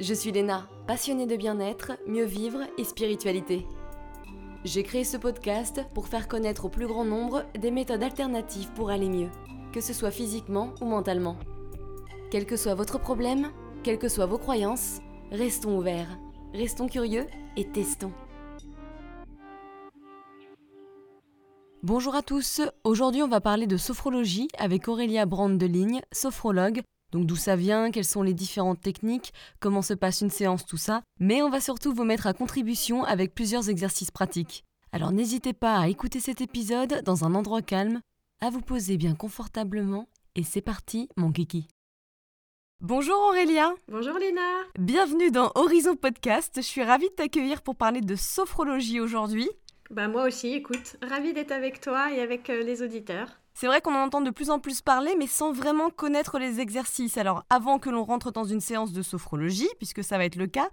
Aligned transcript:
Je 0.00 0.12
suis 0.12 0.32
Léna, 0.32 0.68
passionnée 0.88 1.26
de 1.26 1.36
bien-être, 1.36 1.92
mieux 2.08 2.24
vivre 2.24 2.58
et 2.78 2.84
spiritualité. 2.84 3.64
J'ai 4.64 4.82
créé 4.82 5.04
ce 5.04 5.16
podcast 5.16 5.82
pour 5.94 6.08
faire 6.08 6.26
connaître 6.26 6.64
au 6.64 6.68
plus 6.68 6.88
grand 6.88 7.04
nombre 7.04 7.44
des 7.56 7.70
méthodes 7.70 8.02
alternatives 8.02 8.72
pour 8.74 8.90
aller 8.90 9.08
mieux, 9.08 9.30
que 9.72 9.80
ce 9.80 9.92
soit 9.92 10.10
physiquement 10.10 10.74
ou 10.80 10.86
mentalement. 10.86 11.36
Quel 12.32 12.44
que 12.44 12.56
soit 12.56 12.74
votre 12.74 12.98
problème, 12.98 13.52
quelles 13.84 14.00
que 14.00 14.08
soient 14.08 14.26
vos 14.26 14.36
croyances, 14.38 14.98
restons 15.30 15.78
ouverts, 15.78 16.18
restons 16.52 16.88
curieux 16.88 17.26
et 17.56 17.64
testons. 17.64 18.12
Bonjour 21.84 22.16
à 22.16 22.22
tous, 22.22 22.62
aujourd'hui 22.82 23.22
on 23.22 23.28
va 23.28 23.40
parler 23.40 23.68
de 23.68 23.76
sophrologie 23.76 24.48
avec 24.58 24.88
Aurélia 24.88 25.24
Brand 25.24 25.62
sophrologue, 26.10 26.82
donc 27.14 27.26
d'où 27.26 27.36
ça 27.36 27.54
vient, 27.54 27.92
quelles 27.92 28.04
sont 28.04 28.24
les 28.24 28.34
différentes 28.34 28.80
techniques, 28.80 29.32
comment 29.60 29.82
se 29.82 29.94
passe 29.94 30.20
une 30.20 30.30
séance, 30.30 30.66
tout 30.66 30.76
ça. 30.76 31.02
Mais 31.20 31.42
on 31.42 31.48
va 31.48 31.60
surtout 31.60 31.94
vous 31.94 32.02
mettre 32.02 32.26
à 32.26 32.32
contribution 32.32 33.04
avec 33.04 33.36
plusieurs 33.36 33.70
exercices 33.70 34.10
pratiques. 34.10 34.64
Alors 34.90 35.12
n'hésitez 35.12 35.52
pas 35.52 35.78
à 35.78 35.86
écouter 35.86 36.18
cet 36.18 36.40
épisode 36.40 37.02
dans 37.04 37.24
un 37.24 37.36
endroit 37.36 37.62
calme, 37.62 38.00
à 38.40 38.50
vous 38.50 38.60
poser 38.60 38.96
bien 38.96 39.14
confortablement, 39.14 40.08
et 40.34 40.42
c'est 40.42 40.60
parti 40.60 41.08
mon 41.16 41.30
kiki. 41.30 41.68
Bonjour 42.80 43.16
Aurélia 43.28 43.72
Bonjour 43.86 44.18
Léna 44.18 44.64
Bienvenue 44.76 45.30
dans 45.30 45.52
Horizon 45.54 45.94
Podcast, 45.94 46.54
je 46.56 46.62
suis 46.62 46.82
ravie 46.82 47.10
de 47.10 47.14
t'accueillir 47.14 47.62
pour 47.62 47.76
parler 47.76 48.00
de 48.00 48.16
sophrologie 48.16 48.98
aujourd'hui. 48.98 49.48
Bah 49.88 50.08
moi 50.08 50.24
aussi, 50.26 50.48
écoute, 50.48 50.96
ravie 51.00 51.32
d'être 51.32 51.52
avec 51.52 51.80
toi 51.80 52.12
et 52.12 52.20
avec 52.20 52.50
euh, 52.50 52.64
les 52.64 52.82
auditeurs. 52.82 53.28
C'est 53.56 53.68
vrai 53.68 53.80
qu'on 53.80 53.94
en 53.94 54.02
entend 54.02 54.20
de 54.20 54.30
plus 54.30 54.50
en 54.50 54.58
plus 54.58 54.80
parler, 54.80 55.14
mais 55.16 55.28
sans 55.28 55.52
vraiment 55.52 55.88
connaître 55.88 56.40
les 56.40 56.58
exercices. 56.60 57.16
Alors, 57.18 57.44
avant 57.50 57.78
que 57.78 57.88
l'on 57.88 58.02
rentre 58.02 58.32
dans 58.32 58.42
une 58.42 58.60
séance 58.60 58.92
de 58.92 59.00
sophrologie, 59.00 59.68
puisque 59.78 60.02
ça 60.02 60.18
va 60.18 60.24
être 60.24 60.34
le 60.34 60.48
cas, 60.48 60.68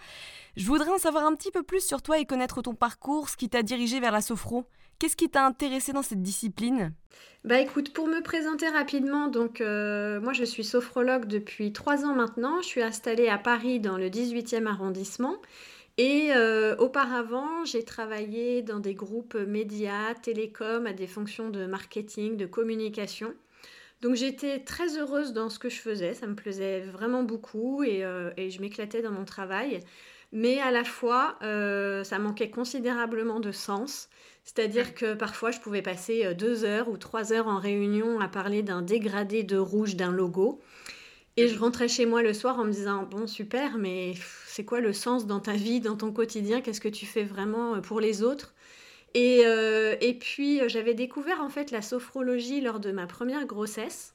je 0.58 0.66
voudrais 0.66 0.90
en 0.90 0.98
savoir 0.98 1.26
un 1.26 1.36
petit 1.36 1.52
peu 1.52 1.62
plus 1.62 1.86
sur 1.86 2.02
toi 2.02 2.18
et 2.18 2.26
connaître 2.26 2.64
ton 2.64 2.74
parcours, 2.74 3.30
ce 3.30 3.38
qui 3.38 3.50
t'a 3.50 3.62
dirigé 3.62 4.00
vers 4.00 4.12
la 4.12 4.22
sophro. 4.22 4.66
Qu'est-ce 4.98 5.16
qui 5.16 5.30
t'a 5.30 5.46
intéressé 5.46 5.94
dans 5.94 6.02
cette 6.02 6.24
discipline? 6.24 6.94
Bah 7.44 7.60
écoute, 7.60 7.94
pour 7.94 8.08
me 8.08 8.22
présenter 8.22 8.68
rapidement, 8.68 9.28
donc 9.28 9.60
euh, 9.60 10.22
moi 10.22 10.34
je 10.34 10.44
suis 10.44 10.64
sophrologue 10.64 11.26
depuis 11.26 11.74
trois 11.74 12.06
ans 12.06 12.14
maintenant. 12.14 12.62
Je 12.62 12.68
suis 12.68 12.84
installée 12.84 13.28
à 13.28 13.40
Paris 13.40 13.80
dans 13.80 13.98
le 13.98 14.10
18e 14.10 14.68
arrondissement. 14.68 15.38
Et 16.04 16.32
euh, 16.34 16.76
auparavant, 16.78 17.64
j'ai 17.64 17.86
travaillé 17.86 18.64
dans 18.64 18.80
des 18.80 18.96
groupes 18.96 19.36
médias, 19.36 20.16
télécom, 20.16 20.88
à 20.88 20.94
des 20.94 21.06
fonctions 21.06 21.52
de 21.52 21.68
marketing, 21.68 22.38
de 22.38 22.48
communication. 22.48 23.36
Donc 24.02 24.16
j'étais 24.16 24.62
très 24.62 24.98
heureuse 24.98 25.32
dans 25.32 25.48
ce 25.48 25.60
que 25.60 25.70
je 25.70 25.80
faisais, 25.80 26.16
ça 26.16 26.26
me 26.26 26.34
plaisait 26.34 26.80
vraiment 26.80 27.22
beaucoup 27.22 27.84
et, 27.84 28.04
euh, 28.04 28.32
je 28.36 28.60
m'éclatais 28.62 29.04
dans 29.04 29.12
mon 29.12 29.26
travail. 29.26 29.80
Mais 30.32 30.60
à 30.60 30.72
la 30.72 30.84
fois, 30.84 31.38
euh, 31.44 32.04
ça 32.04 32.18
manquait 32.18 32.50
considérablement 32.50 33.40
de 33.40 33.52
sens. 33.52 34.10
C'est-à-dire 34.44 34.96
que 34.96 35.14
parfois, 35.14 35.52
je 35.52 35.60
pouvais 35.60 35.84
passer 35.84 36.34
deux 36.34 36.64
heures 36.64 36.90
ou 36.90 36.98
trois 36.98 37.32
heures 37.32 37.48
en 37.48 37.60
réunion 37.60 38.20
à 38.20 38.28
parler 38.28 38.64
d'un 38.64 38.82
dégradé 38.82 39.44
de 39.44 39.58
rouge 39.58 39.96
d'un 39.96 40.12
logo. 40.12 40.62
Et 41.38 41.48
je 41.48 41.58
rentrais 41.58 41.88
chez 41.88 42.06
moi 42.06 42.22
le 42.22 42.34
soir 42.34 42.60
en 42.60 42.66
me 42.66 42.72
disant, 42.72 43.04
bon, 43.04 43.26
super, 43.26 43.78
mais 43.78 44.14
c'est 44.46 44.66
quoi 44.66 44.82
le 44.82 44.92
sens 44.92 45.26
dans 45.26 45.40
ta 45.40 45.54
vie, 45.54 45.80
dans 45.80 45.96
ton 45.96 46.12
quotidien? 46.12 46.62
Qu'est-ce 46.62 46.82
que 46.82 46.90
tu 46.90 47.06
fais 47.06 47.24
vraiment 47.24 47.76
euh, 47.76 47.80
pour 47.80 48.02
les 48.02 48.22
autres? 48.22 48.54
Et, 49.14 49.44
euh, 49.46 49.96
et, 50.02 50.14
puis, 50.14 50.62
euh, 50.62 50.68
j'avais 50.68 50.94
découvert 50.94 51.42
en 51.42 51.50
fait 51.50 51.72
la 51.72 51.82
sophrologie 51.82 52.60
lors 52.60 52.80
de 52.80 52.92
ma 52.92 53.08
première 53.08 53.46
grossesse 53.46 54.14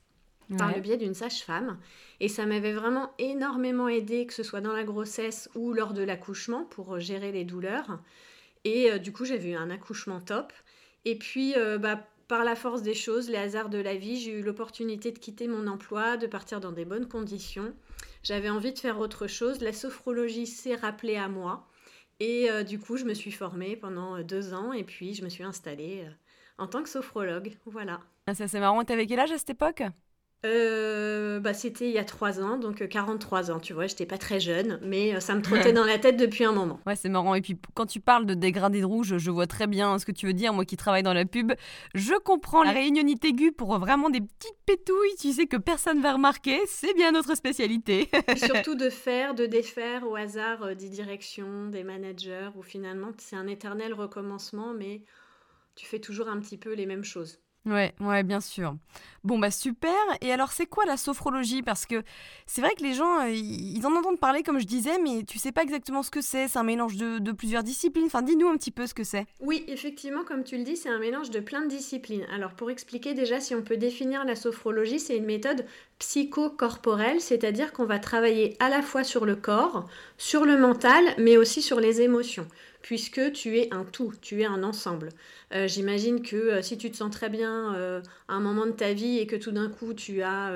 par 0.59 0.73
le 0.73 0.81
biais 0.81 0.97
d'une 0.97 1.15
sage-femme. 1.15 1.77
Et 2.21 2.29
ça 2.29 2.47
m'avait 2.47 2.73
vraiment 2.73 3.13
énormément 3.19 3.89
aidé, 3.89 4.27
que 4.27 4.33
ce 4.33 4.45
soit 4.45 4.61
dans 4.61 4.73
la 4.73 4.85
grossesse 4.85 5.51
ou 5.57 5.73
lors 5.73 5.93
de 5.93 6.03
l'accouchement, 6.03 6.65
pour 6.65 7.01
gérer 7.01 7.33
les 7.33 7.43
douleurs. 7.43 7.99
Et 8.63 8.97
du 9.01 9.13
coup, 9.13 9.25
j'ai 9.25 9.45
eu 9.45 9.57
un 9.57 9.71
accouchement 9.71 10.21
top. 10.21 10.53
Et 11.05 11.19
puis, 11.19 11.57
bah, 11.81 12.07
par 12.29 12.45
la 12.45 12.57
force 12.57 12.83
des 12.83 12.95
choses, 12.95 13.29
les 13.29 13.37
hasards 13.37 13.69
de 13.69 13.79
la 13.79 13.95
vie, 13.95 14.21
j'ai 14.21 14.33
eu 14.33 14.43
l'opportunité 14.43 15.13
de 15.13 15.19
quitter 15.19 15.47
mon 15.47 15.67
emploi, 15.67 16.17
de 16.17 16.27
partir 16.27 16.61
dans 16.61 16.73
des 16.73 16.85
bonnes 16.85 17.09
conditions. 17.09 17.73
J'avais 18.23 18.51
envie 18.51 18.73
de 18.73 18.79
faire 18.79 18.99
autre 18.99 19.27
chose. 19.27 19.61
La 19.61 19.73
sophrologie 19.73 20.47
s'est 20.47 20.75
rappelée 20.75 21.17
à 21.17 21.29
moi. 21.29 21.69
Et 22.19 22.51
euh, 22.51 22.63
du 22.63 22.79
coup, 22.79 22.97
je 22.97 23.05
me 23.05 23.15
suis 23.15 23.31
formée 23.31 23.77
pendant 23.77 24.17
euh, 24.17 24.23
deux 24.23 24.55
ans 24.55 24.73
et 24.73 24.85
puis 24.85 25.15
je 25.15 25.23
me 25.23 25.29
suis 25.29 25.45
installée 25.45 26.05
euh, 26.07 26.11
en 26.59 26.67
tant 26.67 26.83
que 26.83 26.89
sophrologue. 26.89 27.53
Voilà. 27.67 28.01
Ah, 28.27 28.35
ça 28.35 28.49
c'est 28.49 28.59
marrant. 28.59 28.83
T'avais 28.85 29.07
quel 29.07 29.21
âge 29.21 29.33
à 29.33 29.39
cette 29.39 29.51
époque? 29.51 29.83
Euh, 30.47 31.41
bah, 31.41 31.55
C'était 31.55 31.89
il 31.89 31.95
y 31.95 31.99
a 31.99 32.05
3 32.05 32.41
ans, 32.41 32.57
donc 32.57 32.87
43 32.87 33.51
euh, 33.51 33.55
ans, 33.55 33.61
tu 33.61 33.73
vois, 33.73 33.87
j'étais 33.87 34.07
pas 34.07 34.19
très 34.19 34.41
jeune, 34.41 34.79
mais 34.83 35.15
euh, 35.15 35.21
ça 35.21 35.35
me 35.35 35.43
trottait 35.43 35.73
dans 35.73 35.85
la 35.85 35.99
tête 35.99 36.17
depuis 36.17 36.45
un 36.45 36.53
moment. 36.53 36.81
Ouais, 36.87 36.97
c'est 36.97 37.09
marrant. 37.09 37.35
Et 37.35 37.41
puis 37.41 37.59
quand 37.75 37.87
tu 37.87 38.01
parles 38.01 38.27
de 38.27 38.35
dégradé 38.35 38.81
de 38.81 38.85
rouge, 38.85 39.19
je 39.19 39.31
vois 39.31 39.47
très 39.47 39.67
bien 39.67 39.99
ce 39.99 40.07
que 40.07 40.13
tu 40.13 40.27
veux 40.27 40.33
dire. 40.33 40.53
Moi 40.53 40.65
qui 40.65 40.77
travaille 40.77 41.03
dans 41.03 41.13
la 41.13 41.25
pub, 41.25 41.53
je 41.95 42.15
comprends 42.15 42.63
la 42.63 42.73
réunionnite 42.73 43.25
aiguë 43.25 43.53
pour 43.53 43.79
vraiment 43.79 44.11
des 44.11 44.21
petites 44.21 44.59
pétouilles, 44.65 45.17
tu 45.21 45.33
sais, 45.33 45.47
que 45.47 45.57
personne 45.57 46.01
va 46.01 46.13
remarquer. 46.13 46.61
C'est 46.67 46.95
bien 46.95 47.13
notre 47.13 47.37
spécialité. 47.37 48.09
surtout 48.37 48.75
de 48.75 48.91
faire, 48.91 49.35
de 49.35 49.47
défaire 49.47 50.07
au 50.09 50.17
hasard 50.17 50.75
des 50.77 50.89
directions, 50.89 51.67
des 51.69 51.85
managers, 51.85 52.51
où 52.57 52.63
finalement 52.63 53.09
c'est 53.19 53.37
un 53.37 53.47
éternel 53.47 53.95
recommencement, 53.95 54.75
mais 54.75 55.03
tu 55.75 55.87
fais 55.87 55.99
toujours 55.99 56.29
un 56.29 56.41
petit 56.41 56.57
peu 56.57 56.73
les 56.73 56.87
mêmes 56.87 57.05
choses. 57.05 57.39
Ouais, 57.67 57.95
ouais, 58.01 58.23
bien 58.23 58.41
sûr. 58.41 58.77
Bon, 59.25 59.41
bah 59.41 59.51
super. 59.51 59.93
Et 60.21 60.33
alors, 60.33 60.53
c'est 60.53 60.67
quoi 60.67 60.85
la 60.87 60.97
sophrologie? 60.97 61.63
Parce 61.63 61.85
que 61.85 62.05
c'est 62.47 62.61
vrai 62.61 62.73
que 62.77 62.83
les 62.85 62.95
gens, 62.95 63.23
euh, 63.23 63.31
ils 63.31 63.85
en 63.85 63.97
entendent 63.97 64.21
parler, 64.21 64.45
comme 64.45 64.61
je 64.61 64.67
disais, 64.67 64.99
mais 65.03 65.25
tu 65.25 65.41
sais 65.41 65.51
pas 65.51 65.65
exactement 65.65 66.05
ce 66.05 66.13
que 66.13 66.21
c'est. 66.21 66.47
C'est 66.47 66.61
un 66.61 66.63
mélange 66.63 66.97
de, 66.97 67.33
plusieurs 67.33 67.65
disciplines. 67.65 68.07
Enfin, 68.07 68.23
dis-nous 68.23 68.47
un 68.47 68.57
petit 68.57 68.71
peu 68.71 68.87
ce 68.87 68.95
que 68.95 69.03
c'est. 69.03 69.27
Oui, 69.41 69.65
effectivement, 69.67 70.23
comme 70.23 70.45
tu 70.45 70.57
le 70.57 70.63
dis, 70.63 70.77
c'est 70.77 70.89
un 70.89 71.01
mélange 71.01 71.31
de 71.31 71.41
plein 71.41 71.63
de 71.63 71.69
disciplines. 71.69 72.25
Alors, 72.33 72.53
pour 72.53 72.71
expliquer 72.71 73.15
déjà, 73.15 73.41
si 73.41 73.53
on 73.57 73.63
peut 73.63 73.77
définir 73.77 74.25
la 74.25 74.37
sophrologie, 74.37 75.01
c'est 75.01 75.17
une 75.17 75.27
méthode 75.27 75.67
psychocorporelle, 75.99 77.21
c'est-à-dire 77.21 77.73
qu'on 77.73 77.87
va 77.87 77.99
travailler 77.99 78.57
à 78.61 78.69
la 78.69 78.81
fois 78.81 79.03
sur 79.03 79.27
le 79.27 79.35
corps, 79.35 79.89
sur 80.19 80.45
le 80.45 80.57
mental, 80.57 81.05
mais 81.19 81.37
aussi 81.37 81.63
sur 81.63 81.81
les 81.81 82.01
émotions 82.01 82.47
puisque 82.87 83.33
tu 83.33 83.59
es 83.59 83.75
un 83.75 83.83
tout, 83.83 84.13
tu 84.23 84.43
es 84.43 84.45
un 84.45 84.63
ensemble. 84.63 85.09
Euh, 85.53 85.67
j'imagine 85.67 86.23
que 86.23 86.37
euh, 86.37 86.63
si 86.63 86.79
tu 86.79 86.89
te 86.89 86.97
sens 86.97 87.11
très 87.11 87.29
bien 87.29 87.75
euh, 87.75 88.01
à 88.29 88.35
un 88.35 88.41
moment 88.41 88.65
de 88.65 88.71
ta 88.71 88.93
vie 88.93 89.19
et 89.19 89.27
que 89.27 89.35
tout 89.35 89.51
d'un 89.51 89.69
coup 89.69 89.93
tu 89.93 90.23
as 90.23 90.53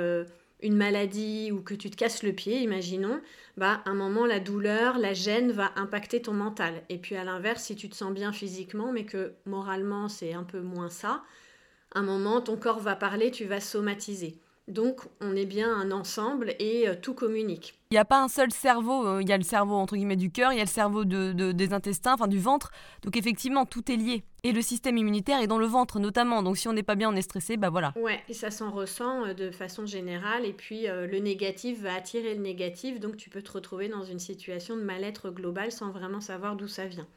une 0.62 0.76
maladie 0.76 1.50
ou 1.50 1.60
que 1.60 1.74
tu 1.74 1.90
te 1.90 1.96
casses 1.96 2.22
le 2.22 2.32
pied, 2.32 2.60
imaginons, 2.60 3.20
bah 3.56 3.82
à 3.84 3.90
un 3.90 3.94
moment 3.94 4.26
la 4.26 4.38
douleur, 4.38 4.98
la 4.98 5.12
gêne 5.12 5.50
va 5.50 5.72
impacter 5.74 6.22
ton 6.22 6.32
mental. 6.32 6.84
Et 6.88 6.98
puis 6.98 7.16
à 7.16 7.24
l'inverse, 7.24 7.64
si 7.64 7.74
tu 7.74 7.88
te 7.88 7.96
sens 7.96 8.14
bien 8.14 8.32
physiquement 8.32 8.92
mais 8.92 9.04
que 9.04 9.32
moralement 9.44 10.08
c'est 10.08 10.32
un 10.32 10.44
peu 10.44 10.60
moins 10.60 10.88
ça, 10.88 11.24
un 11.96 12.02
moment 12.02 12.40
ton 12.40 12.56
corps 12.56 12.78
va 12.78 12.94
parler, 12.94 13.32
tu 13.32 13.44
vas 13.44 13.60
somatiser. 13.60 14.38
Donc 14.68 15.00
on 15.20 15.34
est 15.34 15.46
bien 15.46 15.74
un 15.74 15.90
ensemble 15.90 16.54
et 16.60 16.86
tout 17.02 17.14
communique. 17.14 17.79
Il 17.92 17.96
n'y 17.96 17.98
a 17.98 18.04
pas 18.04 18.22
un 18.22 18.28
seul 18.28 18.52
cerveau, 18.52 19.04
euh, 19.04 19.20
il 19.20 19.28
y 19.28 19.32
a 19.32 19.36
le 19.36 19.42
cerveau 19.42 19.74
entre 19.74 19.96
guillemets 19.96 20.14
du 20.14 20.30
cœur, 20.30 20.52
il 20.52 20.58
y 20.58 20.60
a 20.60 20.64
le 20.64 20.68
cerveau 20.68 21.04
de, 21.04 21.50
des 21.50 21.72
intestins, 21.72 22.14
enfin 22.14 22.28
du 22.28 22.38
ventre. 22.38 22.70
Donc 23.02 23.16
effectivement, 23.16 23.66
tout 23.66 23.90
est 23.90 23.96
lié. 23.96 24.22
Et 24.44 24.52
le 24.52 24.62
système 24.62 24.96
immunitaire 24.96 25.40
est 25.40 25.48
dans 25.48 25.58
le 25.58 25.66
ventre 25.66 25.98
notamment. 25.98 26.44
Donc 26.44 26.56
si 26.56 26.68
on 26.68 26.72
n'est 26.72 26.84
pas 26.84 26.94
bien, 26.94 27.10
on 27.10 27.16
est 27.16 27.22
stressé, 27.22 27.56
bah 27.56 27.68
voilà. 27.68 27.92
Ouais, 27.96 28.22
et 28.28 28.32
ça 28.32 28.52
s'en 28.52 28.70
ressent 28.70 29.26
euh, 29.26 29.34
de 29.34 29.50
façon 29.50 29.86
générale. 29.86 30.46
Et 30.46 30.52
puis 30.52 30.88
euh, 30.88 31.08
le 31.08 31.18
négatif 31.18 31.80
va 31.80 31.92
attirer 31.94 32.36
le 32.36 32.40
négatif. 32.40 33.00
Donc 33.00 33.16
tu 33.16 33.28
peux 33.28 33.42
te 33.42 33.50
retrouver 33.50 33.88
dans 33.88 34.04
une 34.04 34.20
situation 34.20 34.76
de 34.76 34.82
mal-être 34.82 35.30
global 35.30 35.72
sans 35.72 35.90
vraiment 35.90 36.20
savoir 36.20 36.54
d'où 36.54 36.68
ça 36.68 36.86
vient. 36.86 37.08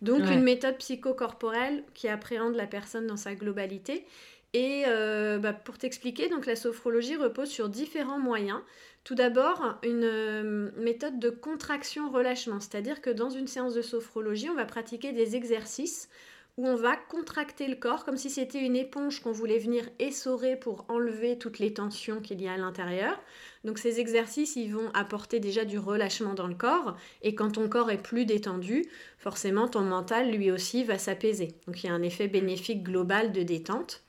Donc 0.00 0.20
une 0.20 0.42
méthode 0.42 0.78
psychocorporelle 0.78 1.84
qui 1.92 2.08
appréhende 2.08 2.54
la 2.54 2.66
personne 2.66 3.06
dans 3.06 3.18
sa 3.18 3.34
globalité. 3.34 4.06
Et 4.54 4.84
bah, 4.86 5.52
pour 5.52 5.76
t'expliquer, 5.76 6.28
donc 6.28 6.46
la 6.46 6.56
sophrologie 6.56 7.16
repose 7.16 7.48
sur 7.48 7.68
différents 7.68 8.18
moyens. 8.18 8.60
Tout 9.04 9.14
d'abord, 9.14 9.76
une 9.82 10.04
euh, 10.04 10.70
méthode 10.78 11.18
de 11.18 11.28
contraction-relâchement, 11.28 12.58
c'est-à-dire 12.58 13.02
que 13.02 13.10
dans 13.10 13.28
une 13.28 13.46
séance 13.46 13.74
de 13.74 13.82
sophrologie, 13.82 14.48
on 14.48 14.54
va 14.54 14.64
pratiquer 14.64 15.12
des 15.12 15.36
exercices 15.36 16.08
où 16.56 16.66
on 16.66 16.76
va 16.76 16.96
contracter 16.96 17.66
le 17.66 17.74
corps 17.74 18.04
comme 18.04 18.16
si 18.16 18.30
c'était 18.30 18.64
une 18.64 18.76
éponge 18.76 19.20
qu'on 19.20 19.32
voulait 19.32 19.58
venir 19.58 19.84
essorer 19.98 20.56
pour 20.56 20.86
enlever 20.88 21.36
toutes 21.36 21.58
les 21.58 21.74
tensions 21.74 22.20
qu'il 22.20 22.40
y 22.40 22.48
a 22.48 22.52
à 22.52 22.56
l'intérieur. 22.56 23.20
Donc 23.64 23.78
ces 23.78 24.00
exercices, 24.00 24.56
ils 24.56 24.72
vont 24.72 24.88
apporter 24.94 25.40
déjà 25.40 25.64
du 25.64 25.78
relâchement 25.78 26.32
dans 26.32 26.46
le 26.46 26.54
corps 26.54 26.96
et 27.22 27.34
quand 27.34 27.52
ton 27.52 27.68
corps 27.68 27.90
est 27.90 28.02
plus 28.02 28.24
détendu, 28.24 28.86
forcément 29.18 29.68
ton 29.68 29.80
mental 29.80 30.30
lui 30.30 30.50
aussi 30.50 30.84
va 30.84 30.96
s'apaiser. 30.96 31.54
Donc 31.66 31.82
il 31.82 31.88
y 31.88 31.90
a 31.90 31.94
un 31.94 32.02
effet 32.02 32.28
bénéfique 32.28 32.84
global 32.84 33.32
de 33.32 33.42
détente. 33.42 34.02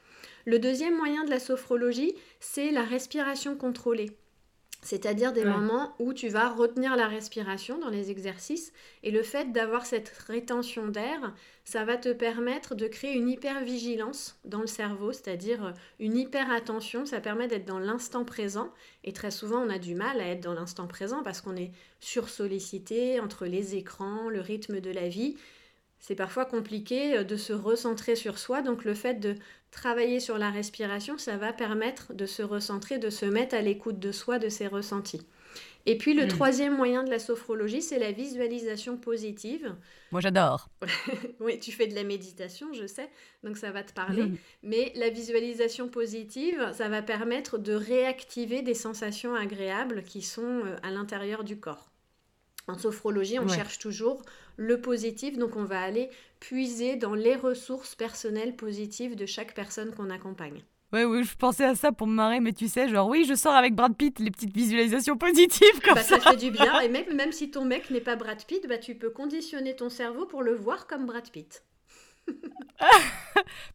Le 0.46 0.60
deuxième 0.60 0.96
moyen 0.96 1.26
de 1.26 1.32
la 1.32 1.40
sophrologie, 1.40 2.14
c'est 2.40 2.70
la 2.70 2.84
respiration 2.84 3.56
contrôlée. 3.56 4.12
C'est-à-dire 4.86 5.34
des 5.34 5.46
moments 5.46 5.96
où 5.98 6.14
tu 6.14 6.28
vas 6.28 6.48
retenir 6.48 6.96
la 6.96 7.08
respiration 7.08 7.80
dans 7.80 7.90
les 7.90 8.12
exercices 8.12 8.72
et 9.02 9.10
le 9.10 9.24
fait 9.24 9.52
d'avoir 9.52 9.84
cette 9.84 10.10
rétention 10.28 10.88
d'air, 10.90 11.34
ça 11.64 11.84
va 11.86 11.98
te 11.98 12.14
permettre 12.14 12.76
de 12.76 12.88
créer 12.88 13.16
une 13.16 13.28
hypervigilance 13.28 14.40
dans 14.46 14.62
le 14.62 14.68
cerveau, 14.68 15.12
c'est-à-dire 15.12 15.74
une 16.00 16.16
hyper-attention, 16.16 17.08
ça 17.08 17.20
permet 17.20 17.48
d'être 17.48 17.66
dans 17.66 17.80
l'instant 17.80 18.26
présent 18.26 18.72
et 19.04 19.12
très 19.12 19.32
souvent 19.32 19.58
on 19.66 19.72
a 19.72 19.80
du 19.80 19.96
mal 19.96 20.22
à 20.22 20.28
être 20.28 20.42
dans 20.42 20.54
l'instant 20.54 20.86
présent 20.86 21.24
parce 21.24 21.42
qu'on 21.42 21.56
est 21.56 21.72
sursollicité 22.00 23.20
entre 23.20 23.48
les 23.48 23.76
écrans, 23.76 24.30
le 24.30 24.40
rythme 24.40 24.82
de 24.82 24.92
la 24.92 25.10
vie. 25.10 25.36
C'est 25.98 26.14
parfois 26.14 26.46
compliqué 26.46 27.24
de 27.24 27.36
se 27.38 27.54
recentrer 27.54 28.16
sur 28.16 28.38
soi, 28.38 28.62
donc 28.62 28.84
le 28.84 28.94
fait 28.94 29.16
de 29.16 29.36
travailler 29.76 30.20
sur 30.20 30.38
la 30.38 30.50
respiration, 30.50 31.18
ça 31.18 31.38
va 31.38 31.54
permettre 31.54 32.14
de 32.14 32.26
se 32.26 32.42
recentrer, 32.42 32.98
de 32.98 33.10
se 33.10 33.26
mettre 33.26 33.56
à 33.56 33.62
l'écoute 33.62 34.00
de 34.00 34.12
soi, 34.12 34.40
de 34.40 34.50
ses 34.50 34.68
ressentis. 34.68 35.22
Et 35.86 35.98
puis 35.98 36.16
le 36.16 36.26
hmm. 36.26 36.30
troisième 36.30 36.76
moyen 36.76 37.04
de 37.04 37.12
la 37.12 37.20
sophrologie, 37.20 37.82
c'est 37.82 38.00
la 38.00 38.12
visualisation 38.12 38.98
positive. 38.98 39.76
Moi 40.12 40.22
j'adore. 40.22 40.70
oui, 41.40 41.60
tu 41.60 41.72
fais 41.72 41.88
de 41.88 41.94
la 41.94 42.04
méditation, 42.04 42.74
je 42.74 42.88
sais, 42.88 43.10
donc 43.44 43.58
ça 43.58 43.72
va 43.72 43.84
te 43.84 43.94
parler. 43.94 44.24
Hmm. 44.24 44.38
Mais 44.64 44.92
la 44.96 45.10
visualisation 45.10 45.90
positive, 45.90 46.72
ça 46.74 46.90
va 46.90 47.02
permettre 47.02 47.58
de 47.58 47.74
réactiver 47.74 48.62
des 48.62 48.74
sensations 48.74 49.36
agréables 49.36 50.04
qui 50.04 50.22
sont 50.22 50.62
euh, 50.66 50.76
à 50.82 50.90
l'intérieur 50.90 51.44
du 51.44 51.60
corps. 51.60 51.92
En 52.68 52.78
sophrologie, 52.78 53.40
on 53.40 53.48
cherche 53.48 53.78
toujours 53.78 54.24
le 54.58 54.82
positif, 54.82 55.38
donc 55.38 55.56
on 55.56 55.66
va 55.66 55.82
aller 55.82 56.10
puiser 56.40 56.96
dans 56.96 57.14
les 57.14 57.36
ressources 57.36 57.94
personnelles 57.94 58.56
positives 58.56 59.16
de 59.16 59.26
chaque 59.26 59.54
personne 59.54 59.94
qu'on 59.94 60.10
accompagne. 60.10 60.64
Ouais, 60.94 61.04
oui, 61.04 61.24
je 61.24 61.36
pensais 61.36 61.66
à 61.66 61.76
ça 61.76 61.92
pour 61.92 62.08
me 62.08 62.14
marrer, 62.14 62.40
mais 62.40 62.54
tu 62.54 62.68
sais, 62.68 62.88
genre, 62.88 63.08
oui, 63.08 63.26
je 63.28 63.36
sors 63.36 63.54
avec 63.54 63.76
Brad 63.76 63.96
Pitt, 63.96 64.18
les 64.20 64.32
petites 64.32 64.56
visualisations 64.56 65.18
positives 65.18 65.82
comme 65.84 65.96
bah, 65.96 66.04
ça. 66.04 66.20
Ça 66.20 66.32
fait 66.32 66.38
du 66.38 66.52
bien, 66.52 66.80
et 66.80 66.90
même, 66.90 67.14
même 67.14 67.32
si 67.32 67.52
ton 67.52 67.66
mec 67.66 67.90
n'est 67.90 68.02
pas 68.02 68.16
Brad 68.16 68.44
Pitt, 68.46 68.68
bah, 68.68 68.78
tu 68.78 68.96
peux 68.96 69.10
conditionner 69.10 69.76
ton 69.76 69.90
cerveau 69.90 70.26
pour 70.26 70.42
le 70.42 70.56
voir 70.56 70.88
comme 70.88 71.06
Brad 71.06 71.30
Pitt. 71.30 71.64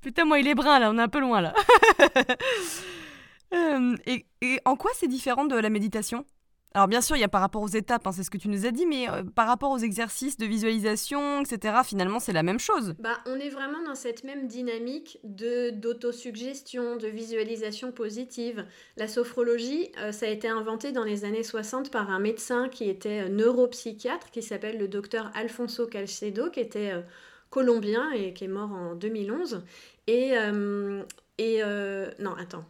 Putain, 0.01 0.25
moi, 0.25 0.41
il 0.41 0.49
est 0.49 0.55
brun, 0.55 0.79
là, 0.79 0.91
on 0.91 0.99
est 0.99 1.03
un 1.03 1.09
peu 1.09 1.21
loin, 1.21 1.41
là. 1.41 1.55
Euh, 3.53 3.97
et, 4.07 4.27
et 4.43 4.61
en 4.65 4.77
quoi 4.77 4.93
c'est 4.95 5.09
différent 5.09 5.45
de 5.45 5.57
la 5.57 5.71
méditation? 5.71 6.25
Alors 6.73 6.87
bien 6.87 7.01
sûr, 7.01 7.17
il 7.17 7.21
y 7.21 7.25
a 7.25 7.29
par 7.29 7.41
rapport 7.41 7.63
aux 7.63 7.69
étapes, 7.69 8.07
hein, 8.07 8.13
c'est 8.13 8.23
ce 8.23 8.31
que 8.31 8.39
tu 8.39 8.49
nous 8.49 8.65
as 8.65 8.71
dit, 8.71 8.87
mais 8.87 9.11
euh, 9.11 9.25
par 9.25 9.49
rapport 9.49 9.73
aux 9.73 9.79
exercices 9.79 10.37
de 10.37 10.47
visualisation, 10.47 11.41
etc., 11.41 11.79
finalement, 11.85 12.21
c'est 12.21 12.33
la 12.33 12.45
même 12.45 12.61
chose. 12.61 12.95
Bah, 13.01 13.19
on 13.27 13.35
est 13.41 13.49
vraiment 13.49 13.83
dans 13.85 13.97
cette 13.97 14.23
même 14.23 14.47
dynamique 14.47 15.19
de 15.25 15.71
d'autosuggestion, 15.71 16.97
de 16.97 17.09
visualisation 17.09 17.91
positive. 17.91 18.65
La 18.97 19.09
sophrologie, 19.09 19.91
euh, 19.99 20.13
ça 20.13 20.27
a 20.27 20.29
été 20.29 20.47
inventé 20.47 20.93
dans 20.93 21.03
les 21.03 21.25
années 21.25 21.43
60 21.43 21.91
par 21.91 22.09
un 22.09 22.21
médecin 22.21 22.69
qui 22.69 22.89
était 22.89 23.25
euh, 23.25 23.29
neuropsychiatre, 23.29 24.31
qui 24.31 24.43
s'appelle 24.43 24.79
le 24.79 24.87
docteur 24.87 25.33
Alfonso 25.35 25.89
Calcedo, 25.89 26.51
qui 26.51 26.61
était 26.61 26.93
colombien 27.51 28.13
et 28.13 28.33
qui 28.33 28.45
est 28.45 28.49
mort 28.49 28.71
en 28.71 28.95
2011. 28.95 29.65
Et, 30.07 30.35
et 31.39 31.63
non, 32.19 32.35
attends 32.39 32.65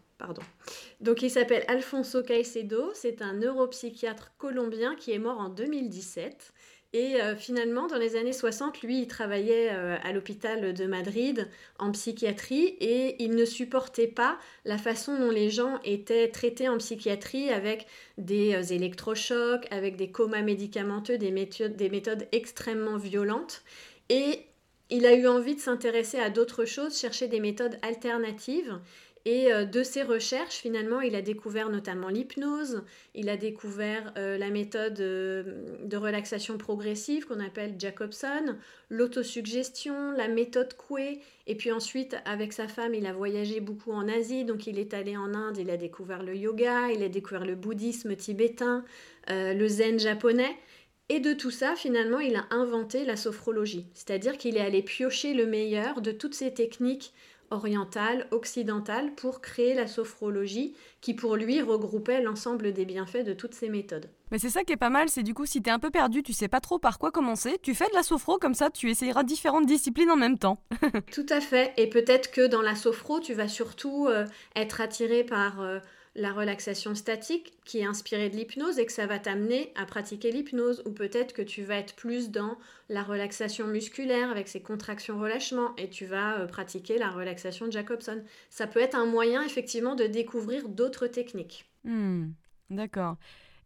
Donc 1.01 1.23
il 1.23 1.31
s'appelle 1.31 1.65
Alfonso 1.69 2.23
Caicedo, 2.23 2.91
c'est 2.95 3.23
un 3.23 3.35
neuropsychiatre 3.35 4.33
colombien 4.39 4.95
qui 4.95 5.13
est 5.13 5.19
mort 5.19 5.39
en 5.39 5.49
2017. 5.49 6.53
Et 6.93 7.21
euh, 7.21 7.37
finalement, 7.37 7.87
dans 7.87 7.99
les 7.99 8.17
années 8.17 8.33
60, 8.33 8.83
lui, 8.83 9.03
il 9.03 9.07
travaillait 9.07 9.69
euh, 9.71 9.97
à 10.03 10.13
l'hôpital 10.13 10.75
de 10.75 10.87
Madrid 10.87 11.49
en 11.79 11.93
psychiatrie 11.93 12.77
et 12.81 13.23
il 13.23 13.37
ne 13.37 13.45
supportait 13.45 14.09
pas 14.09 14.39
la 14.65 14.77
façon 14.77 15.17
dont 15.17 15.31
les 15.31 15.51
gens 15.51 15.79
étaient 15.85 16.29
traités 16.29 16.69
en 16.69 16.79
psychiatrie 16.79 17.51
avec 17.51 17.87
des 18.19 18.55
euh, 18.55 18.75
électrochocs, 18.75 19.69
avec 19.71 19.95
des 19.95 20.11
comas 20.11 20.43
médicamenteux, 20.43 21.17
des 21.17 21.31
méthodes 21.31 22.27
extrêmement 22.33 22.97
violentes. 22.97 23.63
Et 24.09 24.41
il 24.91 25.07
a 25.07 25.15
eu 25.15 25.29
envie 25.29 25.55
de 25.55 25.61
s'intéresser 25.61 26.19
à 26.19 26.31
d'autres 26.31 26.65
choses, 26.65 26.99
chercher 26.99 27.29
des 27.29 27.39
méthodes 27.39 27.79
alternatives. 27.83 28.81
Et 29.27 29.53
euh, 29.53 29.67
de 29.67 29.83
ses 29.83 30.03
recherches, 30.03 30.57
finalement, 30.57 31.03
il 31.03 31.15
a 31.15 31.21
découvert 31.21 31.69
notamment 31.69 32.09
l'hypnose, 32.09 32.83
il 33.15 33.29
a 33.29 33.37
découvert 33.37 34.15
euh, 34.17 34.39
la 34.39 34.49
méthode 34.49 34.99
euh, 35.01 35.77
de 35.85 35.97
relaxation 35.99 36.57
progressive 36.57 37.27
qu'on 37.27 37.41
appelle 37.41 37.75
Jacobson, 37.79 38.57
l'autosuggestion, 38.89 40.13
la 40.13 40.29
méthode 40.29 40.75
Coué, 40.75 41.21
et 41.47 41.55
puis 41.55 41.71
ensuite, 41.71 42.17
avec 42.25 42.55
sa 42.55 42.67
femme, 42.67 42.95
il 42.95 43.07
a 43.07 43.13
voyagé 43.13 43.61
beaucoup 43.61 43.93
en 43.93 44.09
Asie, 44.09 44.45
donc 44.45 44.67
il 44.67 44.79
est 44.79 44.95
allé 44.95 45.19
en 45.19 45.35
Inde, 45.35 45.59
il 45.59 45.71
a 45.71 45.77
découvert 45.77 46.23
le 46.23 46.35
yoga, 46.35 46.91
il 46.91 47.03
a 47.03 47.09
découvert 47.11 47.45
le 47.45 47.57
bouddhisme 47.57 48.17
tibétain, 48.17 48.85
le 49.29 49.69
zen 49.69 49.99
japonais. 49.99 50.57
Et 51.09 51.19
de 51.19 51.33
tout 51.33 51.51
ça, 51.51 51.75
finalement, 51.75 52.21
il 52.21 52.37
a 52.37 52.47
inventé 52.51 53.05
la 53.05 53.17
sophrologie, 53.17 53.87
c'est-à-dire 53.95 54.39
qu'il 54.39 54.57
est 54.57 54.61
allé 54.61 54.81
piocher 54.81 55.35
le 55.35 55.45
meilleur 55.45 56.03
de 56.03 56.13
toutes 56.13 56.35
ces 56.35 56.55
techniques 56.55 57.13
orientale, 57.51 58.27
occidentale, 58.31 59.15
pour 59.15 59.41
créer 59.41 59.75
la 59.75 59.87
sophrologie 59.87 60.75
qui 61.01 61.15
pour 61.15 61.37
lui 61.37 61.61
regroupait 61.61 62.23
l'ensemble 62.23 62.73
des 62.73 62.85
bienfaits 62.85 63.25
de 63.25 63.33
toutes 63.33 63.55
ces 63.55 63.69
méthodes. 63.69 64.09
Mais 64.31 64.39
c'est 64.39 64.51
ça 64.51 64.63
qui 64.63 64.73
est 64.73 64.77
pas 64.77 64.91
mal, 64.91 65.09
c'est 65.09 65.23
du 65.23 65.35
coup 65.35 65.47
si 65.47 65.61
t'es 65.61 65.71
un 65.71 65.79
peu 65.79 65.91
perdu, 65.91 66.23
tu 66.23 66.33
sais 66.33 66.49
pas 66.49 66.61
trop 66.61 66.79
par 66.79 66.99
quoi 66.99 67.11
commencer, 67.11 67.59
tu 67.63 67.75
fais 67.75 67.89
de 67.89 67.95
la 67.95 68.03
sophro 68.03 68.39
comme 68.39 68.55
ça, 68.55 68.71
tu 68.71 68.91
essayeras 68.91 69.25
différentes 69.25 69.67
disciplines 69.67 70.11
en 70.11 70.17
même 70.17 70.39
temps. 70.39 70.63
Tout 71.13 71.27
à 71.29 71.41
fait, 71.41 71.73
et 71.77 71.89
peut-être 71.89 72.31
que 72.31 72.47
dans 72.47 72.63
la 72.63 72.75
sophro, 72.75 73.21
tu 73.21 73.35
vas 73.35 73.49
surtout 73.49 74.07
euh, 74.09 74.25
être 74.57 74.81
attiré 74.81 75.25
par... 75.25 75.61
Euh, 75.61 75.79
la 76.15 76.33
relaxation 76.33 76.95
statique 76.95 77.55
qui 77.65 77.79
est 77.79 77.85
inspirée 77.85 78.31
de 78.31 78.37
l'hypnose 78.37 78.79
et 78.79 78.87
que 78.87 78.93
ça 78.93 79.07
va 79.07 79.19
t'amener 79.19 79.73
à 79.77 79.87
pratiquer 79.87 80.33
l'hypnose 80.33 80.83
ou 80.85 80.91
peut-être 80.91 81.33
que 81.33 81.43
tu 81.43 81.63
vas 81.63 81.77
être 81.77 81.95
plus 81.95 82.31
dans 82.31 82.59
la 82.89 83.03
relaxation 83.03 83.67
musculaire 83.67 84.31
avec 84.31 84.49
ses 84.49 84.61
contractions-relâchements 84.61 85.75
et 85.77 85.89
tu 85.89 86.07
vas 86.07 86.41
euh, 86.41 86.47
pratiquer 86.47 86.99
la 86.99 87.11
relaxation 87.11 87.67
de 87.67 87.73
Jacobson. 87.73 88.23
Ça 88.49 88.67
peut 88.67 88.81
être 88.81 88.97
un 88.97 89.07
moyen 89.07 89.43
effectivement 89.45 89.95
de 89.95 90.05
découvrir 90.05 90.69
d'autres 90.69 91.07
techniques. 91.07 91.71
Hmm, 91.85 92.31
d'accord. 92.71 93.17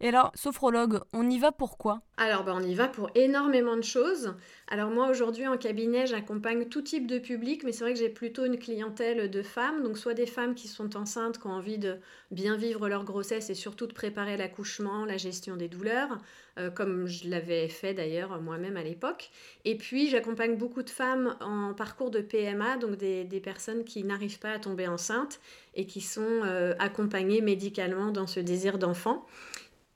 Et 0.04 0.08
alors, 0.08 0.32
sophrologue, 0.34 1.00
on 1.14 1.30
y 1.30 1.38
va 1.38 1.50
pour 1.50 1.78
quoi? 1.78 2.02
Alors, 2.18 2.44
ben, 2.44 2.52
on 2.54 2.62
y 2.62 2.74
va 2.74 2.88
pour 2.88 3.08
énormément 3.14 3.74
de 3.74 3.82
choses. 3.82 4.34
Alors 4.68 4.90
moi, 4.90 5.08
aujourd'hui, 5.08 5.46
en 5.46 5.56
cabinet, 5.56 6.06
j'accompagne 6.06 6.66
tout 6.66 6.82
type 6.82 7.06
de 7.06 7.18
public, 7.18 7.64
mais 7.64 7.72
c'est 7.72 7.84
vrai 7.84 7.94
que 7.94 7.98
j'ai 7.98 8.10
plutôt 8.10 8.44
une 8.44 8.58
clientèle 8.58 9.30
de 9.30 9.42
femmes, 9.42 9.82
donc 9.82 9.96
soit 9.96 10.12
des 10.12 10.26
femmes 10.26 10.54
qui 10.54 10.68
sont 10.68 10.94
enceintes, 10.98 11.38
qui 11.38 11.46
ont 11.46 11.52
envie 11.52 11.78
de 11.78 11.96
bien 12.30 12.54
vivre 12.54 12.86
leur 12.86 13.04
grossesse 13.04 13.48
et 13.48 13.54
surtout 13.54 13.86
de 13.86 13.94
préparer 13.94 14.36
l'accouchement, 14.36 15.06
la 15.06 15.16
gestion 15.16 15.56
des 15.56 15.68
douleurs, 15.68 16.18
euh, 16.58 16.70
comme 16.70 17.06
je 17.06 17.30
l'avais 17.30 17.68
fait 17.68 17.94
d'ailleurs 17.94 18.42
moi-même 18.42 18.76
à 18.76 18.82
l'époque. 18.82 19.30
Et 19.64 19.78
puis, 19.78 20.10
j'accompagne 20.10 20.56
beaucoup 20.56 20.82
de 20.82 20.90
femmes 20.90 21.34
en 21.40 21.72
parcours 21.72 22.10
de 22.10 22.20
PMA, 22.20 22.76
donc 22.76 22.96
des, 22.98 23.40
personnes 23.42 23.84
qui 23.84 24.04
n'arrivent 24.04 24.38
pas 24.38 24.50
à 24.50 24.58
tomber 24.58 24.86
enceintes 24.86 25.40
et 25.74 25.86
qui 25.86 26.02
sont 26.02 26.42
euh, 26.44 26.74
accompagnées 26.78 27.40
médicalement 27.40 28.10
dans 28.10 28.26
ce 28.26 28.40
désir 28.40 28.78
d'enfant 28.78 29.24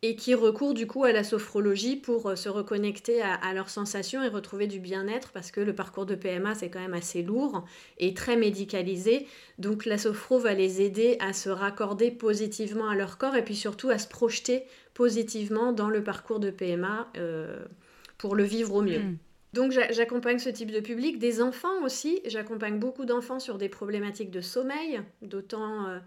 et 0.03 0.15
qui 0.15 0.35
recourent 0.35 0.75
du 0.75 0.87
coup 0.87 1.05
à 1.05 1.13
la 1.13 1.25
sophrologie 1.25 1.97
pour 1.97 2.29
euh, 2.29 2.37
se 2.37 2.49
reconnecter 2.49 3.21
à, 3.21 3.53
leurs 3.53 3.69
sensations 3.69 4.23
et 4.23 4.29
retrouver 4.29 4.69
du 4.69 4.79
bien-être 4.79 5.33
parce 5.33 5.51
que 5.51 5.61
le 5.61 5.75
parcours 5.75 6.07
de 6.07 6.15
PMA 6.15 6.55
c'est 6.55 6.71
quand 6.71 6.79
même 6.79 6.95
assez 6.95 7.23
lourd 7.23 7.65
et 7.99 8.15
très 8.15 8.37
médicalisé. 8.37 9.27
Donc 9.59 9.87
la 9.87 9.99
sophro 9.99 10.39
va 10.39 10.55
les 10.55 10.83
aider 10.83 11.17
à 11.21 11.33
se 11.33 11.49
raccorder 11.49 12.13
positivement 12.13 12.89
à 12.89 12.95
leur 12.95 13.19
corps 13.19 13.35
et 13.35 13.45
puis 13.45 13.57
surtout 13.57 13.91
à 13.91 13.99
se 13.99 14.07
projeter 14.07 14.65
positivement 14.95 15.73
dans 15.73 15.91
le 15.91 16.05
parcours 16.05 16.39
de 16.39 16.51
PMA 16.51 17.09
euh, 17.17 17.65
pour 18.19 18.37
le 18.37 18.45
vivre 18.45 18.75
au 18.75 18.83
mieux. 18.83 19.01
Hmm. 19.01 19.17
Donc 19.55 19.73
j'accompagne 19.73 20.39
ce 20.39 20.51
type 20.51 20.71
de 20.71 20.81
public, 20.81 21.19
des 21.19 21.41
enfants 21.41 21.83
aussi. 21.83 22.21
J'accompagne 22.27 22.79
beaucoup 22.79 23.07
d'enfants 23.07 23.41
sur 23.41 23.59
des 23.59 23.69
problématiques 23.69 24.31
de 24.31 24.41
sommeil, 24.41 25.01
d'autant... 25.23 25.89
Euh, 25.89 25.99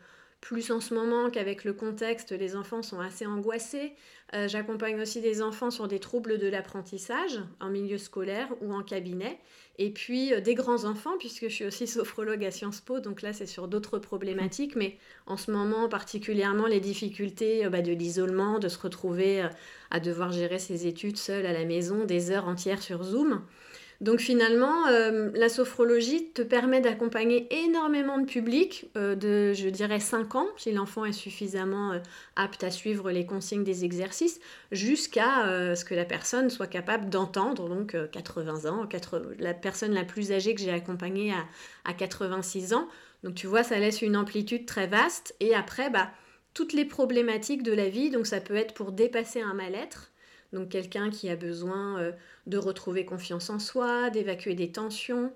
plus 0.42 0.72
en 0.72 0.82
ce 0.82 0.96
moment 0.96 1.30
qu'avec 1.30 1.64
le 1.64 1.74
contexte, 1.74 2.32
les 2.32 2.56
enfants 2.56 2.82
sont 2.82 3.00
assez 3.00 3.28
angoissés. 3.28 3.94
Euh, 4.34 4.48
j'accompagne 4.48 5.00
aussi 5.00 5.22
des 5.22 5.42
enfants 5.42 5.70
sur 5.70 5.88
des 5.88 6.00
troubles 6.00 6.40
de 6.40 6.48
l'apprentissage 6.48 7.40
en 7.60 7.70
milieu 7.70 8.00
scolaire 8.00 8.48
ou 8.60 8.74
en 8.74 8.82
cabinet. 8.82 9.40
Et 9.78 9.92
puis 9.92 10.34
euh, 10.34 10.42
des 10.42 10.56
grands 10.56 10.86
enfants, 10.86 11.18
puisque 11.20 11.44
je 11.44 11.54
suis 11.54 11.66
aussi 11.66 11.86
sophrologue 11.86 12.44
à 12.44 12.50
Sciences 12.50 12.82
Po, 12.82 13.00
donc 13.00 13.22
là 13.22 13.34
c'est 13.34 13.46
sur 13.46 13.68
d'autres 13.68 14.00
problématiques, 14.00 14.76
mais 14.76 14.98
en 15.28 15.38
ce 15.38 15.52
moment 15.52 15.88
particulièrement 15.88 16.66
les 16.66 16.80
difficultés 16.80 17.66
euh, 17.66 17.70
bah, 17.70 17.82
de 17.82 17.92
l'isolement, 17.92 18.58
de 18.58 18.68
se 18.68 18.80
retrouver 18.80 19.48
à 19.92 20.00
devoir 20.00 20.32
gérer 20.32 20.58
ses 20.58 20.88
études 20.88 21.18
seul 21.18 21.46
à 21.46 21.54
la 21.54 21.66
maison, 21.66 22.04
des 22.04 22.32
heures 22.32 22.48
entières 22.48 22.82
sur 22.82 23.04
Zoom. 23.04 23.44
Donc 24.02 24.20
finalement, 24.20 24.88
euh, 24.88 25.30
la 25.36 25.48
sophrologie 25.48 26.32
te 26.32 26.42
permet 26.42 26.82
d'accompagner 26.82 27.48
énormément 27.64 28.18
de 28.18 28.26
public 28.26 28.90
euh, 28.98 29.16
de, 29.16 29.54
je 29.54 29.70
dirais, 29.70 30.00
5 30.00 30.34
ans, 30.34 30.48
si 30.58 30.72
l'enfant 30.72 31.06
est 31.06 31.14
suffisamment 31.14 31.92
euh, 31.92 32.00
apte 32.36 32.64
à 32.64 32.72
suivre 32.72 33.12
les 33.12 33.28
consignes 33.28 33.64
des 33.64 33.86
exercices, 33.86 34.40
jusqu'à 34.72 35.76
ce 35.76 35.86
que 35.86 35.94
la 35.94 36.06
personne 36.06 36.50
soit 36.50 36.66
capable 36.66 37.10
d'entendre, 37.10 37.70
donc 37.70 37.96
80 38.12 38.70
ans, 38.70 38.88
la 39.38 39.54
personne 39.54 39.94
la 39.94 40.04
plus 40.04 40.32
âgée 40.32 40.56
que 40.56 40.62
j'ai 40.62 40.72
accompagnée 40.72 41.32
à, 41.32 41.46
à 41.86 41.94
86 41.94 42.74
ans. 42.74 42.88
Donc 43.24 43.36
tu 43.36 43.46
vois, 43.46 43.62
ça 43.62 43.78
laisse 43.78 44.02
une 44.02 44.18
amplitude 44.18 44.66
très 44.66 44.88
vaste. 44.88 45.36
Et 45.40 45.54
après, 45.54 45.92
bah, 45.92 46.10
toutes 46.54 46.74
les 46.74 46.86
problématiques 46.86 47.64
de 47.64 47.74
la 47.74 47.90
vie. 47.90 48.10
Donc 48.10 48.28
ça 48.28 48.42
peut 48.42 48.56
être 48.56 48.74
pour 48.74 48.92
dépasser 48.92 49.42
un 49.42 49.54
mal-être, 49.54 50.11
donc 50.54 50.70
quelqu'un 50.70 51.10
qui 51.10 51.30
a 51.30 51.36
besoin 51.36 52.00
euh, 52.00 52.12
de 52.48 52.58
retrouver 52.58 53.06
confiance 53.06 53.50
en 53.50 53.60
soi, 53.60 54.10
d'évacuer 54.10 54.54
des 54.54 54.72
tensions, 54.72 55.32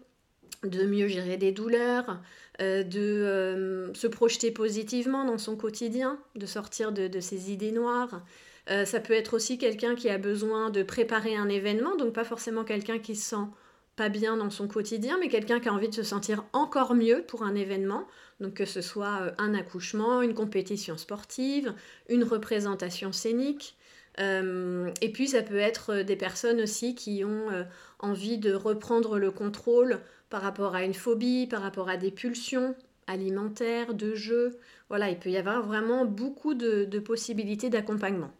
de 0.63 0.85
mieux 0.85 1.07
gérer 1.07 1.37
des 1.37 1.51
douleurs, 1.51 2.19
euh, 2.61 2.83
de 2.83 2.99
euh, 2.99 3.93
se 3.93 4.07
projeter 4.07 4.51
positivement 4.51 5.25
dans 5.25 5.37
son 5.37 5.55
quotidien, 5.55 6.19
de 6.35 6.45
sortir 6.45 6.91
de, 6.91 7.19
ses 7.19 7.51
idées 7.51 7.71
noires. 7.71 8.23
ça 8.67 8.99
peut 8.99 9.13
être 9.13 9.35
aussi 9.35 9.57
quelqu'un 9.57 9.95
qui 9.95 10.09
a 10.09 10.17
besoin 10.17 10.69
de 10.69 10.83
préparer 10.83 11.35
un 11.35 11.49
événement, 11.49 11.95
donc 11.95 12.13
pas 12.13 12.23
forcément 12.23 12.63
quelqu'un 12.63 12.99
qui 12.99 13.15
se 13.15 13.29
sent 13.29 13.45
pas 13.95 14.09
bien 14.09 14.35
dans 14.35 14.49
son 14.49 14.67
quotidien, 14.67 15.17
mais 15.19 15.29
quelqu'un 15.29 15.61
qui 15.61 15.69
a 15.69 15.73
envie 15.73 15.87
de 15.87 15.93
se 15.93 16.03
sentir 16.03 16.43
encore 16.51 16.95
mieux 16.95 17.23
pour 17.25 17.43
un 17.43 17.55
événement. 17.55 18.05
Donc 18.41 18.55
que 18.55 18.65
ce 18.65 18.81
soit 18.81 19.33
un 19.37 19.53
accouchement, 19.53 20.21
une 20.21 20.33
compétition 20.33 20.97
sportive, 20.97 21.73
une 22.09 22.25
représentation 22.25 23.13
scénique. 23.13 23.77
Euh, 24.19 24.91
et 25.01 25.11
puis 25.11 25.27
ça 25.27 25.41
peut 25.41 25.57
être 25.57 25.93
euh, 25.93 26.03
des 26.03 26.15
personnes 26.15 26.61
aussi 26.61 26.95
qui 26.95 27.23
ont 27.25 27.49
envie 27.99 28.37
de 28.37 28.53
reprendre 28.53 29.19
le 29.19 29.31
contrôle 29.31 29.99
par 30.29 30.41
rapport 30.41 30.75
à 30.75 30.83
une 30.83 30.93
phobie, 30.93 31.47
par 31.47 31.61
rapport 31.61 31.89
à 31.89 31.97
des 31.97 32.11
pulsions 32.11 32.75
alimentaires, 33.07 33.93
de 33.93 34.15
jeu. 34.15 34.57
Voilà, 34.89 35.09
il 35.09 35.19
peut 35.19 35.29
y 35.29 35.37
avoir 35.37 35.65
vraiment 35.65 36.05
beaucoup 36.05 36.53
de 36.53 36.99
possibilités 36.99 37.69
d'accompagnement. 37.69 38.31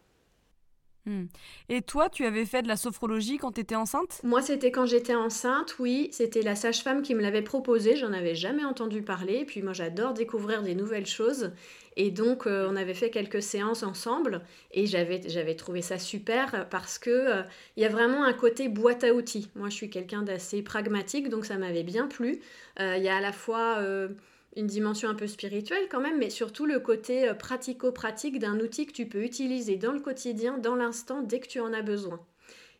Hmm. 1.06 1.26
Et 1.68 1.82
toi, 1.82 2.10
tu 2.10 2.24
avais 2.24 2.44
fait 2.44 2.62
de 2.62 2.68
la 2.68 2.76
sophrologie 2.76 3.38
quand 3.38 3.52
tu 3.52 3.60
étais 3.60 3.76
enceinte? 3.76 4.20
Moi, 4.24 4.42
c'était 4.42 4.72
quand 4.72 4.86
j'étais 4.86 5.14
enceinte, 5.14 5.76
oui. 5.78 6.08
C'était 6.10 6.42
la 6.42 6.56
sage-femme 6.56 7.02
qui 7.02 7.14
me 7.14 7.22
l'avait 7.22 7.42
proposé. 7.42 7.96
J'en 7.96 8.12
avais 8.12 8.34
jamais 8.34 8.64
entendu 8.64 9.02
parler. 9.02 9.44
Puis 9.44 9.62
moi, 9.62 9.72
j'adore 9.72 10.14
découvrir 10.14 10.62
des 10.62 10.74
nouvelles 10.74 11.06
choses. 11.06 11.52
Et 11.96 12.10
donc, 12.10 12.46
euh, 12.46 12.68
on 12.70 12.76
avait 12.76 12.94
fait 12.94 13.10
quelques 13.10 13.42
séances 13.42 13.82
ensemble. 13.82 14.42
Et 14.70 14.86
j'avais 14.86 15.54
trouvé 15.56 15.80
ça 15.82 15.98
super 15.98 16.68
parce 16.68 16.98
que 16.98 17.10
euh, 17.10 17.42
il 17.76 17.82
y 17.82 17.86
a 17.86 17.88
vraiment 17.88 18.24
un 18.24 18.34
côté 18.34 18.68
boîte 18.68 19.02
à 19.02 19.14
outils. 19.14 19.50
Moi, 19.54 19.70
je 19.70 19.74
suis 19.74 19.90
quelqu'un 19.90 20.22
d'assez 20.22 20.62
pragmatique, 20.62 21.30
donc 21.30 21.46
ça 21.46 21.56
m'avait 21.56 21.82
bien 21.82 22.06
plu. 22.06 22.40
Euh, 22.80 22.96
il 22.98 23.02
y 23.02 23.08
a 23.08 23.16
à 23.16 23.20
la 23.20 23.32
fois 23.32 23.82
une 24.56 24.66
dimension 24.66 25.08
un 25.08 25.14
peu 25.14 25.26
spirituelle 25.26 25.88
quand 25.90 26.00
même, 26.00 26.18
mais 26.18 26.30
surtout 26.30 26.66
le 26.66 26.80
côté 26.80 27.32
pratico-pratique 27.38 28.38
d'un 28.38 28.60
outil 28.60 28.86
que 28.86 28.92
tu 28.92 29.06
peux 29.06 29.22
utiliser 29.22 29.76
dans 29.76 29.92
le 29.92 30.00
quotidien, 30.00 30.58
dans 30.58 30.76
l'instant, 30.76 31.22
dès 31.22 31.40
que 31.40 31.48
tu 31.48 31.60
en 31.60 31.72
as 31.72 31.82
besoin. 31.82 32.20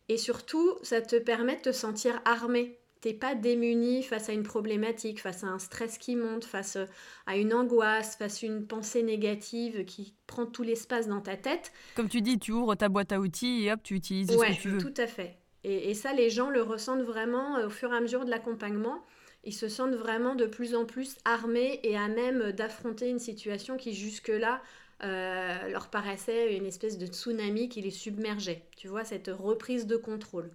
Et 0.09 0.17
surtout, 0.17 0.77
ça 0.83 1.01
te 1.01 1.17
permet 1.17 1.57
de 1.57 1.61
te 1.61 1.71
sentir 1.71 2.21
armé. 2.25 2.79
T'es 3.01 3.13
pas 3.13 3.35
démuni 3.35 4.03
face 4.03 4.29
à 4.29 4.33
une 4.33 4.43
problématique, 4.43 5.21
face 5.21 5.43
à 5.43 5.47
un 5.47 5.59
stress 5.59 5.97
qui 5.97 6.15
monte, 6.15 6.45
face 6.45 6.77
euh, 6.77 6.85
à 7.25 7.37
une 7.37 7.53
angoisse, 7.53 8.15
face 8.15 8.43
à 8.43 8.47
une 8.47 8.65
pensée 8.65 9.03
négative 9.03 9.85
qui 9.85 10.13
prend 10.25 10.45
tout 10.45 10.63
l'espace 10.63 11.07
dans 11.07 11.21
ta 11.21 11.37
tête. 11.37 11.71
Comme 11.95 12.09
tu 12.09 12.21
dis, 12.21 12.39
tu 12.39 12.51
ouvres 12.51 12.75
ta 12.75 12.89
boîte 12.89 13.11
à 13.11 13.19
outils 13.19 13.65
et 13.65 13.71
hop, 13.71 13.81
tu 13.83 13.95
utilises 13.95 14.31
ce 14.31 14.37
que 14.37 14.61
tu 14.61 14.69
veux. 14.69 14.81
tout 14.81 14.93
à 15.01 15.07
fait. 15.07 15.37
Et, 15.63 15.89
et, 15.89 15.93
ça, 15.93 16.13
les 16.13 16.29
gens 16.29 16.49
le 16.49 16.61
ressentent 16.61 17.01
vraiment 17.01 17.57
euh, 17.57 17.67
au 17.67 17.69
fur 17.69 17.93
et 17.93 17.97
à 17.97 18.01
mesure 18.01 18.25
de 18.25 18.29
l'accompagnement 18.29 19.03
ils 19.43 19.53
se 19.53 19.69
sentent 19.69 19.95
vraiment 19.95 20.35
de 20.35 20.45
plus 20.45 20.75
en 20.75 20.83
plus 20.83 21.15
armés 21.23 21.79
et 21.83 21.95
à 21.95 22.09
même 22.09 22.51
d'affronter 22.51 23.09
une 23.09 23.19
situation 23.19 23.77
qui 23.77 23.93
jusque-là 23.93 24.61
euh, 25.03 25.69
leur 25.69 25.89
paraissait 25.89 26.57
une 26.57 26.65
espèce 26.65 26.97
de 26.97 27.05
tsunami 27.05 27.69
qui 27.69 27.81
les 27.81 27.91
submergeait. 27.91 28.63
Tu 28.75 28.87
vois, 28.87 29.05
cette 29.05 29.29
reprise 29.29 29.87
de 29.87 29.95
contrôle. 29.95 30.51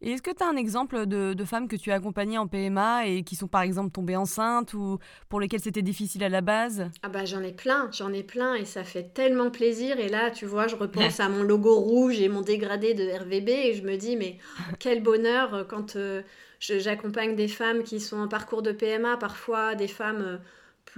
Et 0.00 0.12
est-ce 0.12 0.22
que 0.22 0.30
tu 0.30 0.44
as 0.44 0.48
un 0.48 0.56
exemple 0.56 1.06
de, 1.06 1.44
femmes 1.44 1.66
que 1.66 1.76
tu 1.76 1.90
as 1.90 1.94
accompagnées 1.94 2.38
en 2.38 2.46
PMA 2.46 3.06
et 3.06 3.24
qui 3.24 3.34
sont 3.34 3.48
par 3.48 3.62
exemple 3.62 3.90
tombées 3.90 4.16
enceintes 4.16 4.74
ou 4.74 4.98
pour 5.28 5.40
lesquelles 5.40 5.60
c'était 5.60 5.82
difficile 5.82 6.22
à 6.22 6.28
la 6.28 6.40
base? 6.40 6.88
Ah 7.02 7.08
bah 7.08 7.24
j'en 7.24 7.42
ai 7.42 7.52
plein, 7.52 7.90
j'en 7.92 8.12
ai 8.12 8.22
plein 8.22 8.54
et 8.54 8.64
ça 8.64 8.84
fait 8.84 9.12
tellement 9.12 9.50
plaisir. 9.50 9.98
Et 9.98 10.08
là, 10.08 10.30
tu 10.30 10.46
vois, 10.46 10.68
je 10.68 10.76
repense 10.76 11.18
à 11.18 11.28
mon 11.28 11.42
logo 11.42 11.74
rouge 11.80 12.20
et 12.20 12.28
mon 12.28 12.42
dégradé 12.42 12.94
de 12.94 13.04
RVB 13.04 13.48
et 13.48 13.74
je 13.74 13.82
me 13.82 13.96
dis 13.96 14.16
mais 14.16 14.38
quel 14.78 15.02
bonheur 15.02 15.66
quand 15.68 15.96
euh, 15.96 16.22
J'accompagne 16.60 17.36
des 17.36 17.48
femmes 17.48 17.84
qui 17.84 18.00
sont 18.00 18.18
en 18.18 18.28
parcours 18.28 18.62
de 18.62 18.72
PMA, 18.72 19.16
parfois 19.16 19.76
des 19.76 19.86
femmes 19.86 20.22
euh, 20.22 20.38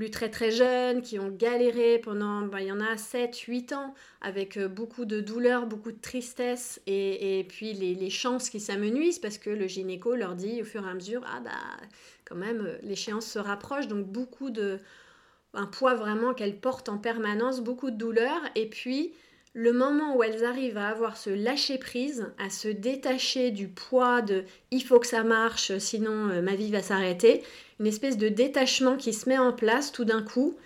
très 0.09 0.31
très 0.31 0.51
jeunes, 0.51 1.03
qui 1.03 1.19
ont 1.19 1.29
galéré 1.29 1.99
pendant, 1.99 2.43
bah, 2.43 2.63
il 2.63 2.69
y 2.69 2.73
en 2.73 2.81
a 2.81 2.97
7, 2.97 3.37
8 3.37 3.73
ans, 3.73 3.95
avec 4.23 4.57
euh, 4.57 4.69
beaucoup 4.69 5.05
de 5.05 5.21
douleur, 5.21 5.67
beaucoup 5.67 5.93
de 5.93 6.01
tristesse, 6.01 6.81
et, 6.87 7.45
puis 7.49 7.75
les, 7.75 8.11
chances 8.11 8.49
qui 8.49 8.61
s'amenuisent, 8.61 9.19
parce 9.19 9.37
que 9.37 9.51
le 9.51 9.67
gynéco 9.67 10.15
leur 10.15 10.37
dit 10.37 10.63
au 10.63 10.65
fur 10.65 10.87
et 10.87 10.89
à 10.89 10.95
mesure, 10.95 11.23
ah 11.27 11.41
bah 11.41 11.51
quand 12.25 12.37
même, 12.37 12.65
euh, 12.65 12.79
l'échéance 12.83 13.27
se 13.27 13.39
rapproche, 13.39 13.89
donc 13.89 14.07
beaucoup 14.07 14.51
de... 14.51 14.79
un 15.53 15.67
poids 15.67 15.95
vraiment 15.95 16.33
qu'elles 16.33 16.59
portent 16.59 16.89
en 16.89 16.99
permanence, 16.99 17.61
beaucoup 17.61 17.91
de 17.91 17.97
douleur, 17.97 18.41
et 18.55 18.71
puis 18.71 19.13
le 19.53 19.73
moment 19.73 20.17
où 20.17 20.23
elles 20.23 20.45
arrivent 20.45 20.79
à 20.79 20.89
avoir 20.89 21.17
ce 21.17 21.31
lâcher 21.31 21.79
prise, 21.79 22.33
à 22.39 22.51
se 22.51 22.69
détacher 22.69 23.51
du 23.51 23.69
poids 23.69 24.23
de 24.23 24.45
il 24.71 24.83
faut 24.83 25.01
que 25.01 25.07
ça 25.07 25.25
marche, 25.25 25.77
sinon 25.79 26.29
euh, 26.29 26.43
ma 26.43 26.55
vie 26.55 26.71
va 26.71 26.83
s'arrêter, 26.83 27.43
une 27.81 27.87
espèce 27.87 28.17
de 28.17 28.29
détachement 28.29 28.97
qui 28.97 29.13
se 29.13 29.29
met 29.29 29.39
en 29.39 29.53
place 29.53 29.91
tout 29.93 30.05
d'un 30.05 30.23
coup. 30.23 30.57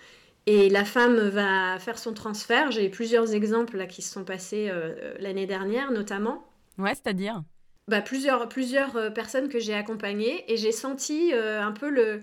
Et 0.47 0.69
la 0.69 0.85
femme 0.85 1.17
va 1.17 1.79
faire 1.79 1.97
son 1.97 2.13
transfert. 2.13 2.69
J'ai 2.69 2.87
plusieurs 2.87 3.33
exemples 3.33 3.77
là, 3.77 3.87
qui 3.87 4.03
se 4.03 4.13
sont 4.13 4.23
passés 4.23 4.69
euh, 4.69 4.93
euh, 5.01 5.15
l'année 5.19 5.47
dernière, 5.47 5.91
notamment. 5.91 6.45
Ouais, 6.77 6.93
c'est-à-dire? 6.93 7.41
Bah, 7.87 8.01
plusieurs, 8.01 8.47
plusieurs 8.47 9.11
personnes 9.15 9.49
que 9.49 9.59
j'ai 9.59 9.73
accompagnées 9.73 10.43
et 10.51 10.57
j'ai 10.57 10.71
senti 10.71 11.33
un 11.33 11.71
peu 11.71 11.89
le, 11.89 12.21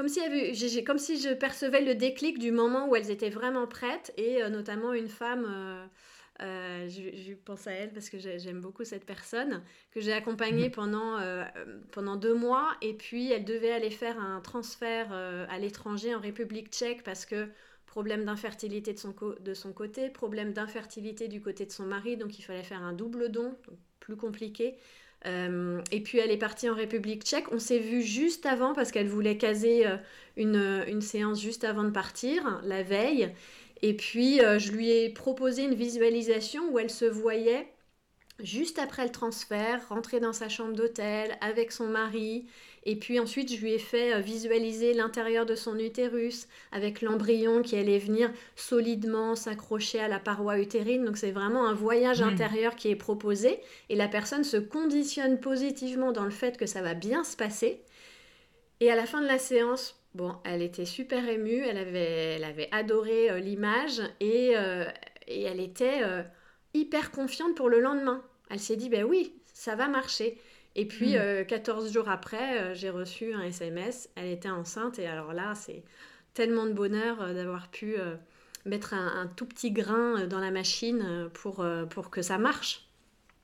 comme 0.00 0.08
si, 0.08 0.82
comme 0.84 0.98
si 0.98 1.20
je 1.20 1.34
percevais 1.34 1.82
le 1.82 1.94
déclic 1.94 2.38
du 2.38 2.52
moment 2.52 2.88
où 2.88 2.96
elles 2.96 3.10
étaient 3.10 3.28
vraiment 3.28 3.66
prêtes, 3.66 4.14
et 4.16 4.42
euh, 4.42 4.48
notamment 4.48 4.94
une 4.94 5.10
femme, 5.10 5.44
euh, 5.46 5.86
euh, 6.40 6.88
je, 6.88 7.34
pense 7.34 7.66
à 7.66 7.72
elle 7.72 7.92
parce 7.92 8.08
que 8.08 8.18
j'aime 8.18 8.62
beaucoup 8.62 8.82
cette 8.84 9.04
personne, 9.04 9.62
que 9.90 10.00
j'ai 10.00 10.14
accompagnée 10.14 10.68
mhm. 10.68 10.70
pendant, 10.70 11.18
pendant 11.92 12.16
deux 12.16 12.32
mois, 12.32 12.70
et 12.80 12.94
puis 12.94 13.30
elle 13.30 13.44
devait 13.44 13.72
aller 13.72 13.90
faire 13.90 14.18
un 14.18 14.40
transfert 14.40 15.12
à 15.12 15.58
l'étranger 15.58 16.14
en 16.14 16.20
République 16.20 16.70
tchèque 16.70 17.02
parce 17.02 17.26
que 17.26 17.50
problème 17.84 18.24
d'infertilité 18.24 18.94
de 18.94 18.98
son, 18.98 19.14
de 19.38 19.52
son 19.52 19.74
côté, 19.74 20.08
problème 20.08 20.54
d'infertilité 20.54 21.28
du 21.28 21.42
côté 21.42 21.66
de 21.66 21.72
son 21.72 21.84
mari, 21.84 22.16
donc 22.16 22.38
il 22.38 22.42
fallait 22.42 22.62
faire 22.62 22.82
un 22.82 22.94
double 22.94 23.28
don, 23.30 23.54
plus 23.98 24.16
compliqué. 24.16 24.78
Euh, 25.26 25.82
et 25.90 26.00
puis 26.02 26.18
elle 26.18 26.30
est 26.30 26.38
partie 26.38 26.68
en 26.70 26.74
République 26.74 27.24
tchèque. 27.24 27.52
On 27.52 27.58
s'est 27.58 27.78
vu 27.78 28.02
juste 28.02 28.46
avant 28.46 28.74
parce 28.74 28.90
qu'elle 28.90 29.08
voulait 29.08 29.36
caser 29.36 29.86
euh, 29.86 29.96
une, 30.36 30.84
une, 30.88 31.02
séance 31.02 31.40
juste 31.40 31.64
avant 31.64 31.84
de 31.84 31.90
partir, 31.90 32.60
la 32.64 32.82
veille. 32.82 33.30
Et 33.82 33.94
puis 33.94 34.40
euh, 34.40 34.58
je 34.58 34.72
lui 34.72 34.90
ai 34.90 35.10
proposé 35.10 35.64
une 35.64 35.74
visualisation 35.74 36.70
où 36.70 36.78
elle 36.78 36.90
se 36.90 37.04
voyait 37.04 37.70
juste 38.42 38.78
après 38.78 39.04
le 39.04 39.12
transfert, 39.12 39.86
rentrer 39.88 40.20
dans 40.20 40.32
sa 40.32 40.48
chambre 40.48 40.74
d'hôtel 40.74 41.36
avec 41.40 41.72
son 41.72 41.86
mari. 41.86 42.46
Et 42.84 42.96
puis 42.96 43.20
ensuite, 43.20 43.54
je 43.54 43.60
lui 43.60 43.72
ai 43.72 43.78
fait 43.78 44.14
euh, 44.14 44.20
visualiser 44.20 44.94
l'intérieur 44.94 45.44
de 45.44 45.54
son 45.54 45.78
utérus 45.78 46.48
avec 46.72 47.02
l'embryon 47.02 47.60
qui 47.62 47.76
allait 47.76 47.98
venir 47.98 48.32
solidement 48.56 49.36
s'accrocher 49.36 50.00
à 50.00 50.08
la 50.08 50.18
paroi 50.18 50.58
utérine. 50.58 51.04
Donc 51.04 51.18
c'est 51.18 51.30
vraiment 51.30 51.66
un 51.66 51.74
voyage 51.74 52.22
mmh. 52.22 52.28
intérieur 52.28 52.76
qui 52.76 52.88
est 52.88 52.96
proposé. 52.96 53.60
Et 53.90 53.96
la 53.96 54.08
personne 54.08 54.44
se 54.44 54.56
conditionne 54.56 55.40
positivement 55.40 56.12
dans 56.12 56.24
le 56.24 56.30
fait 56.30 56.56
que 56.56 56.66
ça 56.66 56.80
va 56.80 56.94
bien 56.94 57.22
se 57.22 57.36
passer. 57.36 57.82
Et 58.80 58.90
à 58.90 58.96
la 58.96 59.04
fin 59.04 59.20
de 59.20 59.26
la 59.26 59.38
séance, 59.38 60.00
bon, 60.14 60.34
elle 60.44 60.62
était 60.62 60.86
super 60.86 61.28
émue, 61.28 61.62
elle 61.62 61.76
avait, 61.76 62.36
elle 62.36 62.44
avait 62.44 62.68
adoré 62.72 63.30
euh, 63.30 63.40
l'image 63.40 64.00
et, 64.20 64.56
euh, 64.56 64.86
et, 65.26 65.42
elle 65.42 65.60
était 65.60 66.00
hyper 66.72 67.10
confiante 67.10 67.54
pour 67.54 67.68
le 67.68 67.78
lendemain. 67.78 68.24
Elle 68.48 68.58
s'est 68.58 68.76
dit, 68.76 68.88
ben 68.88 69.04
oui, 69.04 69.34
ça 69.52 69.76
va 69.76 69.86
marcher. 69.86 70.38
Et 70.76 70.86
puis, 70.86 71.14
14 71.48 71.84
hmm. 71.84 71.86
euh, 71.86 71.92
jours 71.92 72.08
après, 72.08 72.60
euh, 72.60 72.74
j'ai 72.74 72.90
reçu 72.90 73.32
un 73.32 73.42
SMS. 73.42 74.08
Elle 74.14 74.28
était 74.28 74.50
enceinte. 74.50 74.98
Et 74.98 75.06
alors 75.06 75.32
là, 75.32 75.54
c'est 75.54 75.82
tellement 76.34 76.66
de 76.66 76.72
bonheur 76.72 77.20
euh, 77.20 77.34
d'avoir 77.34 77.68
pu 77.68 77.96
mettre 78.66 78.94
un, 78.94 79.26
tout 79.36 79.46
petit 79.46 79.70
grain 79.70 80.26
dans 80.26 80.38
la 80.38 80.50
machine 80.50 81.28
pour, 81.32 81.64
pour 81.88 82.10
que 82.10 82.22
ça 82.22 82.38
marche. 82.38 82.86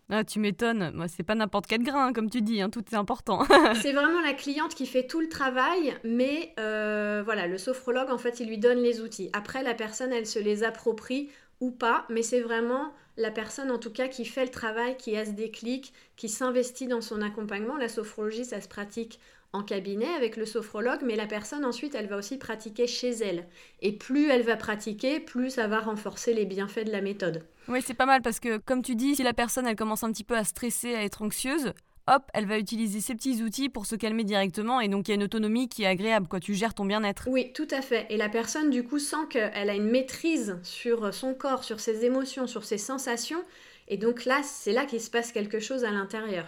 Ah, 0.08 0.22
tu 0.22 0.38
m'étonnes. 0.38 0.92
Moi, 0.94 1.08
c'est 1.08 1.24
pas 1.24 1.34
n'importe 1.34 1.66
quel 1.66 1.82
grain, 1.82 2.12
comme 2.12 2.30
tu 2.30 2.42
dis. 2.42 2.60
Hein. 2.60 2.70
tout 2.70 2.84
est 2.92 2.96
important. 2.96 3.44
c'est 3.82 3.92
vraiment 3.92 4.20
la 4.20 4.34
cliente 4.34 4.74
qui 4.74 4.86
fait 4.86 5.06
tout 5.06 5.20
le 5.20 5.28
travail. 5.28 5.94
Mais 6.04 6.52
voilà, 6.56 7.46
le 7.46 7.58
sophrologue, 7.58 8.10
en 8.10 8.18
fait, 8.18 8.40
il 8.40 8.48
lui 8.48 8.58
donne 8.58 8.78
les 8.78 9.00
outils. 9.00 9.30
Après, 9.32 9.62
la 9.62 9.74
personne, 9.74 10.12
elle 10.12 10.26
se 10.26 10.38
les 10.38 10.62
approprie 10.62 11.30
ou 11.60 11.70
pas. 11.72 12.06
Mais 12.08 12.22
c'est 12.22 12.40
vraiment 12.40 12.92
la 13.16 13.30
personne 13.30 13.70
en 13.70 13.78
tout 13.78 13.90
cas 13.90 14.08
qui 14.08 14.24
fait 14.24 14.44
le 14.44 14.50
travail, 14.50 14.96
qui 14.96 15.16
a 15.16 15.24
ce 15.24 15.30
déclic, 15.30 15.92
qui 16.16 16.28
s'investit 16.28 16.86
dans 16.86 17.00
son 17.00 17.22
accompagnement. 17.22 17.76
La 17.76 17.88
sophrologie, 17.88 18.44
ça 18.44 18.60
se 18.60 18.68
pratique 18.68 19.18
en 19.52 19.62
cabinet 19.62 20.12
avec 20.14 20.36
le 20.36 20.44
sophrologue, 20.44 21.00
mais 21.02 21.16
la 21.16 21.26
personne 21.26 21.64
ensuite, 21.64 21.94
elle 21.94 22.08
va 22.08 22.16
aussi 22.16 22.36
pratiquer 22.36 22.86
chez 22.86 23.10
elle. 23.10 23.46
Et 23.80 23.92
plus 23.92 24.28
elle 24.28 24.42
va 24.42 24.56
pratiquer, 24.56 25.20
plus 25.20 25.50
ça 25.50 25.66
va 25.66 25.80
renforcer 25.80 26.34
les 26.34 26.44
bienfaits 26.44 26.84
de 26.84 26.92
la 26.92 27.00
méthode. 27.00 27.44
Oui, 27.68 27.80
c'est 27.84 27.94
pas 27.94 28.06
mal 28.06 28.22
parce 28.22 28.38
que 28.38 28.58
comme 28.58 28.82
tu 28.82 28.94
dis, 28.94 29.16
si 29.16 29.22
la 29.22 29.32
personne, 29.32 29.66
elle 29.66 29.76
commence 29.76 30.04
un 30.04 30.12
petit 30.12 30.24
peu 30.24 30.36
à 30.36 30.44
stresser, 30.44 30.94
à 30.94 31.02
être 31.02 31.22
anxieuse, 31.22 31.72
hop, 32.06 32.22
elle 32.34 32.46
va 32.46 32.58
utiliser 32.58 33.00
ces 33.00 33.14
petits 33.14 33.42
outils 33.42 33.68
pour 33.68 33.86
se 33.86 33.96
calmer 33.96 34.24
directement 34.24 34.80
et 34.80 34.88
donc 34.88 35.08
il 35.08 35.10
y 35.10 35.12
a 35.12 35.16
une 35.16 35.22
autonomie 35.22 35.68
qui 35.68 35.82
est 35.82 35.86
agréable, 35.86 36.28
quoi. 36.28 36.40
Tu 36.40 36.54
gères 36.54 36.74
ton 36.74 36.84
bien-être. 36.84 37.28
Oui, 37.28 37.52
tout 37.52 37.68
à 37.70 37.82
fait. 37.82 38.06
Et 38.10 38.16
la 38.16 38.28
personne, 38.28 38.70
du 38.70 38.84
coup, 38.84 38.98
sent 38.98 39.26
qu'elle 39.30 39.70
a 39.70 39.74
une 39.74 39.90
maîtrise 39.90 40.58
sur 40.62 41.12
son 41.12 41.34
corps, 41.34 41.64
sur 41.64 41.80
ses 41.80 42.04
émotions, 42.04 42.46
sur 42.46 42.64
ses 42.64 42.78
sensations. 42.78 43.42
Et 43.88 43.96
donc 43.96 44.24
là, 44.24 44.42
c'est 44.42 44.72
là 44.72 44.84
qu'il 44.84 45.00
se 45.00 45.10
passe 45.10 45.32
quelque 45.32 45.60
chose 45.60 45.84
à 45.84 45.90
l'intérieur. 45.90 46.46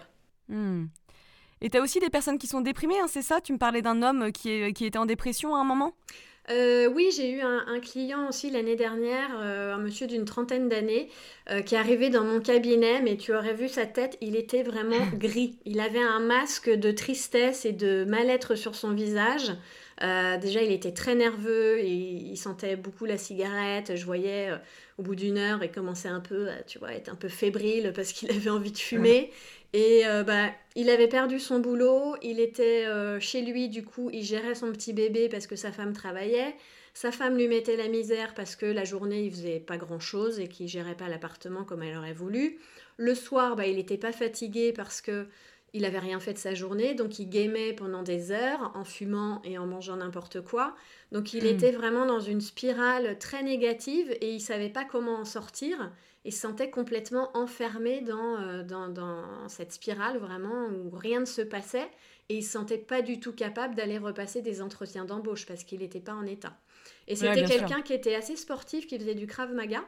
Hmm. 0.49 0.87
Et 1.61 1.71
tu 1.71 1.79
as 1.79 1.83
aussi 1.83 1.99
des 1.99 2.11
personnes 2.11 2.39
qui 2.39 2.47
sont 2.47 2.61
déprimées, 2.61 2.99
hein, 3.01 3.09
c'est 3.09 3.23
ça? 3.23 3.41
Tu 3.41 3.53
me 3.53 3.59
parlais 3.59 3.83
d'un 3.83 4.03
homme 4.03 4.31
qui, 4.33 4.73
qui 4.73 4.85
était 4.85 4.99
en 4.99 5.07
dépression 5.07 5.57
à 5.57 5.59
un 5.59 5.65
moment? 5.65 5.95
Euh, 6.51 6.89
oui, 6.89 7.11
j'ai 7.15 7.31
eu 7.31 7.41
un, 7.43 7.81
client 7.81 8.29
aussi 8.29 8.51
l'année 8.51 8.77
dernière, 8.77 9.31
euh, 9.41 9.75
un 9.75 9.79
monsieur 9.79 10.07
d'une 10.07 10.25
trentaine 10.25 10.69
d'années, 10.69 11.09
euh, 11.51 11.61
qui 11.61 11.75
est 11.75 11.79
arrivé 11.79 12.09
dans 12.09 12.25
mon 12.25 12.41
cabinet, 12.41 13.01
mais 13.03 13.17
tu 13.17 13.35
aurais 13.35 13.55
vu 13.55 13.69
sa 13.69 13.87
tête, 13.87 14.17
il 14.21 14.35
était 14.35 14.63
vraiment 14.63 15.07
gris. 15.15 15.59
Il 15.67 15.81
avait 15.81 16.03
un 16.03 16.21
masque 16.21 16.71
de 16.71 16.91
tristesse 16.91 17.65
et 17.65 17.73
de 17.73 18.05
mal-être 18.05 18.55
sur 18.55 18.75
son 18.75 18.93
visage. 18.93 19.53
Déjà, 20.01 20.63
il 20.63 20.73
était 20.73 20.93
très 20.93 21.15
nerveux, 21.15 21.81
il 21.83 22.37
sentait 22.37 22.77
beaucoup 22.77 23.05
la 23.05 23.19
cigarette. 23.19 23.97
Je 23.97 24.05
voyais 24.05 24.51
au 24.99 25.03
bout 25.03 25.15
d'une 25.15 25.39
heure, 25.39 25.63
il 25.63 25.71
commençait 25.71 26.09
un 26.09 26.21
peu, 26.21 26.49
tu 26.67 26.79
vois, 26.79 26.93
être 26.93 27.09
un 27.09 27.15
peu 27.15 27.29
fébrile 27.29 27.93
parce 27.97 28.13
qu'il 28.13 28.31
avait 28.31 28.51
envie 28.51 28.73
de 28.73 28.79
fumer. 28.79 29.31
Et 29.75 30.07
euh, 30.07 30.23
bah, 30.23 30.51
il 30.77 30.89
avait 30.89 31.09
perdu 31.09 31.39
son 31.39 31.59
boulot, 31.59 32.17
il 32.23 32.41
était 32.41 32.87
euh, 32.87 33.21
chez 33.21 33.43
lui, 33.43 33.69
du 33.69 33.85
coup, 33.85 34.09
il 34.13 34.23
gérait 34.23 34.55
son 34.55 34.73
petit 34.73 34.93
bébé 34.93 35.29
parce 35.29 35.47
que 35.47 35.57
sa 35.57 35.73
femme 35.73 35.93
travaillait. 35.93 36.55
Sa 36.95 37.13
femme 37.13 37.37
lui 37.37 37.49
mettait 37.49 37.77
la 37.77 37.89
misère 37.89 38.35
parce 38.35 38.57
que 38.57 38.67
la 38.67 38.85
journée, 38.85 39.25
il 39.25 39.31
faisait 39.31 39.61
pas 39.61 39.77
grand-chose 39.77 40.41
et 40.41 40.49
qu'il 40.49 40.69
gérait 40.69 40.97
pas 40.97 41.09
l'appartement 41.09 41.65
comme 41.65 41.83
elle 41.83 41.97
aurait 41.97 42.15
voulu. 42.15 42.59
Le 42.97 43.15
soir, 43.15 43.57
bah, 43.57 43.67
il 43.67 43.77
n'était 43.77 43.99
pas 43.99 44.13
fatigué 44.13 44.73
parce 44.73 45.01
que 45.01 45.27
il 45.75 45.85
avait 45.85 45.99
rien 45.99 46.19
fait 46.21 46.33
de 46.33 46.39
sa 46.39 46.55
journée, 46.55 46.95
donc 46.95 47.19
il 47.19 47.29
gamait 47.29 47.73
pendant 47.73 48.03
des 48.03 48.33
heures 48.33 48.73
en 48.75 48.85
fumant 48.85 49.43
et 49.45 49.59
en 49.59 49.67
mangeant 49.67 49.97
n'importe 49.97 50.41
quoi. 50.41 50.75
Donc 51.13 51.35
il 51.35 51.45
hmm. 51.45 51.55
était 51.55 51.73
vraiment 51.73 52.07
dans 52.07 52.21
une 52.21 52.41
spirale 52.41 53.19
très 53.19 53.43
négative 53.43 54.11
et 54.21 54.33
il 54.33 54.41
savait 54.41 54.71
pas 54.71 54.85
comment 54.85 55.17
en 55.17 55.25
sortir 55.25 55.93
et 56.25 56.31
se 56.31 56.41
sentait 56.41 56.71
complètement 56.71 57.31
enfermé 57.37 58.03
euh, 58.09 58.63
dans, 58.63 58.89
dans, 58.89 59.49
cette 59.49 59.73
spirale 59.73 60.19
vraiment 60.19 60.67
où 60.67 60.91
rien 60.91 61.21
ne 61.21 61.25
se 61.25 61.43
passait 61.43 61.89
et 62.29 62.37
il 62.37 62.43
se 62.43 62.53
sentait 62.53 62.79
pas 62.79 63.03
du 63.03 63.21
tout 63.21 63.33
capable 63.33 63.75
d'aller 63.75 63.99
repasser 63.99 64.43
des 64.43 64.61
entretiens 64.61 65.05
d'embauche 65.05 65.47
parce 65.47 65.65
qu'il 65.65 65.81
n'était 65.81 66.01
pas 66.01 66.15
en 66.15 66.27
état. 66.27 66.57
Et 67.07 67.17
c'était 67.17 67.45
quelqu'un 67.45 67.81
qui 67.81 67.95
était 67.95 68.15
assez 68.15 68.37
sportif, 68.37 68.87
qui 68.87 68.99
faisait 68.99 69.15
du 69.15 69.27
Krav 69.27 69.53
Maga. 69.53 69.83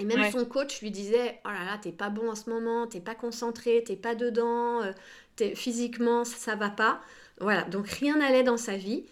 Et 0.00 0.04
même 0.04 0.30
son 0.30 0.44
coach 0.44 0.80
lui 0.80 0.90
disait 0.90 1.40
Oh 1.44 1.48
là 1.48 1.64
là, 1.64 1.78
t'es 1.80 1.92
pas 1.92 2.08
bon 2.08 2.30
en 2.30 2.34
ce 2.34 2.48
moment, 2.48 2.86
t'es 2.86 3.00
pas 3.00 3.14
concentré, 3.14 3.84
t'es 3.84 3.96
pas 3.96 4.14
dedans, 4.14 4.82
euh, 4.82 4.92
es, 5.40 5.54
physiquement, 5.54 6.24
ça, 6.24 6.36
ça 6.36 6.56
va 6.56 6.70
pas. 6.70 7.00
Voilà, 7.40 7.62
donc 7.62 7.88
rien 7.88 8.16
n'allait 8.16 8.42
dans 8.42 8.56
sa 8.56 8.76
vie. 8.76 9.04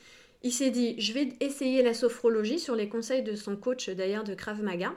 Il 0.42 0.52
s'est 0.52 0.71
dit 0.71 0.99
Je 1.00 1.12
vais 1.12 1.28
essayer 1.40 1.83
la 1.83 1.95
sophrologie 1.95 2.59
sur 2.59 2.75
les 2.75 2.88
conseils 2.88 3.23
de 3.23 3.35
son 3.35 3.57
coach 3.57 3.90
d'ailleurs 3.90 4.25
de 4.25 4.35
Krav 4.35 4.62
Maga. 4.62 4.95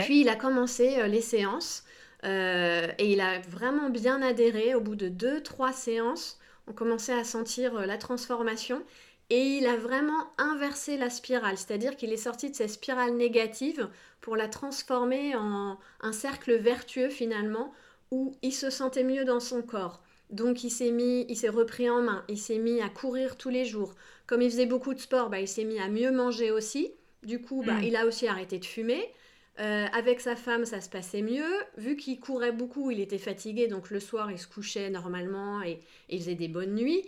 Puis 0.00 0.22
il 0.22 0.28
a 0.30 0.36
commencé 0.36 0.98
euh, 0.98 1.08
les 1.08 1.20
séances 1.20 1.84
euh, 2.24 2.88
et 2.98 3.12
il 3.12 3.20
a 3.20 3.40
vraiment 3.40 3.90
bien 3.90 4.22
adhéré. 4.22 4.74
Au 4.74 4.80
bout 4.80 4.96
de 4.96 5.08
deux, 5.08 5.42
trois 5.42 5.72
séances, 5.72 6.38
on 6.66 6.72
commençait 6.72 7.12
à 7.12 7.24
sentir 7.24 7.74
la 7.86 7.98
transformation 7.98 8.82
et 9.30 9.56
il 9.56 9.66
a 9.66 9.76
vraiment 9.76 10.28
inversé 10.38 10.96
la 10.96 11.10
spirale, 11.10 11.56
c'est-à-dire 11.56 11.96
qu'il 11.96 12.12
est 12.12 12.16
sorti 12.16 12.50
de 12.50 12.54
cette 12.54 12.70
spirale 12.70 13.14
négative 13.14 13.88
pour 14.20 14.36
la 14.36 14.48
transformer 14.48 15.34
en 15.34 15.78
un 16.00 16.12
cercle 16.12 16.54
vertueux 16.56 17.08
finalement 17.08 17.72
où 18.10 18.34
il 18.42 18.52
se 18.52 18.70
sentait 18.70 19.04
mieux 19.04 19.24
dans 19.24 19.40
son 19.40 19.62
corps. 19.62 20.02
Donc 20.30 20.64
il 20.64 20.70
s'est 20.70 20.90
mis, 20.90 21.26
il 21.28 21.36
s'est 21.36 21.48
repris 21.48 21.88
en 21.88 22.02
main, 22.02 22.24
il 22.28 22.38
s'est 22.38 22.58
mis 22.58 22.80
à 22.80 22.88
courir 22.88 23.36
tous 23.36 23.50
les 23.50 23.64
jours. 23.64 23.94
Comme 24.26 24.42
il 24.42 24.50
faisait 24.50 24.66
beaucoup 24.66 24.94
de 24.94 25.00
sport, 25.00 25.30
bah, 25.30 25.40
il 25.40 25.48
s'est 25.48 25.64
mis 25.64 25.78
à 25.78 25.88
mieux 25.88 26.10
manger 26.10 26.50
aussi. 26.50 26.92
Du 27.22 27.40
coup, 27.40 27.62
bah, 27.64 27.74
mm. 27.74 27.84
il 27.84 27.96
a 27.96 28.06
aussi 28.06 28.26
arrêté 28.26 28.58
de 28.58 28.64
fumer. 28.64 29.12
Euh, 29.60 29.86
avec 29.92 30.20
sa 30.20 30.34
femme, 30.34 30.64
ça 30.64 30.80
se 30.80 30.88
passait 30.88 31.22
mieux. 31.22 31.52
Vu 31.76 31.96
qu'il 31.96 32.18
courait 32.18 32.52
beaucoup, 32.52 32.90
il 32.90 33.00
était 33.00 33.18
fatigué, 33.18 33.68
donc 33.68 33.90
le 33.90 34.00
soir, 34.00 34.30
il 34.32 34.38
se 34.38 34.48
couchait 34.48 34.90
normalement 34.90 35.62
et, 35.62 35.78
il 36.08 36.18
faisait 36.18 36.34
des 36.34 36.48
bonnes 36.48 36.74
nuits. 36.74 37.02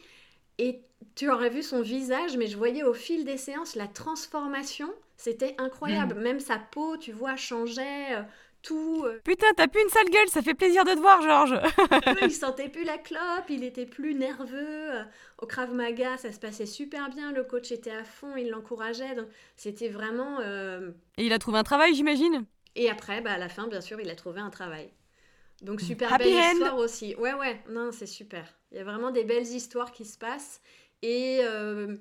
Et 0.58 0.80
tu 1.14 1.30
aurais 1.30 1.50
vu 1.50 1.62
son 1.62 1.82
visage, 1.82 2.36
mais 2.36 2.46
je 2.46 2.56
voyais 2.56 2.82
au 2.82 2.94
fil 2.94 3.24
des 3.24 3.36
séances 3.36 3.74
la 3.74 3.86
transformation. 3.86 4.92
C'était 5.16 5.54
incroyable. 5.58 6.14
Mm. 6.14 6.22
Même 6.22 6.40
sa 6.40 6.58
peau, 6.58 6.96
tu 6.96 7.12
vois, 7.12 7.36
changeait. 7.36 8.16
Euh, 8.16 8.22
tout. 8.62 9.04
Euh. 9.06 9.20
Putain, 9.24 9.46
t'as 9.56 9.68
plus 9.68 9.82
une 9.82 9.88
sale 9.88 10.10
gueule, 10.10 10.28
ça 10.28 10.42
fait 10.42 10.54
plaisir 10.54 10.84
de 10.84 10.90
te 10.90 10.98
voir, 10.98 11.22
Georges. 11.22 11.60
il 12.22 12.32
sentait 12.32 12.68
plus 12.68 12.84
la 12.84 12.98
clope, 12.98 13.48
il 13.48 13.62
était 13.62 13.86
plus 13.86 14.14
nerveux. 14.14 14.90
Au 15.38 15.46
Krav 15.46 15.72
Maga, 15.72 16.16
ça 16.16 16.32
se 16.32 16.40
passait 16.40 16.66
super 16.66 17.08
bien, 17.08 17.32
le 17.32 17.44
coach 17.44 17.70
était 17.70 17.92
à 17.92 18.04
fond, 18.04 18.36
il 18.36 18.50
l'encourageait. 18.50 19.14
Donc 19.14 19.28
c'était 19.56 19.88
vraiment. 19.88 20.40
Euh, 20.40 20.90
Et 21.16 21.26
il 21.26 21.32
a 21.32 21.38
trouvé 21.38 21.58
un 21.58 21.64
travail, 21.64 21.94
j'imagine? 21.94 22.44
Et 22.74 22.90
après, 22.90 23.20
bah, 23.20 23.32
à 23.32 23.38
la 23.38 23.48
fin, 23.48 23.68
bien 23.68 23.80
sûr, 23.80 24.00
il 24.00 24.10
a 24.10 24.14
trouvé 24.14 24.40
un 24.40 24.50
travail. 24.50 24.90
Donc 25.62 25.80
super 25.80 26.18
belle 26.18 26.52
histoire 26.52 26.76
aussi. 26.76 27.14
Ouais, 27.16 27.34
ouais, 27.34 27.62
non, 27.70 27.90
c'est 27.92 28.06
super. 28.06 28.46
Il 28.72 28.78
y 28.78 28.80
a 28.80 28.84
vraiment 28.84 29.10
des 29.10 29.24
belles 29.24 29.46
histoires 29.46 29.92
qui 29.92 30.04
se 30.04 30.18
passent. 30.18 30.60
Et. 31.02 31.40
Euh, 31.42 31.96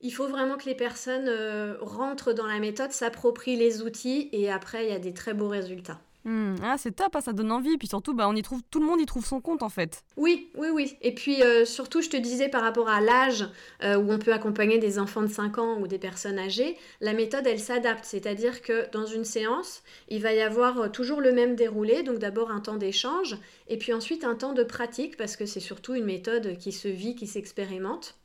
il 0.00 0.10
faut 0.10 0.28
vraiment 0.28 0.56
que 0.56 0.66
les 0.66 0.74
personnes 0.74 1.26
euh, 1.26 1.76
rentrent 1.80 2.32
dans 2.32 2.46
la 2.46 2.58
méthode, 2.58 2.92
s'approprient 2.92 3.56
les 3.56 3.82
outils 3.82 4.28
et 4.32 4.50
après 4.50 4.84
il 4.84 4.90
y 4.90 4.94
a 4.94 4.98
des 4.98 5.14
très 5.14 5.32
beaux 5.32 5.48
résultats. 5.48 6.00
Hmm. 6.26 6.56
ah, 6.64 6.74
c'est 6.76 6.90
top, 6.90 7.14
hein, 7.14 7.20
ça 7.20 7.32
donne 7.32 7.52
envie. 7.52 7.78
Puis 7.78 7.86
surtout, 7.86 8.12
bah, 8.12 8.28
on 8.28 8.34
y 8.34 8.42
trouve, 8.42 8.60
tout 8.68 8.80
le 8.80 8.86
monde 8.86 9.00
y 9.00 9.06
trouve 9.06 9.24
son 9.24 9.40
compte 9.40 9.62
en 9.62 9.68
fait. 9.68 10.02
Oui, 10.16 10.50
oui, 10.56 10.68
oui. 10.72 10.96
Et 11.00 11.14
puis 11.14 11.40
euh, 11.40 11.64
surtout, 11.64 12.02
je 12.02 12.10
te 12.10 12.16
disais 12.16 12.48
par 12.48 12.62
rapport 12.62 12.88
à 12.88 13.00
l'âge 13.00 13.48
euh, 13.84 13.96
où 13.96 14.12
on 14.12 14.18
peut 14.18 14.32
accompagner 14.32 14.78
des 14.78 14.98
enfants 14.98 15.22
de 15.22 15.28
5 15.28 15.58
ans 15.58 15.78
ou 15.78 15.86
des 15.86 15.98
personnes 15.98 16.40
âgées, 16.40 16.76
la 17.00 17.12
méthode, 17.12 17.46
elle 17.46 17.60
s'adapte. 17.60 18.04
C'est-à-dire 18.04 18.60
que 18.60 18.90
dans 18.90 19.06
une 19.06 19.24
séance, 19.24 19.84
il 20.08 20.20
va 20.20 20.32
y 20.32 20.40
avoir 20.40 20.90
toujours 20.90 21.20
le 21.20 21.30
même 21.30 21.54
déroulé. 21.54 22.02
Donc 22.02 22.18
d'abord 22.18 22.50
un 22.50 22.60
temps 22.60 22.76
d'échange 22.76 23.36
et 23.68 23.78
puis 23.78 23.92
ensuite 23.92 24.24
un 24.24 24.34
temps 24.34 24.52
de 24.52 24.64
pratique 24.64 25.16
parce 25.16 25.36
que 25.36 25.46
c'est 25.46 25.60
surtout 25.60 25.94
une 25.94 26.06
méthode 26.06 26.58
qui 26.58 26.72
se 26.72 26.88
vit, 26.88 27.14
qui 27.14 27.28
s'expérimente. 27.28 28.16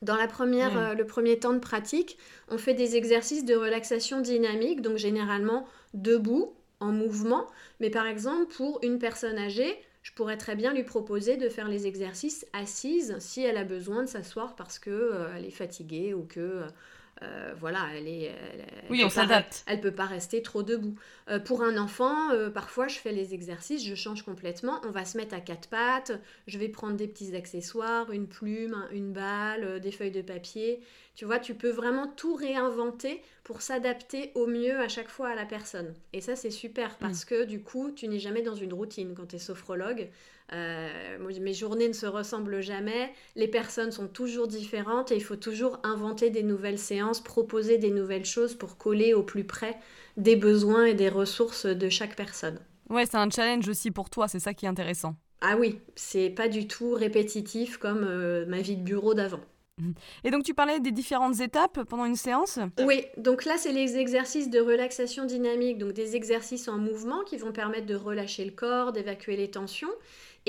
Dans 0.00 0.16
la 0.16 0.28
première, 0.28 0.78
euh, 0.78 0.94
le 0.94 1.04
premier 1.04 1.38
temps 1.38 1.52
de 1.52 1.58
pratique, 1.58 2.18
on 2.48 2.56
fait 2.56 2.74
des 2.74 2.96
exercices 2.96 3.44
de 3.44 3.54
relaxation 3.54 4.20
dynamique, 4.20 4.80
donc 4.80 4.96
généralement 4.96 5.66
debout, 5.92 6.54
en 6.80 6.92
mouvement. 6.92 7.46
Mais 7.80 7.90
par 7.90 8.06
exemple, 8.06 8.52
pour 8.54 8.80
une 8.82 8.98
personne 8.98 9.38
âgée, 9.38 9.76
je 10.02 10.12
pourrais 10.12 10.36
très 10.36 10.56
bien 10.56 10.72
lui 10.72 10.84
proposer 10.84 11.36
de 11.36 11.48
faire 11.48 11.68
les 11.68 11.86
exercices 11.86 12.46
assise 12.52 13.16
si 13.18 13.42
elle 13.42 13.56
a 13.56 13.64
besoin 13.64 14.02
de 14.02 14.08
s'asseoir 14.08 14.56
parce 14.56 14.78
qu'elle 14.78 14.92
euh, 14.94 15.36
est 15.36 15.50
fatiguée 15.50 16.14
ou 16.14 16.24
que 16.24 16.64
euh, 17.22 17.52
voilà, 17.58 17.86
elle 17.96 18.06
est. 18.06 18.34
oui, 18.90 19.02
on 19.04 19.10
s'adapte. 19.10 19.64
Elle 19.66 19.80
peut 19.80 19.92
pas 19.92 20.06
rester 20.06 20.42
trop 20.42 20.62
debout. 20.62 20.94
Euh, 21.28 21.38
pour 21.38 21.62
un 21.62 21.76
enfant, 21.76 22.30
euh, 22.30 22.50
parfois 22.50 22.88
je 22.88 22.98
fais 22.98 23.12
les 23.12 23.34
exercices, 23.34 23.84
je 23.84 23.94
change 23.94 24.22
complètement. 24.22 24.80
On 24.84 24.90
va 24.90 25.04
se 25.04 25.16
mettre 25.16 25.34
à 25.34 25.40
quatre 25.40 25.68
pattes. 25.68 26.12
Je 26.46 26.58
vais 26.58 26.68
prendre 26.68 26.96
des 26.96 27.08
petits 27.08 27.34
accessoires, 27.34 28.10
une 28.12 28.28
plume, 28.28 28.86
une 28.92 29.12
balle, 29.12 29.80
des 29.80 29.90
feuilles 29.90 30.10
de 30.10 30.22
papier. 30.22 30.80
Tu 31.14 31.24
vois, 31.24 31.40
tu 31.40 31.54
peux 31.54 31.70
vraiment 31.70 32.06
tout 32.06 32.34
réinventer 32.34 33.20
pour 33.42 33.60
s'adapter 33.60 34.30
au 34.36 34.46
mieux 34.46 34.78
à 34.78 34.88
chaque 34.88 35.08
fois 35.08 35.30
à 35.30 35.34
la 35.34 35.46
personne. 35.46 35.94
Et 36.12 36.20
ça, 36.20 36.36
c'est 36.36 36.50
super 36.50 36.96
parce 36.98 37.24
mm. 37.24 37.28
que 37.28 37.44
du 37.44 37.60
coup, 37.60 37.90
tu 37.90 38.06
n'es 38.06 38.20
jamais 38.20 38.42
dans 38.42 38.54
une 38.54 38.72
routine 38.72 39.14
quand 39.16 39.26
tu 39.26 39.36
es 39.36 39.40
sophrologue. 39.40 40.08
Euh, 40.52 41.18
mes 41.40 41.52
journées 41.52 41.88
ne 41.88 41.92
se 41.92 42.06
ressemblent 42.06 42.62
jamais, 42.62 43.12
les 43.36 43.48
personnes 43.48 43.92
sont 43.92 44.08
toujours 44.08 44.48
différentes 44.48 45.12
et 45.12 45.16
il 45.16 45.22
faut 45.22 45.36
toujours 45.36 45.78
inventer 45.82 46.30
des 46.30 46.42
nouvelles 46.42 46.78
séances, 46.78 47.20
proposer 47.20 47.76
des 47.76 47.90
nouvelles 47.90 48.24
choses 48.24 48.54
pour 48.54 48.78
coller 48.78 49.12
au 49.12 49.22
plus 49.22 49.44
près 49.44 49.76
des 50.16 50.36
besoins 50.36 50.86
et 50.86 50.94
des 50.94 51.10
ressources 51.10 51.66
de 51.66 51.88
chaque 51.88 52.16
personne. 52.16 52.58
Ouais, 52.88 53.04
c'est 53.04 53.18
un 53.18 53.28
challenge 53.28 53.68
aussi 53.68 53.90
pour 53.90 54.08
toi, 54.08 54.26
c'est 54.26 54.40
ça 54.40 54.54
qui 54.54 54.64
est 54.64 54.68
intéressant. 54.68 55.14
Ah 55.40 55.56
oui, 55.58 55.78
c'est 55.94 56.30
pas 56.30 56.48
du 56.48 56.66
tout 56.66 56.92
répétitif 56.92 57.76
comme 57.76 58.04
euh, 58.04 58.44
ma 58.46 58.60
vie 58.60 58.76
de 58.76 58.82
bureau 58.82 59.14
d'avant. 59.14 59.40
Et 60.24 60.30
donc 60.30 60.42
tu 60.44 60.54
parlais 60.54 60.80
des 60.80 60.90
différentes 60.90 61.40
étapes 61.40 61.84
pendant 61.84 62.04
une 62.04 62.16
séance? 62.16 62.58
Oui, 62.80 63.04
donc 63.16 63.44
là 63.44 63.54
c'est 63.56 63.72
les 63.72 63.96
exercices 63.98 64.50
de 64.50 64.60
relaxation 64.60 65.24
dynamique, 65.24 65.78
donc 65.78 65.92
des 65.92 66.16
exercices 66.16 66.68
en 66.68 66.78
mouvement 66.78 67.22
qui 67.24 67.36
vont 67.36 67.52
permettre 67.52 67.86
de 67.86 67.94
relâcher 67.94 68.44
le 68.44 68.50
corps, 68.50 68.92
d'évacuer 68.92 69.36
les 69.36 69.50
tensions. 69.50 69.90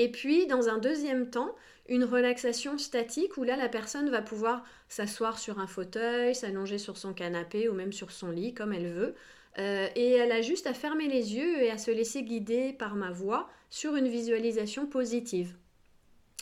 Et 0.00 0.10
puis, 0.10 0.46
dans 0.46 0.70
un 0.70 0.78
deuxième 0.78 1.28
temps, 1.28 1.54
une 1.86 2.04
relaxation 2.04 2.78
statique 2.78 3.36
où 3.36 3.44
là, 3.44 3.54
la 3.54 3.68
personne 3.68 4.08
va 4.08 4.22
pouvoir 4.22 4.64
s'asseoir 4.88 5.38
sur 5.38 5.58
un 5.58 5.66
fauteuil, 5.66 6.34
s'allonger 6.34 6.78
sur 6.78 6.96
son 6.96 7.12
canapé 7.12 7.68
ou 7.68 7.74
même 7.74 7.92
sur 7.92 8.10
son 8.10 8.30
lit, 8.30 8.54
comme 8.54 8.72
elle 8.72 8.90
veut. 8.90 9.14
Euh, 9.58 9.88
et 9.96 10.12
elle 10.12 10.32
a 10.32 10.40
juste 10.40 10.66
à 10.66 10.72
fermer 10.72 11.06
les 11.06 11.34
yeux 11.36 11.60
et 11.60 11.70
à 11.70 11.76
se 11.76 11.90
laisser 11.90 12.22
guider 12.22 12.72
par 12.72 12.94
ma 12.94 13.10
voix 13.10 13.50
sur 13.68 13.94
une 13.94 14.08
visualisation 14.08 14.86
positive 14.86 15.54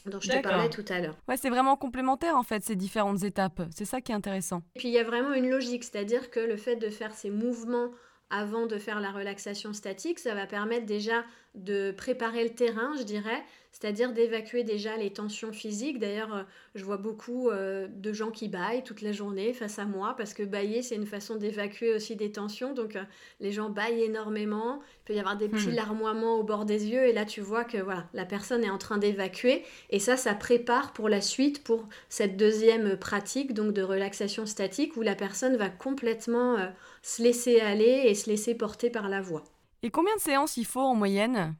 dont 0.07 0.21
je 0.21 0.31
te 0.31 0.41
parlais 0.41 0.71
tout 0.71 0.85
à 0.89 1.01
l'heure. 1.01 1.17
Ouais, 1.27 1.37
c'est 1.37 1.51
vraiment 1.51 1.75
complémentaire 1.75 2.37
en 2.37 2.45
fait 2.45 2.63
ces 2.63 2.77
différentes 2.77 3.25
étapes. 3.25 3.63
C'est 3.75 3.85
ça 3.85 4.01
qui 4.01 4.13
est 4.13 4.15
intéressant. 4.15 4.63
Et 4.77 4.79
puis 4.79 4.89
il 4.89 4.95
y 4.95 4.99
a 5.01 5.05
vraiment 5.05 5.33
une 5.33 5.51
logique, 5.51 5.83
c'est-à-dire 5.83 6.31
que 6.31 6.39
le 6.39 6.57
fait 6.57 6.77
de 6.77 6.91
faire 6.91 7.13
ces 7.13 7.31
mouvements 7.31 7.91
avant 8.31 8.67
de 8.67 8.77
faire 8.79 9.01
la 9.01 9.11
relaxation 9.11 9.73
statique, 9.73 10.19
ça 10.19 10.35
va 10.35 10.47
permettre 10.47 10.87
déjà 10.87 11.25
de 11.59 11.93
préparer 11.93 12.45
le 12.45 12.51
terrain, 12.51 12.95
je 12.99 13.03
dirais, 13.03 13.43
c'est-à-dire 13.81 14.13
d'évacuer 14.13 14.65
déjà 14.65 14.97
les 14.97 15.13
tensions 15.13 15.53
physiques. 15.53 15.99
D'ailleurs, 16.01 16.35
euh, 16.35 16.43
je 16.75 16.85
vois 16.85 16.97
beaucoup 16.97 17.49
euh, 17.49 17.87
de 17.89 18.13
gens 18.13 18.31
qui 18.31 18.49
baillent 18.49 18.83
toute 18.83 19.03
la 19.03 19.13
journée 19.13 19.53
face 19.53 19.79
à 19.79 19.85
moi, 19.85 20.15
parce 20.17 20.35
que 20.35 20.43
bailler, 20.43 20.83
c'est 20.83 20.97
une 20.97 21.07
façon 21.07 21.37
d'évacuer 21.37 21.95
aussi 21.95 22.17
des 22.17 22.33
tensions. 22.33 22.75
Donc, 22.75 22.97
euh, 22.97 23.05
les 23.41 23.53
gens 23.53 23.71
baillent 23.71 24.03
énormément. 24.03 24.81
Il 24.83 25.05
peut 25.05 25.15
y 25.15 25.21
avoir 25.21 25.37
des 25.37 25.49
petits 25.49 25.69
hmm. 25.69 25.77
larmoiements 25.77 26.39
au 26.39 26.43
bord 26.43 26.65
des 26.65 26.89
yeux, 26.89 27.07
et 27.07 27.13
là, 27.13 27.25
tu 27.25 27.41
vois 27.41 27.65
que 27.65 27.79
voilà, 27.79 28.09
la 28.15 28.25
personne 28.25 28.65
est 28.65 28.71
en 28.71 28.79
train 28.79 28.99
d'évacuer. 28.99 29.63
Et 29.91 30.01
ça, 30.01 30.17
ça 30.17 30.35
prépare 30.35 30.93
pour 30.93 31.09
la 31.09 31.21
suite, 31.21 31.63
pour 31.63 31.89
cette 32.09 32.37
deuxième 32.37 32.97
pratique, 32.97 33.55
donc 33.55 33.73
de 33.73 33.83
relaxation 33.83 34.47
statique, 34.47 34.97
où 34.97 35.03
la 35.03 35.15
personne 35.15 35.57
va 35.57 35.69
complètement 35.69 36.57
se 37.03 37.23
laisser 37.23 37.61
aller 37.61 38.03
et 38.07 38.15
se 38.15 38.29
laisser 38.29 38.55
porter 38.55 38.91
par 38.91 39.09
la 39.09 39.21
voix. 39.21 39.45
Et 39.83 39.91
combien 39.91 40.15
de 40.17 40.21
séances 40.21 40.57
il 40.57 40.67
faut 40.67 40.81
en 40.81 40.95
moyenne? 40.95 41.55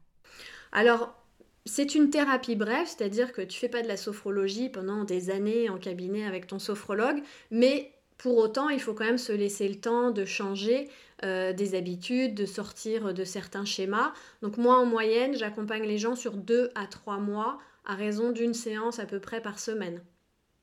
Alors, 0.71 1.13
c'est 1.65 1.95
une 1.95 2.09
thérapie 2.09 2.55
brève, 2.55 2.87
c'est-à-dire 2.87 3.31
que 3.31 3.41
tu 3.41 3.59
fais 3.59 3.69
pas 3.69 3.81
de 3.81 3.87
la 3.87 3.97
sophrologie 3.97 4.69
pendant 4.69 5.03
des 5.03 5.29
années 5.29 5.69
en 5.69 5.77
cabinet 5.77 6.25
avec 6.25 6.47
ton 6.47 6.59
sophrologue, 6.59 7.21
mais 7.51 7.93
pour 8.17 8.37
autant, 8.37 8.69
il 8.69 8.81
faut 8.81 8.93
quand 8.93 9.05
même 9.05 9.17
se 9.17 9.31
laisser 9.31 9.67
le 9.67 9.79
temps 9.79 10.11
de 10.11 10.25
changer 10.25 10.89
euh, 11.23 11.53
des 11.53 11.75
habitudes, 11.75 12.35
de 12.35 12.45
sortir 12.45 13.13
de 13.13 13.23
certains 13.23 13.65
schémas. 13.65 14.13
Donc 14.41 14.57
moi, 14.57 14.77
en 14.77 14.85
moyenne, 14.85 15.35
j'accompagne 15.35 15.83
les 15.83 15.97
gens 15.97 16.15
sur 16.15 16.35
deux 16.35 16.69
à 16.75 16.85
trois 16.85 17.17
mois 17.17 17.59
à 17.85 17.95
raison 17.95 18.31
d'une 18.31 18.53
séance 18.53 18.99
à 18.99 19.05
peu 19.05 19.19
près 19.19 19.41
par 19.41 19.57
semaine. 19.57 20.01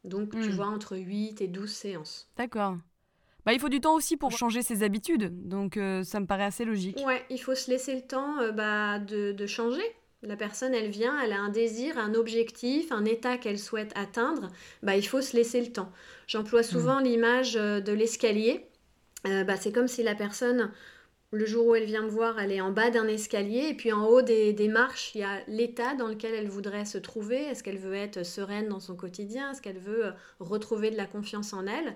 Donc 0.04 0.30
tu 0.30 0.38
hmm. 0.38 0.52
vois, 0.52 0.66
entre 0.66 0.96
8 0.96 1.40
et 1.40 1.48
12 1.48 1.70
séances. 1.70 2.30
D'accord. 2.36 2.76
Bah, 3.46 3.52
il 3.52 3.60
faut 3.60 3.68
du 3.68 3.80
temps 3.80 3.94
aussi 3.94 4.16
pour 4.16 4.32
changer 4.32 4.60
ses 4.60 4.82
habitudes, 4.82 5.48
donc 5.48 5.76
euh, 5.76 6.02
ça 6.02 6.18
me 6.18 6.26
paraît 6.26 6.44
assez 6.44 6.64
logique. 6.64 7.00
Ouais, 7.06 7.24
il 7.30 7.38
faut 7.38 7.54
se 7.54 7.70
laisser 7.70 7.94
le 7.94 8.02
temps 8.02 8.40
euh, 8.40 8.50
bah, 8.50 8.98
de, 8.98 9.30
de 9.30 9.46
changer. 9.46 9.84
La 10.22 10.36
personne, 10.36 10.74
elle 10.74 10.90
vient, 10.90 11.20
elle 11.22 11.32
a 11.32 11.38
un 11.38 11.50
désir, 11.50 11.96
un 11.96 12.14
objectif, 12.14 12.90
un 12.90 13.04
état 13.04 13.38
qu'elle 13.38 13.60
souhaite 13.60 13.92
atteindre, 13.94 14.48
bah, 14.82 14.96
il 14.96 15.06
faut 15.06 15.20
se 15.20 15.36
laisser 15.36 15.60
le 15.60 15.70
temps. 15.70 15.92
J'emploie 16.26 16.64
souvent 16.64 17.00
mm. 17.00 17.04
l'image 17.04 17.56
euh, 17.56 17.80
de 17.80 17.92
l'escalier. 17.92 18.66
Euh, 19.28 19.44
bah, 19.44 19.56
c'est 19.56 19.70
comme 19.70 19.86
si 19.86 20.02
la 20.02 20.16
personne, 20.16 20.72
le 21.30 21.46
jour 21.46 21.68
où 21.68 21.74
elle 21.76 21.84
vient 21.84 22.02
me 22.02 22.08
voir, 22.08 22.40
elle 22.40 22.50
est 22.50 22.60
en 22.60 22.72
bas 22.72 22.90
d'un 22.90 23.06
escalier 23.06 23.68
et 23.68 23.74
puis 23.74 23.92
en 23.92 24.06
haut 24.06 24.22
des, 24.22 24.52
des 24.54 24.68
marches, 24.68 25.14
il 25.14 25.20
y 25.20 25.24
a 25.24 25.38
l'état 25.46 25.94
dans 25.94 26.08
lequel 26.08 26.34
elle 26.34 26.48
voudrait 26.48 26.84
se 26.84 26.98
trouver. 26.98 27.36
Est-ce 27.36 27.62
qu'elle 27.62 27.78
veut 27.78 27.94
être 27.94 28.24
sereine 28.24 28.68
dans 28.68 28.80
son 28.80 28.96
quotidien? 28.96 29.52
Est-ce 29.52 29.62
qu'elle 29.62 29.78
veut 29.78 30.12
retrouver 30.40 30.90
de 30.90 30.96
la 30.96 31.06
confiance 31.06 31.52
en 31.52 31.66
elle? 31.68 31.94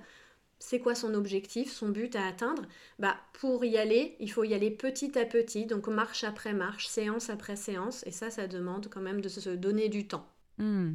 C'est 0.61 0.79
quoi 0.79 0.95
son 0.95 1.15
objectif, 1.15 1.73
son 1.73 1.89
but 1.89 2.15
à 2.15 2.27
atteindre? 2.27 2.63
Bah, 2.99 3.17
Pour 3.33 3.65
y 3.65 3.79
aller, 3.79 4.15
il 4.21 4.31
faut 4.31 4.45
y 4.45 4.55
aller 4.55 4.71
petit 4.71 5.19
à 5.19 5.25
petit, 5.25 5.67
donc 5.67 5.89
marche 5.89 6.23
après 6.23 6.53
marche, 6.53 6.87
séance 6.87 7.31
après 7.31 7.57
séance, 7.57 8.05
et 8.07 8.13
ça, 8.13 8.31
ça 8.31 8.47
demande 8.47 8.89
quand 8.89 9.01
même 9.01 9.21
de 9.21 9.29
se 9.29 9.51
donner 9.51 9.89
du 9.89 10.07
temps. 10.07 10.27
Hmm. 10.59 10.93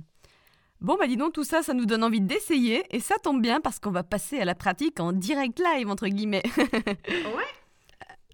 Bon, 0.81 0.95
bah 0.99 1.07
dis 1.07 1.17
donc, 1.17 1.33
tout 1.33 1.43
ça, 1.43 1.63
ça 1.63 1.73
nous 1.73 1.85
donne 1.85 2.03
envie 2.03 2.21
d'essayer, 2.21 2.83
et 2.91 2.99
ça 2.99 3.15
tombe 3.17 3.41
bien 3.41 3.59
parce 3.59 3.79
qu'on 3.79 3.91
va 3.91 4.03
passer 4.03 4.39
à 4.39 4.45
la 4.45 4.55
pratique 4.55 4.99
en 4.99 5.11
direct 5.11 5.59
live, 5.59 5.89
entre 5.89 6.07
guillemets. 6.07 6.43
ouais 6.57 7.55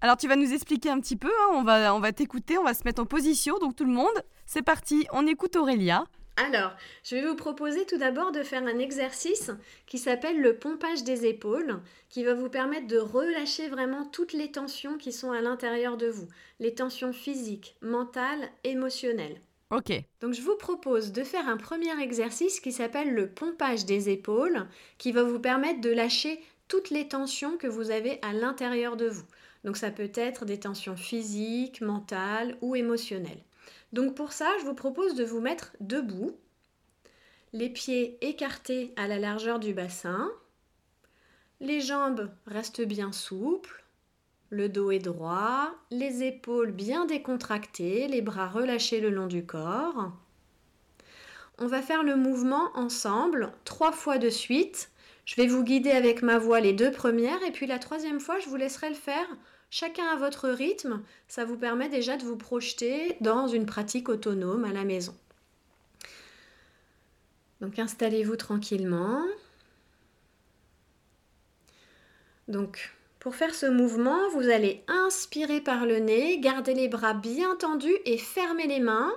alors 0.04 0.16
tu 0.16 0.26
vas 0.26 0.34
nous 0.34 0.52
expliquer 0.52 0.90
un 0.90 0.98
petit 0.98 1.14
peu, 1.14 1.28
hein, 1.28 1.52
on 1.52 1.62
va, 1.62 1.94
on 1.94 2.00
va 2.00 2.12
t'écouter, 2.12 2.58
on 2.58 2.64
va 2.64 2.74
se 2.74 2.82
mettre 2.84 3.00
en 3.00 3.06
position, 3.06 3.60
donc 3.60 3.76
tout 3.76 3.84
le 3.84 3.92
monde, 3.92 4.24
c'est 4.46 4.62
parti, 4.62 5.06
on 5.12 5.28
écoute 5.28 5.54
Aurélia. 5.54 6.04
Alors, 6.42 6.72
je 7.04 7.14
vais 7.14 7.24
vous 7.24 7.36
proposer 7.36 7.86
tout 7.86 7.98
d'abord 7.98 8.32
de 8.32 8.42
faire 8.42 8.64
un 8.64 8.80
exercice 8.80 9.52
qui 9.86 9.98
s'appelle 9.98 10.40
le 10.40 10.56
pompage 10.56 11.04
des 11.04 11.24
épaules, 11.24 11.78
qui 12.08 12.24
va 12.24 12.34
vous 12.34 12.48
permettre 12.48 12.88
de 12.88 12.98
relâcher 12.98 13.68
vraiment 13.68 14.04
toutes 14.06 14.32
les 14.32 14.50
tensions 14.50 14.98
qui 14.98 15.12
sont 15.12 15.30
à 15.30 15.40
l'intérieur 15.40 15.96
de 15.96 16.08
vous, 16.08 16.26
les 16.58 16.74
tensions 16.74 17.12
physiques, 17.12 17.76
mentales, 17.80 18.50
émotionnelles. 18.64 19.40
Ok. 19.70 19.92
Donc 20.20 20.34
je 20.34 20.42
vous 20.42 20.56
propose 20.56 21.12
de 21.12 21.22
faire 21.22 21.48
un 21.48 21.56
premier 21.56 21.96
exercice 22.02 22.58
qui 22.58 22.72
s'appelle 22.72 23.14
le 23.14 23.28
pompage 23.28 23.86
des 23.86 24.10
épaules, 24.10 24.66
qui 24.98 25.12
va 25.12 25.22
vous 25.22 25.38
permettre 25.38 25.80
de 25.80 25.90
lâcher 25.90 26.40
toutes 26.66 26.90
les 26.90 27.06
tensions 27.06 27.56
que 27.56 27.68
vous 27.68 27.92
avez 27.92 28.18
à 28.22 28.32
l'intérieur 28.32 28.96
de 28.96 29.06
vous. 29.06 29.26
Donc 29.62 29.76
ça 29.76 29.92
peut 29.92 30.10
être 30.14 30.44
des 30.44 30.58
tensions 30.58 30.96
physiques, 30.96 31.80
mentales 31.82 32.56
ou 32.62 32.74
émotionnelles. 32.74 33.44
Donc 33.92 34.14
pour 34.14 34.32
ça, 34.32 34.50
je 34.60 34.64
vous 34.64 34.74
propose 34.74 35.14
de 35.14 35.24
vous 35.24 35.40
mettre 35.40 35.72
debout, 35.80 36.36
les 37.52 37.68
pieds 37.68 38.16
écartés 38.22 38.94
à 38.96 39.06
la 39.06 39.18
largeur 39.18 39.58
du 39.58 39.74
bassin, 39.74 40.30
les 41.60 41.80
jambes 41.80 42.30
restent 42.46 42.82
bien 42.82 43.12
souples, 43.12 43.84
le 44.50 44.68
dos 44.68 44.90
est 44.90 44.98
droit, 44.98 45.70
les 45.90 46.24
épaules 46.24 46.72
bien 46.72 47.04
décontractées, 47.06 48.08
les 48.08 48.20
bras 48.20 48.48
relâchés 48.48 49.00
le 49.00 49.10
long 49.10 49.26
du 49.26 49.46
corps. 49.46 50.12
On 51.58 51.66
va 51.66 51.82
faire 51.82 52.02
le 52.02 52.16
mouvement 52.16 52.70
ensemble 52.74 53.52
trois 53.64 53.92
fois 53.92 54.18
de 54.18 54.28
suite. 54.28 54.90
Je 55.24 55.36
vais 55.36 55.46
vous 55.46 55.62
guider 55.62 55.92
avec 55.92 56.22
ma 56.22 56.38
voix 56.38 56.60
les 56.60 56.72
deux 56.72 56.90
premières 56.90 57.42
et 57.44 57.52
puis 57.52 57.66
la 57.66 57.78
troisième 57.78 58.20
fois, 58.20 58.40
je 58.40 58.48
vous 58.48 58.56
laisserai 58.56 58.88
le 58.88 58.94
faire 58.94 59.26
Chacun 59.74 60.04
à 60.04 60.16
votre 60.16 60.50
rythme, 60.50 61.00
ça 61.28 61.46
vous 61.46 61.56
permet 61.56 61.88
déjà 61.88 62.18
de 62.18 62.24
vous 62.24 62.36
projeter 62.36 63.16
dans 63.22 63.48
une 63.48 63.64
pratique 63.64 64.10
autonome 64.10 64.66
à 64.66 64.72
la 64.74 64.84
maison. 64.84 65.14
Donc 67.62 67.78
installez-vous 67.78 68.36
tranquillement. 68.36 69.24
Donc 72.48 72.92
pour 73.18 73.34
faire 73.34 73.54
ce 73.54 73.64
mouvement, 73.64 74.28
vous 74.34 74.50
allez 74.50 74.84
inspirer 74.88 75.62
par 75.62 75.86
le 75.86 76.00
nez, 76.00 76.38
garder 76.38 76.74
les 76.74 76.88
bras 76.88 77.14
bien 77.14 77.56
tendus 77.56 77.96
et 78.04 78.18
fermer 78.18 78.66
les 78.66 78.80
mains. 78.80 79.14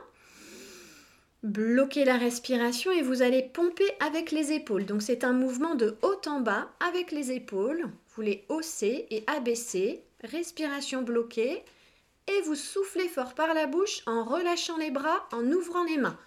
Bloquez 1.44 2.06
la 2.06 2.16
respiration 2.16 2.94
et 2.94 3.02
vous 3.02 3.22
allez 3.22 3.44
pomper 3.44 3.92
avec 4.00 4.32
les 4.32 4.54
épaules. 4.54 4.86
Donc 4.86 5.02
c'est 5.02 5.26
un 5.26 5.34
mouvement 5.34 5.76
de 5.76 5.98
haut 6.02 6.22
en 6.28 6.40
bas 6.40 6.70
avec 6.80 7.12
les 7.12 7.34
épaules. 7.34 7.90
Vous 8.16 8.22
les 8.22 8.46
haussez 8.48 9.06
et 9.12 9.26
abaissez 9.28 10.02
respiration 10.26 11.02
bloquée, 11.02 11.64
et 12.28 12.42
vous 12.42 12.56
soufflez 12.56 13.08
fort 13.08 13.36
par 13.36 13.54
la 13.54 13.68
bouche 13.68 14.02
en 14.06 14.24
relâchant 14.24 14.78
les 14.78 14.92
bras, 14.92 15.28
en 15.32 15.46
ouvrant 15.46 15.84
les 15.84 15.98
mains. 15.98 16.20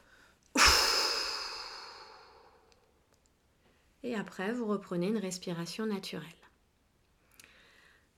Et 4.05 4.15
après, 4.15 4.53
vous 4.53 4.67
reprenez 4.67 5.09
une 5.09 5.19
respiration 5.19 5.87
naturelle. 5.87 6.29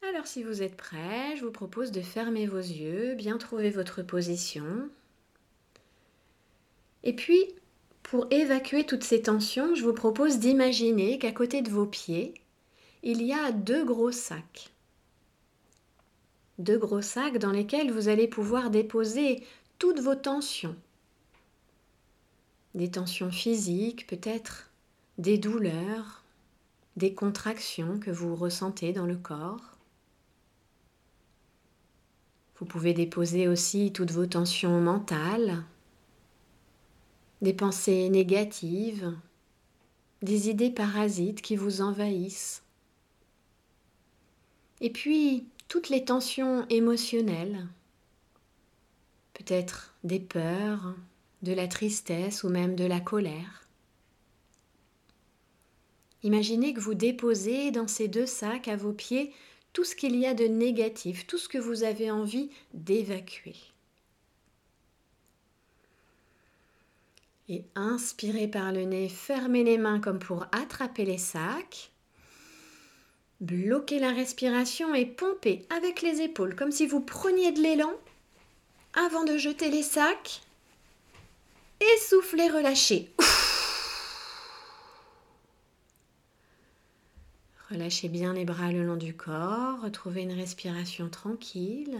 Alors 0.02 0.26
si 0.26 0.42
vous 0.42 0.62
êtes 0.62 0.76
prêt, 0.76 1.36
je 1.36 1.44
vous 1.44 1.50
propose 1.50 1.90
de 1.90 2.00
fermer 2.00 2.46
vos 2.46 2.58
yeux, 2.58 3.14
bien 3.14 3.38
trouver 3.38 3.70
votre 3.70 4.02
position. 4.02 4.88
Et 7.02 7.14
puis, 7.14 7.54
pour 8.02 8.26
évacuer 8.30 8.84
toutes 8.84 9.04
ces 9.04 9.22
tensions, 9.22 9.74
je 9.74 9.84
vous 9.84 9.92
propose 9.92 10.38
d'imaginer 10.38 11.18
qu'à 11.18 11.32
côté 11.32 11.60
de 11.60 11.70
vos 11.70 11.86
pieds, 11.86 12.34
il 13.02 13.22
y 13.22 13.32
a 13.32 13.52
deux 13.52 13.84
gros 13.84 14.12
sacs 14.12 14.69
deux 16.60 16.78
gros 16.78 17.02
sacs 17.02 17.38
dans 17.38 17.50
lesquels 17.50 17.90
vous 17.90 18.08
allez 18.08 18.28
pouvoir 18.28 18.70
déposer 18.70 19.42
toutes 19.78 20.00
vos 20.00 20.14
tensions. 20.14 20.76
Des 22.74 22.90
tensions 22.90 23.30
physiques 23.30 24.06
peut-être, 24.06 24.70
des 25.18 25.38
douleurs, 25.38 26.22
des 26.96 27.14
contractions 27.14 27.98
que 27.98 28.10
vous 28.10 28.36
ressentez 28.36 28.92
dans 28.92 29.06
le 29.06 29.16
corps. 29.16 29.78
Vous 32.58 32.66
pouvez 32.66 32.92
déposer 32.92 33.48
aussi 33.48 33.90
toutes 33.90 34.10
vos 34.10 34.26
tensions 34.26 34.80
mentales, 34.80 35.64
des 37.40 37.54
pensées 37.54 38.10
négatives, 38.10 39.16
des 40.20 40.50
idées 40.50 40.70
parasites 40.70 41.40
qui 41.40 41.56
vous 41.56 41.80
envahissent. 41.80 42.62
Et 44.82 44.90
puis, 44.90 45.46
toutes 45.70 45.88
les 45.88 46.04
tensions 46.04 46.66
émotionnelles, 46.68 47.68
peut-être 49.34 49.94
des 50.02 50.18
peurs, 50.18 50.96
de 51.42 51.52
la 51.52 51.68
tristesse 51.68 52.42
ou 52.42 52.48
même 52.48 52.74
de 52.74 52.84
la 52.84 52.98
colère. 52.98 53.68
Imaginez 56.24 56.74
que 56.74 56.80
vous 56.80 56.94
déposez 56.94 57.70
dans 57.70 57.86
ces 57.86 58.08
deux 58.08 58.26
sacs 58.26 58.66
à 58.66 58.74
vos 58.74 58.92
pieds 58.92 59.32
tout 59.72 59.84
ce 59.84 59.94
qu'il 59.94 60.16
y 60.16 60.26
a 60.26 60.34
de 60.34 60.46
négatif, 60.46 61.28
tout 61.28 61.38
ce 61.38 61.48
que 61.48 61.58
vous 61.58 61.84
avez 61.84 62.10
envie 62.10 62.50
d'évacuer. 62.74 63.54
Et 67.48 67.64
inspirez 67.76 68.48
par 68.48 68.72
le 68.72 68.86
nez, 68.86 69.08
fermez 69.08 69.62
les 69.62 69.78
mains 69.78 70.00
comme 70.00 70.18
pour 70.18 70.46
attraper 70.50 71.04
les 71.04 71.18
sacs. 71.18 71.92
Bloquez 73.40 73.98
la 73.98 74.12
respiration 74.12 74.94
et 74.94 75.06
pompez 75.06 75.64
avec 75.70 76.02
les 76.02 76.20
épaules 76.20 76.54
comme 76.54 76.72
si 76.72 76.86
vous 76.86 77.00
preniez 77.00 77.52
de 77.52 77.60
l'élan 77.60 77.92
avant 78.94 79.24
de 79.24 79.38
jeter 79.38 79.70
les 79.70 79.82
sacs. 79.82 80.42
Et 81.80 81.98
soufflez, 82.08 82.48
relâchez. 82.48 83.10
Relâchez 87.70 88.08
bien 88.08 88.34
les 88.34 88.44
bras 88.44 88.72
le 88.72 88.84
long 88.84 88.96
du 88.96 89.14
corps, 89.14 89.80
retrouvez 89.80 90.22
une 90.22 90.32
respiration 90.32 91.08
tranquille. 91.08 91.98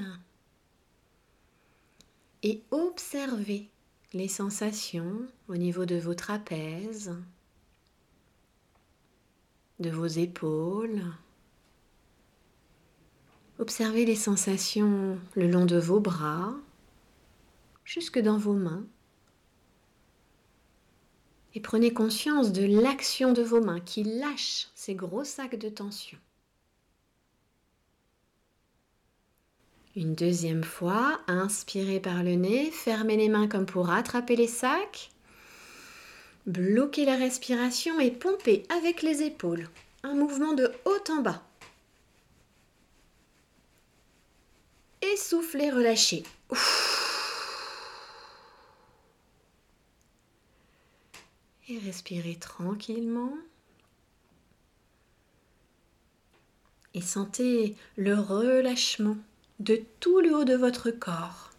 et 2.43 2.63
observez 2.71 3.69
les 4.13 4.29
sensations 4.29 5.27
au 5.49 5.57
niveau 5.57 5.85
de 5.85 5.97
vos 5.97 6.15
trapèzes, 6.15 7.15
de 9.79 9.91
vos 9.91 10.07
épaules. 10.07 11.03
Observez 13.61 14.07
les 14.07 14.17
sensations 14.17 15.19
le 15.35 15.47
long 15.47 15.67
de 15.67 15.79
vos 15.79 16.01
bras, 16.01 16.55
jusque 17.85 18.19
dans 18.19 18.39
vos 18.39 18.55
mains. 18.55 18.87
Et 21.55 21.61
prenez 21.61 21.93
conscience 21.93 22.53
de 22.53 22.65
l'action 22.65 23.35
de 23.35 23.43
vos 23.43 23.61
mains 23.61 23.81
qui 23.81 24.03
lâchent 24.03 24.69
ces 24.75 24.95
gros 24.95 25.25
sacs 25.25 25.59
de 25.59 25.69
tension. 25.69 26.17
Une 29.95 30.15
deuxième 30.15 30.65
fois, 30.65 31.21
inspirez 31.27 32.01
par 32.01 32.23
le 32.23 32.37
nez, 32.37 32.71
fermez 32.71 33.19
les 33.19 33.29
mains 33.29 33.47
comme 33.47 33.67
pour 33.67 33.91
attraper 33.91 34.37
les 34.37 34.47
sacs. 34.47 35.11
Bloquez 36.47 37.05
la 37.05 37.17
respiration 37.17 38.01
et 38.01 38.11
pompez 38.11 38.63
avec 38.71 39.03
les 39.03 39.23
épaules. 39.23 39.69
Un 40.03 40.15
mouvement 40.15 40.55
de 40.55 40.73
haut 40.87 41.13
en 41.13 41.21
bas. 41.21 41.43
Et 45.03 45.17
soufflez, 45.17 45.71
relâchez. 45.71 46.25
Et 51.69 51.79
respirez 51.79 52.37
tranquillement. 52.37 53.33
Et 56.93 57.01
sentez 57.01 57.77
le 57.97 58.15
relâchement 58.15 59.17
de 59.61 59.81
tout 60.01 60.21
le 60.21 60.35
haut 60.35 60.45
de 60.45 60.57
votre 60.57 60.91
corps. 60.91 61.51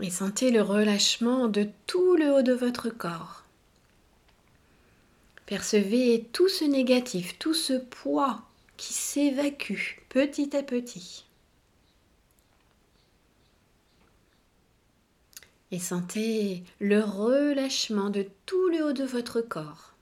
Et 0.00 0.10
sentez 0.10 0.50
le 0.50 0.62
relâchement 0.62 1.48
de 1.48 1.68
tout 1.86 2.16
le 2.16 2.32
haut 2.32 2.42
de 2.42 2.52
votre 2.52 2.90
corps. 2.90 3.44
Percevez 5.46 6.28
tout 6.32 6.48
ce 6.48 6.64
négatif, 6.64 7.38
tout 7.38 7.54
ce 7.54 7.72
poids 7.72 8.42
qui 8.76 8.92
s'évacue 8.92 9.99
petit 10.10 10.54
à 10.56 10.62
petit. 10.62 11.24
Et 15.70 15.78
sentez 15.78 16.64
le 16.80 17.00
relâchement 17.00 18.10
de 18.10 18.26
tout 18.44 18.68
le 18.68 18.84
haut 18.84 18.92
de 18.92 19.04
votre 19.04 19.40
corps. 19.40 19.94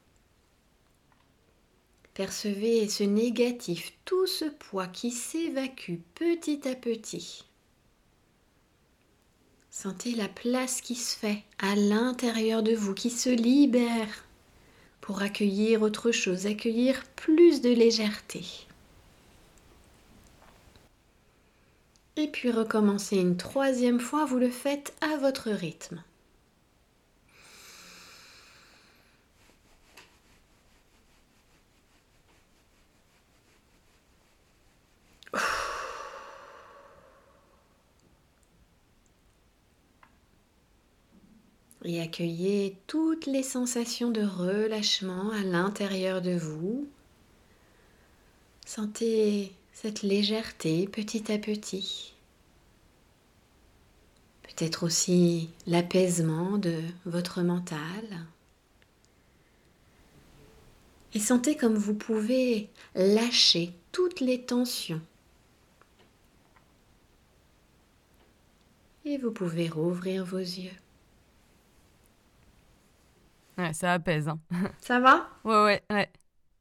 Percevez 2.14 2.88
ce 2.88 3.04
négatif, 3.04 3.92
tout 4.06 4.26
ce 4.26 4.46
poids 4.46 4.88
qui 4.88 5.10
s'évacue 5.10 5.98
petit 6.14 6.66
à 6.66 6.74
petit. 6.74 7.44
Sentez 9.70 10.12
la 10.12 10.28
place 10.28 10.80
qui 10.80 10.94
se 10.94 11.16
fait 11.16 11.44
à 11.58 11.76
l'intérieur 11.76 12.62
de 12.62 12.74
vous, 12.74 12.94
qui 12.94 13.10
se 13.10 13.28
libère 13.28 14.24
pour 15.02 15.20
accueillir 15.20 15.82
autre 15.82 16.10
chose, 16.12 16.46
accueillir 16.46 17.04
plus 17.14 17.60
de 17.60 17.68
légèreté. 17.68 18.67
Puis 22.26 22.50
recommencez 22.50 23.18
une 23.18 23.36
troisième 23.36 24.00
fois, 24.00 24.24
vous 24.24 24.38
le 24.38 24.50
faites 24.50 24.92
à 25.00 25.16
votre 25.18 25.50
rythme. 25.50 26.02
et 41.84 42.02
accueillez 42.02 42.76
toutes 42.86 43.24
les 43.26 43.42
sensations 43.42 44.10
de 44.10 44.20
relâchement 44.20 45.30
à 45.30 45.42
l'intérieur 45.42 46.20
de 46.20 46.36
vous. 46.36 46.86
Sentez 48.66 49.52
cette 49.80 50.02
légèreté 50.02 50.88
petit 50.88 51.30
à 51.30 51.38
petit. 51.38 52.12
Peut-être 54.42 54.84
aussi 54.84 55.50
l'apaisement 55.68 56.58
de 56.58 56.82
votre 57.06 57.42
mental. 57.42 58.26
Et 61.14 61.20
sentez 61.20 61.56
comme 61.56 61.76
vous 61.76 61.94
pouvez 61.94 62.68
lâcher 62.96 63.72
toutes 63.92 64.18
les 64.18 64.42
tensions. 64.42 65.00
Et 69.04 69.16
vous 69.16 69.30
pouvez 69.30 69.68
rouvrir 69.68 70.24
vos 70.24 70.38
yeux. 70.38 70.76
Ouais, 73.56 73.72
ça 73.72 73.92
apaise. 73.92 74.26
Hein. 74.26 74.40
Ça 74.80 74.98
va? 74.98 75.30
Ouais, 75.44 75.62
ouais, 75.62 75.82
ouais. 75.90 76.10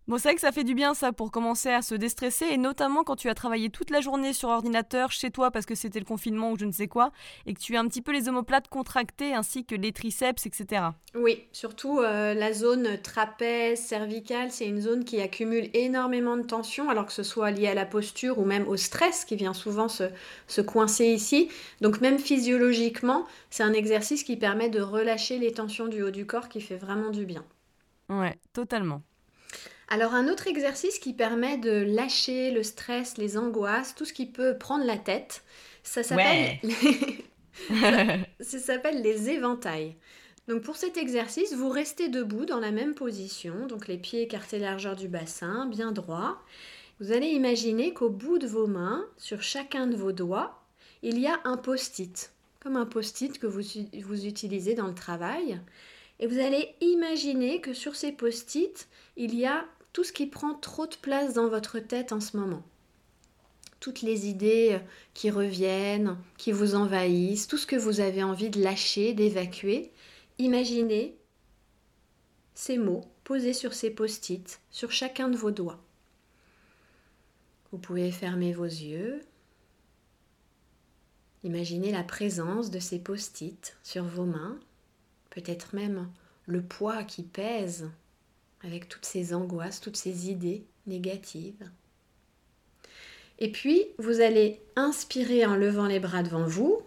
Bon, 0.07 0.17
c'est 0.17 0.29
vrai 0.29 0.35
que 0.35 0.41
ça 0.41 0.53
fait 0.53 0.63
du 0.63 0.73
bien 0.73 0.93
ça 0.93 1.11
pour 1.11 1.31
commencer 1.31 1.67
à 1.67 1.81
se 1.81 1.93
déstresser 1.93 2.45
et 2.45 2.57
notamment 2.57 3.03
quand 3.03 3.17
tu 3.17 3.27
as 3.27 3.33
travaillé 3.33 3.69
toute 3.69 3.89
la 3.89 3.99
journée 3.99 4.31
sur 4.31 4.47
ordinateur 4.47 5.11
chez 5.11 5.31
toi 5.31 5.51
parce 5.51 5.65
que 5.65 5.75
c'était 5.75 5.99
le 5.99 6.05
confinement 6.05 6.51
ou 6.51 6.57
je 6.57 6.63
ne 6.63 6.71
sais 6.71 6.87
quoi 6.87 7.11
et 7.45 7.53
que 7.53 7.59
tu 7.59 7.75
as 7.75 7.81
un 7.81 7.87
petit 7.89 8.01
peu 8.01 8.13
les 8.13 8.29
omoplates 8.29 8.69
contractées 8.69 9.33
ainsi 9.33 9.65
que 9.65 9.75
les 9.75 9.91
triceps, 9.91 10.45
etc. 10.45 10.93
Oui, 11.13 11.43
surtout 11.51 11.99
euh, 11.99 12.33
la 12.33 12.53
zone 12.53 13.01
trapèze, 13.03 13.81
cervicale, 13.81 14.49
c'est 14.49 14.65
une 14.65 14.79
zone 14.79 15.03
qui 15.03 15.19
accumule 15.19 15.69
énormément 15.73 16.37
de 16.37 16.43
tension 16.43 16.89
alors 16.89 17.07
que 17.07 17.13
ce 17.13 17.23
soit 17.23 17.51
lié 17.51 17.67
à 17.67 17.73
la 17.73 17.85
posture 17.85 18.39
ou 18.39 18.45
même 18.45 18.65
au 18.69 18.77
stress 18.77 19.25
qui 19.25 19.35
vient 19.35 19.53
souvent 19.53 19.89
se, 19.89 20.05
se 20.47 20.61
coincer 20.61 21.07
ici. 21.07 21.49
Donc 21.81 21.99
même 21.99 22.17
physiologiquement, 22.17 23.25
c'est 23.49 23.63
un 23.63 23.73
exercice 23.73 24.23
qui 24.23 24.37
permet 24.37 24.69
de 24.69 24.79
relâcher 24.79 25.37
les 25.37 25.51
tensions 25.51 25.89
du 25.89 26.01
haut 26.01 26.11
du 26.11 26.25
corps 26.25 26.47
qui 26.47 26.61
fait 26.61 26.77
vraiment 26.77 27.09
du 27.09 27.25
bien. 27.25 27.43
Ouais, 28.09 28.39
totalement. 28.53 29.01
Alors 29.89 30.13
un 30.13 30.27
autre 30.27 30.47
exercice 30.47 30.99
qui 30.99 31.13
permet 31.13 31.57
de 31.57 31.71
lâcher 31.71 32.51
le 32.51 32.61
stress, 32.63 33.17
les 33.17 33.37
angoisses, 33.37 33.95
tout 33.95 34.05
ce 34.05 34.13
qui 34.13 34.25
peut 34.25 34.57
prendre 34.57 34.85
la 34.85 34.97
tête, 34.97 35.43
ça 35.83 36.03
s'appelle 36.03 36.59
ça, 38.41 38.59
s'appelle 38.59 39.01
les 39.01 39.29
éventails. 39.29 39.95
Donc 40.49 40.61
pour 40.61 40.75
cet 40.75 40.97
exercice, 40.97 41.53
vous 41.53 41.69
restez 41.69 42.09
debout 42.09 42.45
dans 42.45 42.59
la 42.59 42.71
même 42.71 42.95
position, 42.95 43.65
donc 43.67 43.87
les 43.87 43.97
pieds 43.97 44.23
écartés 44.23 44.59
largeur 44.59 44.95
du 44.95 45.07
bassin, 45.07 45.65
bien 45.67 45.93
droit. 45.93 46.41
Vous 46.99 47.11
allez 47.11 47.27
imaginer 47.27 47.93
qu'au 47.93 48.09
bout 48.09 48.39
de 48.39 48.47
vos 48.47 48.67
mains, 48.67 49.05
sur 49.17 49.41
chacun 49.41 49.87
de 49.87 49.95
vos 49.95 50.11
doigts, 50.11 50.63
il 51.01 51.19
y 51.19 51.27
a 51.27 51.39
un 51.45 51.57
post-it, 51.57 52.31
comme 52.59 52.75
un 52.75 52.85
post-it 52.85 53.39
que 53.39 53.47
vous, 53.47 53.61
vous 54.03 54.25
utilisez 54.25 54.73
dans 54.73 54.87
le 54.87 54.95
travail. 54.95 55.61
Et 56.19 56.27
vous 56.27 56.39
allez 56.39 56.75
imaginer 56.81 57.61
que 57.61 57.73
sur 57.73 57.95
ces 57.95 58.11
post-it, 58.11 58.87
il 59.15 59.35
y 59.35 59.45
a 59.45 59.65
tout 59.97 60.03
ce 60.03 60.13
qui 60.13 60.27
prend 60.27 60.53
trop 60.53 60.85
de 60.85 60.95
place 60.95 61.33
dans 61.33 61.49
votre 61.49 61.79
tête 61.79 62.11
en 62.11 62.19
ce 62.19 62.37
moment. 62.37 62.61
Toutes 63.79 64.03
les 64.03 64.27
idées 64.27 64.73
euh, 64.73 64.79
qui 65.15 65.31
reviennent, 65.31 66.19
qui 66.37 66.51
vous 66.51 66.75
envahissent, 66.75 67.47
tout 67.47 67.57
ce 67.57 67.65
que 67.65 67.75
vous 67.75 67.99
avez 67.99 68.21
envie 68.21 68.51
de 68.51 68.61
lâcher, 68.61 69.15
d'évacuer. 69.15 69.91
Imaginez 70.37 71.17
ces 72.53 72.77
mots 72.77 73.05
posés 73.23 73.53
sur 73.53 73.73
ces 73.73 73.89
post-it, 73.89 74.61
sur 74.69 74.91
chacun 74.91 75.29
de 75.29 75.35
vos 75.35 75.49
doigts. 75.49 75.83
Vous 77.71 77.79
pouvez 77.79 78.11
fermer 78.11 78.53
vos 78.53 78.65
yeux. 78.65 79.19
Imaginez 81.43 81.91
la 81.91 82.03
présence 82.03 82.69
de 82.69 82.77
ces 82.77 82.99
post-it 82.99 83.75
sur 83.81 84.03
vos 84.03 84.25
mains, 84.25 84.59
peut-être 85.31 85.73
même 85.73 86.07
le 86.45 86.61
poids 86.61 87.03
qui 87.03 87.23
pèse 87.23 87.89
avec 88.63 88.89
toutes 88.89 89.05
ces 89.05 89.33
angoisses, 89.33 89.81
toutes 89.81 89.97
ces 89.97 90.29
idées 90.29 90.63
négatives. 90.85 91.69
Et 93.39 93.51
puis, 93.51 93.85
vous 93.99 94.21
allez 94.21 94.59
inspirer 94.75 95.45
en 95.45 95.55
levant 95.55 95.85
les 95.85 95.99
bras 95.99 96.23
devant 96.23 96.45
vous, 96.45 96.81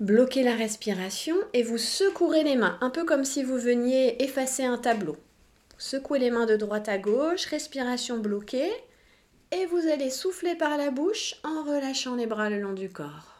bloquer 0.00 0.42
la 0.42 0.54
respiration 0.54 1.36
et 1.52 1.62
vous 1.62 1.78
secourez 1.78 2.44
les 2.44 2.56
mains, 2.56 2.78
un 2.80 2.90
peu 2.90 3.04
comme 3.04 3.24
si 3.24 3.42
vous 3.42 3.58
veniez 3.58 4.22
effacer 4.22 4.64
un 4.64 4.76
tableau. 4.76 5.16
Secouez 5.78 6.18
les 6.18 6.30
mains 6.30 6.46
de 6.46 6.56
droite 6.56 6.88
à 6.88 6.98
gauche, 6.98 7.46
respiration 7.46 8.18
bloquée, 8.18 8.70
et 9.50 9.66
vous 9.66 9.88
allez 9.92 10.10
souffler 10.10 10.54
par 10.54 10.76
la 10.76 10.90
bouche 10.90 11.36
en 11.42 11.62
relâchant 11.62 12.16
les 12.16 12.26
bras 12.26 12.50
le 12.50 12.60
long 12.60 12.72
du 12.72 12.90
corps. 12.90 13.33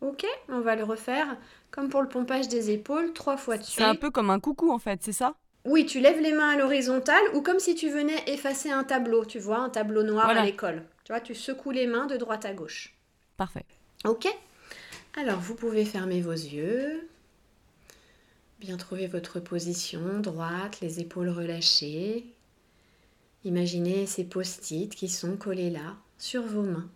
Ok, 0.00 0.26
on 0.48 0.60
va 0.60 0.76
le 0.76 0.84
refaire 0.84 1.36
comme 1.70 1.88
pour 1.88 2.02
le 2.02 2.08
pompage 2.08 2.48
des 2.48 2.70
épaules, 2.70 3.12
trois 3.12 3.36
fois 3.36 3.56
de 3.58 3.62
suite. 3.62 3.76
C'est 3.76 3.84
un 3.84 3.94
peu 3.94 4.10
comme 4.10 4.30
un 4.30 4.40
coucou 4.40 4.70
en 4.70 4.78
fait, 4.78 5.00
c'est 5.02 5.12
ça? 5.12 5.34
Oui, 5.64 5.84
tu 5.84 6.00
lèves 6.00 6.20
les 6.20 6.32
mains 6.32 6.50
à 6.50 6.56
l'horizontale 6.56 7.22
ou 7.34 7.42
comme 7.42 7.58
si 7.58 7.74
tu 7.74 7.90
venais 7.90 8.22
effacer 8.28 8.70
un 8.70 8.84
tableau, 8.84 9.24
tu 9.24 9.40
vois, 9.40 9.58
un 9.58 9.68
tableau 9.68 10.04
noir 10.04 10.28
à 10.28 10.44
l'école. 10.44 10.84
Tu 11.04 11.12
vois, 11.12 11.20
tu 11.20 11.34
secoues 11.34 11.72
les 11.72 11.86
mains 11.86 12.06
de 12.06 12.16
droite 12.16 12.44
à 12.44 12.52
gauche. 12.52 12.94
Parfait. 13.36 13.64
Ok 14.04 14.28
Alors, 15.16 15.40
vous 15.40 15.56
pouvez 15.56 15.84
fermer 15.84 16.20
vos 16.20 16.30
yeux. 16.30 17.08
Bien 18.60 18.76
trouver 18.76 19.08
votre 19.08 19.40
position 19.40 20.20
droite, 20.20 20.80
les 20.80 21.00
épaules 21.00 21.28
relâchées. 21.30 22.24
Imaginez 23.44 24.06
ces 24.06 24.24
post-it 24.24 24.94
qui 24.94 25.08
sont 25.08 25.36
collés 25.36 25.70
là, 25.70 25.96
sur 26.16 26.42
vos 26.42 26.62
mains, 26.62 26.88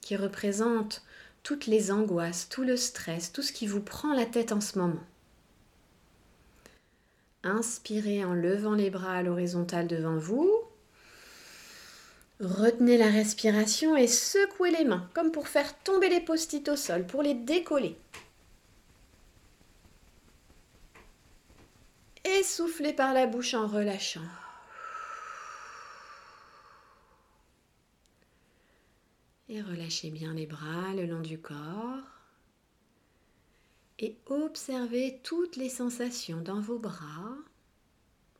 qui 0.00 0.16
représentent 0.16 1.04
toutes 1.46 1.66
les 1.66 1.92
angoisses, 1.92 2.48
tout 2.48 2.64
le 2.64 2.76
stress, 2.76 3.30
tout 3.30 3.40
ce 3.40 3.52
qui 3.52 3.68
vous 3.68 3.80
prend 3.80 4.12
la 4.12 4.26
tête 4.26 4.50
en 4.50 4.60
ce 4.60 4.80
moment. 4.80 5.04
Inspirez 7.44 8.24
en 8.24 8.34
levant 8.34 8.74
les 8.74 8.90
bras 8.90 9.12
à 9.12 9.22
l'horizontale 9.22 9.86
devant 9.86 10.16
vous. 10.16 10.52
Retenez 12.40 12.98
la 12.98 13.06
respiration 13.06 13.96
et 13.96 14.08
secouez 14.08 14.72
les 14.72 14.84
mains, 14.84 15.08
comme 15.14 15.30
pour 15.30 15.46
faire 15.46 15.78
tomber 15.84 16.08
les 16.08 16.20
post-it 16.20 16.68
au 16.68 16.74
sol, 16.74 17.06
pour 17.06 17.22
les 17.22 17.34
décoller. 17.34 17.96
Et 22.24 22.42
soufflez 22.42 22.92
par 22.92 23.14
la 23.14 23.28
bouche 23.28 23.54
en 23.54 23.68
relâchant. 23.68 24.18
Et 29.48 29.62
relâchez 29.62 30.10
bien 30.10 30.34
les 30.34 30.46
bras 30.46 30.92
le 30.94 31.06
long 31.06 31.20
du 31.20 31.38
corps. 31.38 32.02
Et 33.98 34.16
observez 34.26 35.20
toutes 35.22 35.56
les 35.56 35.68
sensations 35.68 36.40
dans 36.40 36.60
vos 36.60 36.78
bras, 36.78 37.36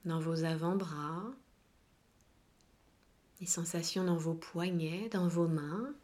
dans 0.05 0.21
vos 0.21 0.45
avant-bras, 0.45 1.23
les 3.41 3.47
sensations 3.47 4.05
dans 4.05 4.17
vos 4.17 4.35
poignets, 4.35 5.09
dans 5.11 5.29
vos 5.29 5.49
mains. 5.49 5.95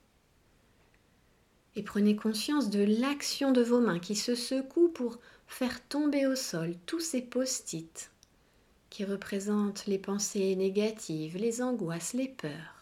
Et 1.75 1.83
prenez 1.83 2.17
conscience 2.17 2.71
de 2.71 2.83
l'action 2.83 3.53
de 3.53 3.63
vos 3.63 3.81
mains 3.81 3.99
qui 3.99 4.15
se 4.15 4.35
secouent 4.35 4.93
pour 4.93 5.19
faire 5.47 5.87
tomber 5.89 6.27
au 6.27 6.37
sol 6.37 6.75
tous 6.87 7.01
ces 7.01 7.23
post-it 7.23 8.11
qui 8.91 9.05
représentent 9.05 9.87
les 9.87 9.99
pensées 9.99 10.55
négatives, 10.55 11.39
les 11.39 11.63
angoisses, 11.63 12.13
les 12.13 12.29
peurs. 12.29 12.82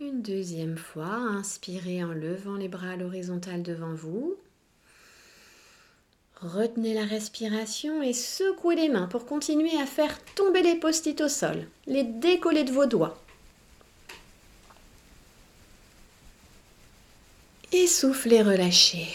Une 0.00 0.22
deuxième 0.22 0.78
fois, 0.78 1.12
inspirez 1.12 2.04
en 2.04 2.12
levant 2.12 2.54
les 2.54 2.68
bras 2.68 2.90
à 2.90 2.96
l'horizontale 2.96 3.64
devant 3.64 3.94
vous. 3.94 4.36
Retenez 6.40 6.94
la 6.94 7.04
respiration 7.04 8.00
et 8.00 8.12
secouez 8.12 8.76
les 8.76 8.88
mains 8.88 9.08
pour 9.08 9.26
continuer 9.26 9.76
à 9.76 9.86
faire 9.86 10.24
tomber 10.36 10.62
les 10.62 10.76
post-it 10.76 11.20
au 11.20 11.28
sol, 11.28 11.66
les 11.88 12.04
décoller 12.04 12.62
de 12.62 12.70
vos 12.70 12.86
doigts. 12.86 13.20
Et 17.72 17.88
soufflez, 17.88 18.42
relâchez. 18.42 19.08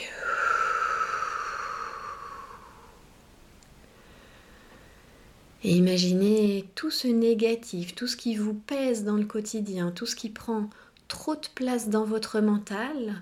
Et 5.63 5.71
imaginez 5.71 6.65
tout 6.75 6.91
ce 6.91 7.07
négatif, 7.07 7.95
tout 7.95 8.07
ce 8.07 8.17
qui 8.17 8.35
vous 8.35 8.53
pèse 8.53 9.05
dans 9.05 9.15
le 9.15 9.23
quotidien, 9.23 9.91
tout 9.91 10.05
ce 10.05 10.15
qui 10.15 10.29
prend 10.29 10.69
trop 11.07 11.35
de 11.35 11.47
place 11.55 11.89
dans 11.89 12.03
votre 12.03 12.41
mental. 12.41 13.21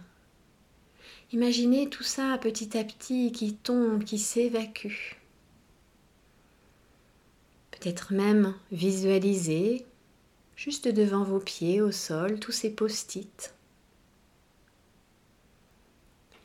Imaginez 1.31 1.87
tout 1.89 2.03
ça 2.03 2.37
petit 2.39 2.77
à 2.77 2.83
petit 2.83 3.31
qui 3.31 3.53
tombe, 3.53 4.03
qui 4.03 4.17
s'évacue. 4.17 5.17
Peut-être 7.69 8.13
même 8.13 8.55
visualiser 8.71 9.85
juste 10.55 10.87
devant 10.87 11.23
vos 11.23 11.39
pieds 11.39 11.81
au 11.81 11.91
sol 11.91 12.39
tous 12.39 12.51
ces 12.51 12.71
post-it 12.71 13.53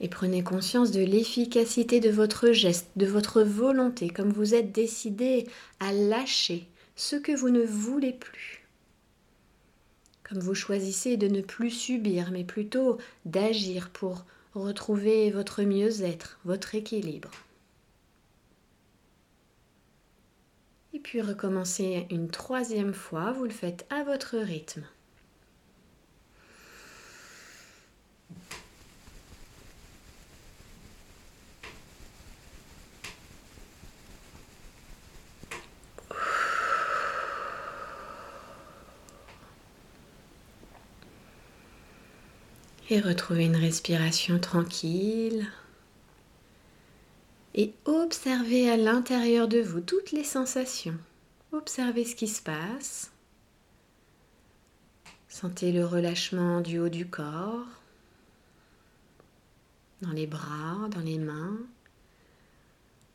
et 0.01 0.09
prenez 0.09 0.43
conscience 0.43 0.91
de 0.91 1.03
l'efficacité 1.03 2.01
de 2.01 2.11
votre 2.11 2.53
geste, 2.53 2.91
de 2.97 3.07
votre 3.07 3.43
volonté, 3.43 4.09
comme 4.09 4.31
vous 4.31 4.55
êtes 4.55 4.73
décidé 4.73 5.47
à 5.81 5.93
lâcher 5.93 6.67
ce 6.97 7.17
que 7.17 7.33
vous 7.33 7.51
ne 7.51 7.65
voulez 7.65 8.13
plus. 8.13 8.67
Comme 10.23 10.41
vous 10.41 10.55
choisissez 10.55 11.17
de 11.17 11.29
ne 11.29 11.41
plus 11.41 11.71
subir, 11.71 12.31
mais 12.33 12.45
plutôt 12.45 12.99
d'agir 13.25 13.91
pour 13.91 14.25
retrouver 14.55 15.31
votre 15.31 15.63
mieux-être, 15.63 16.39
votre 16.45 16.75
équilibre. 16.75 17.31
Et 20.93 20.99
puis 20.99 21.21
recommencez 21.21 22.07
une 22.11 22.29
troisième 22.29 22.95
fois, 22.95 23.33
vous 23.33 23.45
le 23.45 23.51
faites 23.51 23.87
à 23.91 24.03
votre 24.03 24.37
rythme. 24.39 24.83
Et 42.89 43.01
retrouvez 43.01 43.47
une 43.47 43.57
respiration 43.57 44.39
tranquille. 44.39 45.47
Et 47.55 47.73
observez 47.85 48.71
à 48.71 48.77
l'intérieur 48.77 49.49
de 49.49 49.61
vous 49.61 49.81
toutes 49.81 50.13
les 50.13 50.25
sensations. 50.25 50.99
Observez 51.53 52.05
ce 52.05 52.15
qui 52.15 52.29
se 52.29 52.43
passe. 52.43 53.11
Sentez 55.29 55.73
le 55.73 55.85
relâchement 55.85 56.61
du 56.61 56.79
haut 56.79 56.89
du 56.89 57.07
corps, 57.07 57.67
dans 60.03 60.13
les 60.13 60.27
bras, 60.27 60.89
dans 60.91 61.01
les 61.01 61.19
mains. 61.19 61.59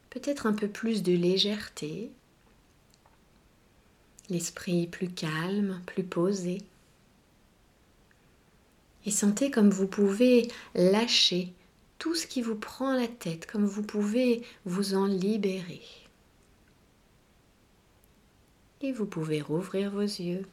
Peut-être 0.10 0.46
un 0.46 0.54
peu 0.54 0.68
plus 0.68 1.04
de 1.04 1.14
légèreté. 1.14 2.12
L'esprit 4.30 4.88
plus 4.88 5.10
calme, 5.10 5.82
plus 5.86 6.04
posé 6.04 6.62
et 9.06 9.12
sentez 9.12 9.52
comme 9.52 9.70
vous 9.70 9.88
pouvez 9.88 10.48
lâcher 10.76 11.54
tout 11.98 12.16
ce 12.16 12.28
qui 12.28 12.42
vous 12.42 12.56
prend 12.56 12.94
la 12.94 13.08
tête, 13.08 13.46
comme 13.46 13.66
vous 13.66 13.84
pouvez 13.84 14.44
vous 14.66 14.96
en 14.96 15.06
libérer. 15.06 15.82
Et 18.82 18.92
vous 18.92 19.06
pouvez 19.06 19.42
rouvrir 19.42 19.92
vos 19.92 20.02
yeux. 20.02 20.46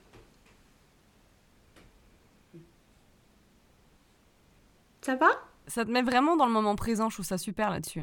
Ça 5.00 5.16
va? 5.16 5.30
Ça 5.66 5.87
te 5.87 5.90
met 5.90 6.02
vraiment 6.02 6.37
dans 6.37 6.46
le 6.46 6.52
moment 6.52 6.76
présent, 6.76 7.08
je 7.08 7.16
trouve 7.16 7.26
ça 7.26 7.38
super 7.38 7.70
là-dessus. 7.70 8.02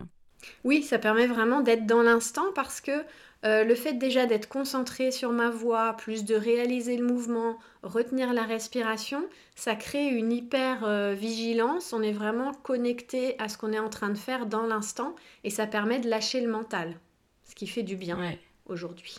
Oui, 0.63 0.83
ça 0.83 0.99
permet 0.99 1.27
vraiment 1.27 1.61
d'être 1.61 1.85
dans 1.85 2.01
l'instant 2.01 2.45
parce 2.53 2.81
que 2.81 2.91
euh, 3.45 3.63
le 3.63 3.75
fait 3.75 3.93
déjà 3.93 4.25
d'être 4.25 4.49
concentré 4.49 5.11
sur 5.11 5.31
ma 5.31 5.49
voix, 5.49 5.93
plus 5.93 6.25
de 6.25 6.33
réaliser 6.33 6.97
le 6.97 7.05
mouvement, 7.05 7.59
retenir 7.83 8.33
la 8.33 8.43
respiration, 8.43 9.23
ça 9.55 9.75
crée 9.75 10.07
une 10.07 10.31
hyper 10.31 10.83
euh, 10.83 11.13
vigilance. 11.13 11.93
On 11.93 12.01
est 12.01 12.11
vraiment 12.11 12.53
connecté 12.53 13.39
à 13.39 13.47
ce 13.47 13.57
qu'on 13.57 13.71
est 13.71 13.79
en 13.79 13.89
train 13.89 14.09
de 14.09 14.17
faire 14.17 14.47
dans 14.47 14.65
l'instant 14.65 15.15
et 15.43 15.51
ça 15.51 15.67
permet 15.67 15.99
de 15.99 16.09
lâcher 16.09 16.41
le 16.41 16.51
mental, 16.51 16.99
ce 17.43 17.53
qui 17.53 17.67
fait 17.67 17.83
du 17.83 17.95
bien 17.95 18.17
aujourd'hui. 18.65 19.17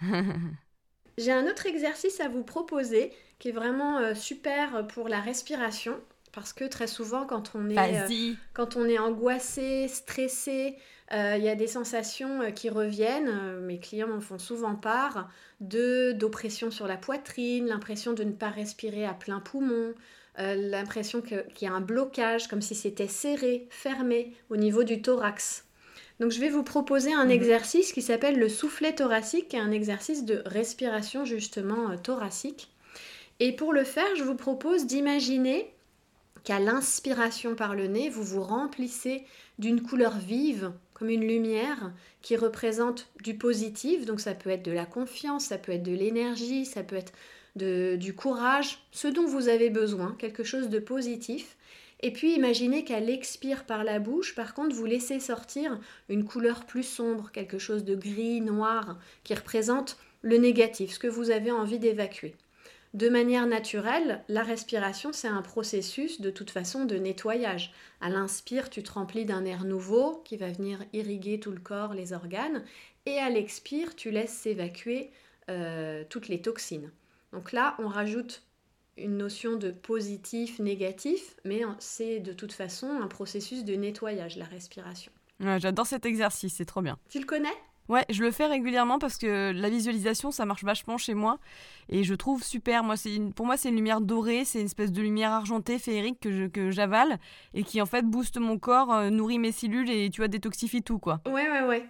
J'ai 1.18 1.32
un 1.32 1.46
autre 1.46 1.66
exercice 1.66 2.20
à 2.20 2.28
vous 2.28 2.42
proposer 2.42 3.12
qui 3.38 3.50
est 3.50 3.52
vraiment 3.52 3.98
euh, 3.98 4.14
super 4.14 4.86
pour 4.86 5.08
la 5.08 5.20
respiration. 5.20 6.00
Parce 6.34 6.52
que 6.52 6.64
très 6.64 6.88
souvent, 6.88 7.26
quand 7.26 7.52
on 7.54 7.70
est, 7.70 7.78
euh, 7.78 8.32
quand 8.54 8.76
on 8.76 8.86
est 8.86 8.98
angoissé, 8.98 9.86
stressé, 9.86 10.76
euh, 11.12 11.36
il 11.38 11.44
y 11.44 11.48
a 11.48 11.54
des 11.54 11.68
sensations 11.68 12.42
euh, 12.42 12.50
qui 12.50 12.70
reviennent. 12.70 13.60
mes 13.60 13.78
clients 13.78 14.08
m'en 14.08 14.20
font 14.20 14.38
souvent 14.38 14.74
part 14.74 15.30
de 15.60 16.10
d'oppression 16.12 16.72
sur 16.72 16.88
la 16.88 16.96
poitrine, 16.96 17.66
l'impression 17.66 18.14
de 18.14 18.24
ne 18.24 18.32
pas 18.32 18.50
respirer 18.50 19.06
à 19.06 19.14
plein 19.14 19.38
poumon, 19.38 19.94
l'impression 20.36 21.20
qu'il 21.20 21.44
y 21.60 21.66
a 21.66 21.72
un 21.72 21.80
blocage, 21.80 22.48
comme 22.48 22.60
si 22.60 22.74
c'était 22.74 23.06
serré, 23.06 23.68
fermé 23.70 24.34
au 24.50 24.56
niveau 24.56 24.82
du 24.82 25.00
thorax. 25.00 25.64
Donc 26.18 26.32
je 26.32 26.40
vais 26.40 26.48
vous 26.48 26.64
proposer 26.64 27.12
un 27.12 27.26
mhm. 27.26 27.30
exercice 27.30 27.92
qui 27.92 28.02
s'appelle 28.02 28.40
le 28.40 28.48
soufflet 28.48 28.92
thoracique, 28.92 29.48
qui 29.48 29.56
est 29.56 29.60
un 29.60 29.70
exercice 29.70 30.24
de 30.24 30.42
respiration 30.46 31.24
justement 31.24 31.96
thoracique. 31.98 32.72
Et 33.38 33.52
pour 33.52 33.72
le 33.72 33.84
faire, 33.84 34.16
je 34.16 34.24
vous 34.24 34.36
propose 34.36 34.86
d'imaginer 34.86 35.73
qu'à 36.44 36.60
l'inspiration 36.60 37.54
par 37.54 37.74
le 37.74 37.86
nez, 37.86 38.10
vous 38.10 38.22
vous 38.22 38.42
remplissez 38.42 39.24
d'une 39.58 39.82
couleur 39.82 40.16
vive, 40.18 40.72
comme 40.92 41.08
une 41.08 41.26
lumière, 41.26 41.92
qui 42.22 42.36
représente 42.36 43.08
du 43.22 43.36
positif. 43.36 44.04
Donc 44.04 44.20
ça 44.20 44.34
peut 44.34 44.50
être 44.50 44.64
de 44.64 44.72
la 44.72 44.86
confiance, 44.86 45.46
ça 45.46 45.58
peut 45.58 45.72
être 45.72 45.82
de 45.82 45.94
l'énergie, 45.94 46.66
ça 46.66 46.82
peut 46.82 46.96
être 46.96 47.12
du 47.56 48.14
courage, 48.14 48.78
ce 48.90 49.08
dont 49.08 49.26
vous 49.26 49.48
avez 49.48 49.70
besoin, 49.70 50.16
quelque 50.18 50.44
chose 50.44 50.68
de 50.68 50.78
positif. 50.78 51.56
Et 52.00 52.12
puis 52.12 52.34
imaginez 52.34 52.84
qu'à 52.84 53.00
l'expire 53.00 53.64
par 53.64 53.84
la 53.84 53.98
bouche, 53.98 54.34
par 54.34 54.54
contre, 54.54 54.74
vous 54.74 54.84
laissez 54.84 55.20
sortir 55.20 55.80
une 56.08 56.24
couleur 56.24 56.66
plus 56.66 56.82
sombre, 56.82 57.30
quelque 57.32 57.58
chose 57.58 57.84
de 57.84 57.94
gris, 57.94 58.40
noir, 58.40 58.98
qui 59.22 59.34
représente 59.34 59.96
le 60.20 60.36
négatif, 60.36 60.94
ce 60.94 60.98
que 60.98 61.06
vous 61.06 61.30
avez 61.30 61.50
envie 61.50 61.78
d'évacuer. 61.78 62.34
De 62.94 63.08
manière 63.08 63.48
naturelle, 63.48 64.22
la 64.28 64.44
respiration, 64.44 65.12
c'est 65.12 65.28
un 65.28 65.42
processus 65.42 66.20
de 66.20 66.30
toute 66.30 66.50
façon 66.50 66.84
de 66.84 66.94
nettoyage. 66.94 67.72
À 68.00 68.08
l'inspire, 68.08 68.70
tu 68.70 68.84
te 68.84 68.92
remplis 68.92 69.24
d'un 69.24 69.44
air 69.44 69.64
nouveau 69.64 70.22
qui 70.24 70.36
va 70.36 70.52
venir 70.52 70.78
irriguer 70.92 71.40
tout 71.40 71.50
le 71.50 71.58
corps, 71.58 71.92
les 71.92 72.12
organes, 72.12 72.62
et 73.06 73.18
à 73.18 73.30
l'expire, 73.30 73.96
tu 73.96 74.12
laisses 74.12 74.32
s'évacuer 74.32 75.10
euh, 75.50 76.04
toutes 76.08 76.28
les 76.28 76.40
toxines. 76.40 76.92
Donc 77.32 77.50
là, 77.50 77.74
on 77.80 77.88
rajoute 77.88 78.44
une 78.96 79.16
notion 79.16 79.56
de 79.56 79.72
positif, 79.72 80.60
négatif, 80.60 81.34
mais 81.44 81.62
c'est 81.80 82.20
de 82.20 82.32
toute 82.32 82.52
façon 82.52 82.86
un 82.86 83.08
processus 83.08 83.64
de 83.64 83.74
nettoyage, 83.74 84.36
la 84.36 84.44
respiration. 84.44 85.10
J'adore 85.40 85.86
cet 85.86 86.06
exercice, 86.06 86.54
c'est 86.54 86.64
trop 86.64 86.80
bien. 86.80 86.96
Tu 87.08 87.18
le 87.18 87.26
connais? 87.26 87.48
Ouais, 87.88 88.04
je 88.08 88.22
le 88.22 88.30
fais 88.30 88.46
régulièrement 88.46 88.98
parce 88.98 89.18
que 89.18 89.52
la 89.52 89.68
visualisation, 89.68 90.30
ça 90.30 90.46
marche 90.46 90.64
vachement 90.64 90.96
chez 90.96 91.12
moi 91.12 91.38
et 91.90 92.02
je 92.02 92.14
trouve 92.14 92.42
super. 92.42 92.82
Moi, 92.82 92.96
c'est 92.96 93.18
pour 93.36 93.44
moi, 93.44 93.58
c'est 93.58 93.68
une 93.68 93.76
lumière 93.76 94.00
dorée, 94.00 94.44
c'est 94.46 94.60
une 94.60 94.66
espèce 94.66 94.90
de 94.90 95.02
lumière 95.02 95.32
argentée, 95.32 95.78
féerique 95.78 96.20
que, 96.20 96.46
que 96.48 96.70
j'avale 96.70 97.18
et 97.52 97.62
qui 97.62 97.82
en 97.82 97.86
fait 97.86 98.02
booste 98.02 98.38
mon 98.38 98.58
corps, 98.58 98.92
euh, 98.92 99.10
nourrit 99.10 99.38
mes 99.38 99.52
cellules 99.52 99.90
et 99.90 100.08
tu 100.08 100.22
vois 100.22 100.28
détoxifie 100.28 100.82
tout 100.82 100.98
quoi. 100.98 101.20
Ouais, 101.26 101.50
ouais, 101.50 101.62
ouais. 101.62 101.84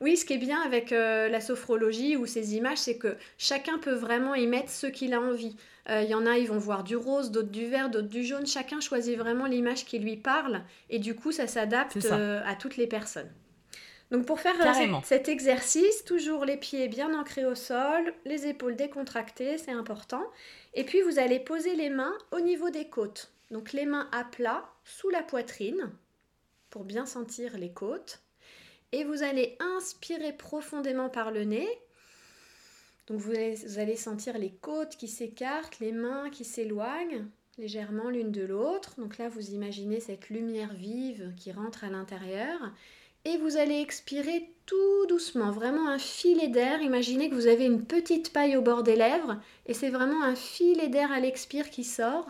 Oui, 0.00 0.16
ce 0.16 0.24
qui 0.24 0.32
est 0.32 0.38
bien 0.38 0.60
avec 0.62 0.90
euh, 0.90 1.28
la 1.28 1.40
sophrologie 1.40 2.16
ou 2.16 2.26
ces 2.26 2.56
images, 2.56 2.78
c'est 2.78 2.96
que 2.96 3.16
chacun 3.38 3.78
peut 3.78 3.94
vraiment 3.94 4.34
y 4.34 4.46
mettre 4.46 4.70
ce 4.70 4.86
qu'il 4.86 5.14
a 5.14 5.20
envie. 5.20 5.54
Euh, 5.90 6.02
il 6.02 6.10
y 6.10 6.14
en 6.14 6.26
a, 6.26 6.38
ils 6.38 6.48
vont 6.48 6.58
voir 6.58 6.82
du 6.82 6.96
rose, 6.96 7.30
d'autres 7.30 7.50
du 7.50 7.66
vert, 7.66 7.88
d'autres 7.88 8.08
du 8.08 8.24
jaune. 8.24 8.46
Chacun 8.46 8.80
choisit 8.80 9.16
vraiment 9.16 9.46
l'image 9.46 9.84
qui 9.84 10.00
lui 10.00 10.16
parle 10.16 10.62
et 10.90 10.98
du 10.98 11.14
coup, 11.14 11.30
ça 11.30 11.46
s'adapte 11.46 12.04
à 12.04 12.54
toutes 12.56 12.76
les 12.78 12.88
personnes. 12.88 13.30
Donc 14.10 14.24
pour 14.24 14.40
faire 14.40 14.54
euh, 14.60 15.00
cet 15.02 15.28
exercice, 15.28 16.04
toujours 16.04 16.44
les 16.44 16.56
pieds 16.56 16.88
bien 16.88 17.18
ancrés 17.18 17.44
au 17.44 17.56
sol, 17.56 18.14
les 18.24 18.46
épaules 18.46 18.76
décontractées, 18.76 19.58
c'est 19.58 19.72
important. 19.72 20.22
Et 20.74 20.84
puis 20.84 21.00
vous 21.02 21.18
allez 21.18 21.40
poser 21.40 21.74
les 21.74 21.90
mains 21.90 22.16
au 22.30 22.40
niveau 22.40 22.70
des 22.70 22.88
côtes. 22.88 23.32
Donc 23.50 23.72
les 23.72 23.86
mains 23.86 24.08
à 24.12 24.24
plat 24.24 24.68
sous 24.84 25.10
la 25.10 25.22
poitrine 25.22 25.90
pour 26.70 26.84
bien 26.84 27.06
sentir 27.06 27.58
les 27.58 27.72
côtes. 27.72 28.20
Et 28.92 29.02
vous 29.02 29.24
allez 29.24 29.56
inspirer 29.58 30.32
profondément 30.32 31.08
par 31.08 31.32
le 31.32 31.44
nez. 31.44 31.68
Donc 33.08 33.18
vous 33.18 33.32
allez 33.32 33.96
sentir 33.96 34.38
les 34.38 34.50
côtes 34.50 34.96
qui 34.96 35.08
s'écartent, 35.08 35.80
les 35.80 35.92
mains 35.92 36.30
qui 36.30 36.44
s'éloignent 36.44 37.26
légèrement 37.58 38.10
l'une 38.10 38.32
de 38.32 38.44
l'autre. 38.44 38.94
Donc 38.98 39.18
là, 39.18 39.28
vous 39.28 39.50
imaginez 39.50 40.00
cette 40.00 40.28
lumière 40.28 40.74
vive 40.74 41.32
qui 41.36 41.52
rentre 41.52 41.84
à 41.84 41.88
l'intérieur 41.88 42.60
et 43.26 43.38
vous 43.38 43.56
allez 43.56 43.80
expirer 43.80 44.48
tout 44.66 45.06
doucement, 45.08 45.50
vraiment 45.50 45.88
un 45.88 45.98
filet 45.98 46.46
d'air. 46.46 46.80
Imaginez 46.80 47.28
que 47.28 47.34
vous 47.34 47.48
avez 47.48 47.64
une 47.64 47.84
petite 47.84 48.32
paille 48.32 48.56
au 48.56 48.62
bord 48.62 48.84
des 48.84 48.94
lèvres 48.94 49.36
et 49.66 49.74
c'est 49.74 49.90
vraiment 49.90 50.22
un 50.22 50.36
filet 50.36 50.86
d'air 50.86 51.10
à 51.10 51.18
l'expire 51.18 51.68
qui 51.68 51.82
sort 51.82 52.26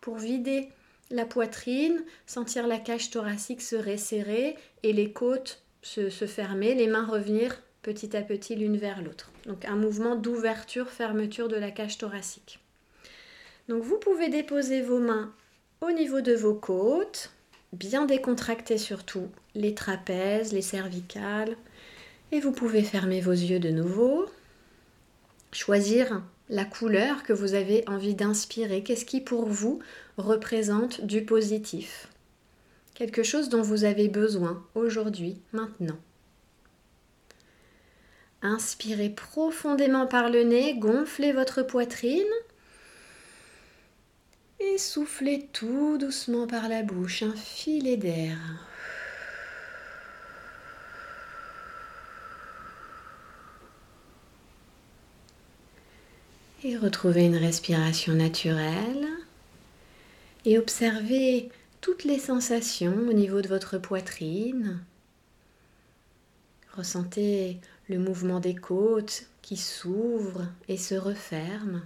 pour 0.00 0.16
vider 0.16 0.68
la 1.10 1.26
poitrine, 1.26 2.04
sentir 2.26 2.68
la 2.68 2.78
cage 2.78 3.10
thoracique 3.10 3.62
se 3.62 3.74
resserrer 3.74 4.56
et 4.84 4.92
les 4.92 5.12
côtes 5.12 5.60
se, 5.82 6.08
se 6.08 6.26
fermer, 6.26 6.76
les 6.76 6.86
mains 6.86 7.04
revenir 7.04 7.60
petit 7.82 8.16
à 8.16 8.22
petit 8.22 8.54
l'une 8.54 8.76
vers 8.76 9.02
l'autre. 9.02 9.32
Donc 9.46 9.64
un 9.64 9.76
mouvement 9.76 10.14
d'ouverture-fermeture 10.14 11.48
de 11.48 11.56
la 11.56 11.72
cage 11.72 11.98
thoracique. 11.98 12.60
Donc 13.68 13.82
vous 13.82 13.98
pouvez 13.98 14.28
déposer 14.28 14.82
vos 14.82 15.00
mains 15.00 15.34
au 15.80 15.90
niveau 15.90 16.20
de 16.20 16.34
vos 16.34 16.54
côtes, 16.54 17.32
bien 17.72 18.06
décontracter 18.06 18.78
surtout 18.78 19.28
les 19.54 19.74
trapèzes, 19.74 20.52
les 20.52 20.62
cervicales. 20.62 21.56
Et 22.32 22.40
vous 22.40 22.52
pouvez 22.52 22.82
fermer 22.82 23.20
vos 23.20 23.32
yeux 23.32 23.60
de 23.60 23.70
nouveau. 23.70 24.26
Choisir 25.52 26.22
la 26.48 26.64
couleur 26.64 27.22
que 27.22 27.32
vous 27.32 27.54
avez 27.54 27.84
envie 27.88 28.14
d'inspirer. 28.14 28.82
Qu'est-ce 28.82 29.04
qui 29.04 29.20
pour 29.20 29.46
vous 29.46 29.80
représente 30.16 31.04
du 31.04 31.24
positif 31.24 32.08
Quelque 32.94 33.22
chose 33.22 33.48
dont 33.48 33.62
vous 33.62 33.84
avez 33.84 34.08
besoin 34.08 34.64
aujourd'hui, 34.74 35.40
maintenant. 35.52 35.98
Inspirez 38.42 39.10
profondément 39.10 40.06
par 40.06 40.30
le 40.30 40.44
nez, 40.44 40.74
gonflez 40.78 41.32
votre 41.32 41.62
poitrine 41.62 42.22
et 44.60 44.78
soufflez 44.78 45.48
tout 45.52 45.98
doucement 45.98 46.46
par 46.46 46.68
la 46.68 46.82
bouche, 46.82 47.22
un 47.22 47.34
filet 47.34 47.96
d'air. 47.96 48.38
Et 56.64 56.76
retrouvez 56.76 57.26
une 57.26 57.36
respiration 57.36 58.14
naturelle 58.14 59.06
et 60.44 60.58
observez 60.58 61.50
toutes 61.80 62.04
les 62.04 62.18
sensations 62.18 62.96
au 63.08 63.12
niveau 63.12 63.40
de 63.42 63.48
votre 63.48 63.78
poitrine. 63.78 64.80
Ressentez 66.76 67.58
le 67.88 67.98
mouvement 67.98 68.40
des 68.40 68.54
côtes 68.54 69.26
qui 69.42 69.56
s'ouvrent 69.56 70.48
et 70.68 70.76
se 70.76 70.94
referment. 70.94 71.82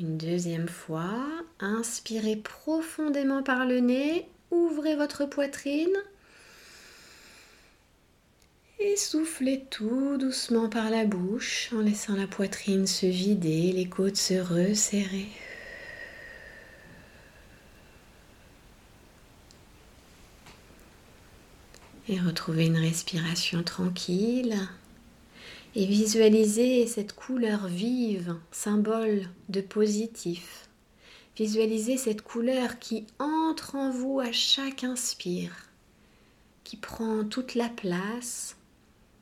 Une 0.00 0.16
deuxième 0.16 0.68
fois, 0.68 1.26
inspirez 1.58 2.36
profondément 2.36 3.42
par 3.42 3.66
le 3.66 3.80
nez, 3.80 4.28
ouvrez 4.52 4.94
votre 4.94 5.24
poitrine. 5.24 5.96
Et 8.78 8.94
soufflez 8.96 9.64
tout 9.70 10.16
doucement 10.16 10.68
par 10.68 10.88
la 10.88 11.04
bouche 11.04 11.70
en 11.74 11.80
laissant 11.80 12.14
la 12.14 12.28
poitrine 12.28 12.86
se 12.86 13.06
vider, 13.06 13.72
les 13.72 13.88
côtes 13.88 14.16
se 14.16 14.34
resserrer. 14.34 15.26
Et 22.08 22.20
retrouvez 22.20 22.66
une 22.66 22.78
respiration 22.78 23.64
tranquille 23.64 24.56
et 25.78 25.86
visualisez 25.86 26.88
cette 26.88 27.12
couleur 27.12 27.68
vive, 27.68 28.34
symbole 28.50 29.22
de 29.48 29.60
positif. 29.60 30.68
Visualisez 31.36 31.96
cette 31.96 32.22
couleur 32.22 32.80
qui 32.80 33.06
entre 33.20 33.76
en 33.76 33.92
vous 33.92 34.18
à 34.18 34.32
chaque 34.32 34.82
inspire, 34.82 35.52
qui 36.64 36.76
prend 36.76 37.22
toute 37.22 37.54
la 37.54 37.68
place 37.68 38.56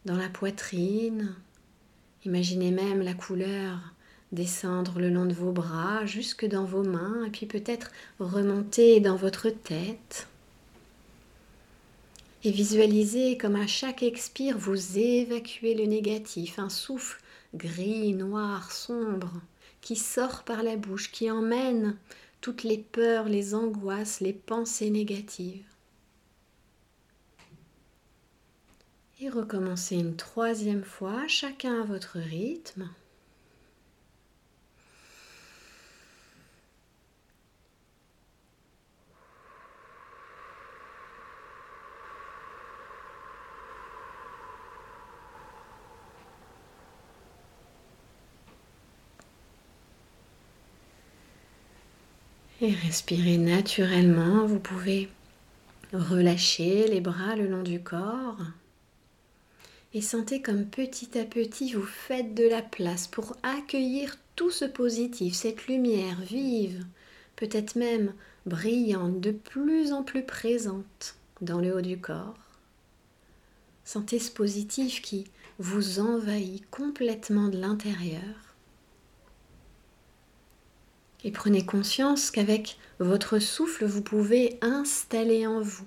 dans 0.07 0.17
la 0.17 0.31
poitrine. 0.31 1.35
Imaginez 2.25 2.71
même 2.71 3.03
la 3.03 3.13
couleur 3.13 3.77
descendre 4.33 4.99
le 4.99 5.11
long 5.11 5.27
de 5.27 5.35
vos 5.35 5.53
bras 5.53 6.07
jusque 6.07 6.47
dans 6.47 6.65
vos 6.65 6.83
mains 6.83 7.27
et 7.27 7.31
puis 7.31 7.45
peut-être 7.45 7.91
remonter 8.19 9.01
dans 9.01 9.17
votre 9.17 9.51
tête 9.51 10.27
et 12.45 12.51
visualisez 12.51 13.39
comme 13.39 13.57
à 13.57 13.67
chaque 13.67 14.03
expire 14.03 14.59
vous 14.59 14.99
évacuez 14.99 15.75
le 15.75 15.85
négatif, 15.85 16.59
un 16.59 16.69
souffle 16.69 17.21
gris, 17.55 18.15
noir, 18.15 18.73
sombre 18.73 19.33
qui 19.81 19.97
sort 19.97 20.43
par 20.43 20.63
la 20.63 20.77
bouche, 20.77 21.13
qui 21.13 21.31
emmène 21.31 21.97
toutes 22.41 22.65
les 22.65 22.79
peurs, 22.79 23.29
les 23.29 23.55
angoisses, 23.55 24.21
les 24.21 24.33
pensées 24.33 24.91
négatives. 24.91 25.65
Et 29.21 29.31
recommencez 29.31 29.97
une 29.97 30.17
troisième 30.17 30.85
fois, 30.85 31.27
chacun 31.29 31.83
à 31.83 31.85
votre 31.85 32.19
rythme. 32.19 32.91
Et 52.67 52.73
respirez 52.73 53.39
naturellement. 53.39 54.45
Vous 54.45 54.59
pouvez 54.59 55.09
relâcher 55.93 56.89
les 56.89 57.01
bras 57.01 57.37
le 57.37 57.47
long 57.47 57.63
du 57.63 57.81
corps. 57.81 58.41
Et 59.95 60.01
sentez 60.01 60.43
comme 60.43 60.67
petit 60.67 61.17
à 61.17 61.25
petit 61.25 61.75
vous 61.75 61.87
faites 61.87 62.35
de 62.35 62.43
la 62.43 62.63
place 62.63 63.07
pour 63.07 63.37
accueillir 63.45 64.17
tout 64.35 64.51
ce 64.51 64.65
positif, 64.65 65.35
cette 65.35 65.69
lumière 65.69 66.21
vive, 66.23 66.85
peut-être 67.37 67.77
même 67.77 68.13
brillante, 68.47 69.21
de 69.21 69.31
plus 69.31 69.93
en 69.93 70.03
plus 70.03 70.25
présente 70.25 71.15
dans 71.41 71.61
le 71.61 71.73
haut 71.73 71.83
du 71.83 72.01
corps. 72.01 72.35
Sentez 73.85 74.19
ce 74.19 74.33
positif 74.33 75.03
qui 75.03 75.27
vous 75.61 76.01
envahit 76.01 76.69
complètement 76.73 77.47
de 77.47 77.59
l'intérieur. 77.59 78.46
Et 81.25 81.31
prenez 81.31 81.65
conscience 81.65 82.31
qu'avec 82.31 82.79
votre 82.99 83.39
souffle, 83.39 83.85
vous 83.85 84.03
pouvez 84.03 84.59
installer 84.63 85.47
en 85.47 85.61
vous 85.61 85.87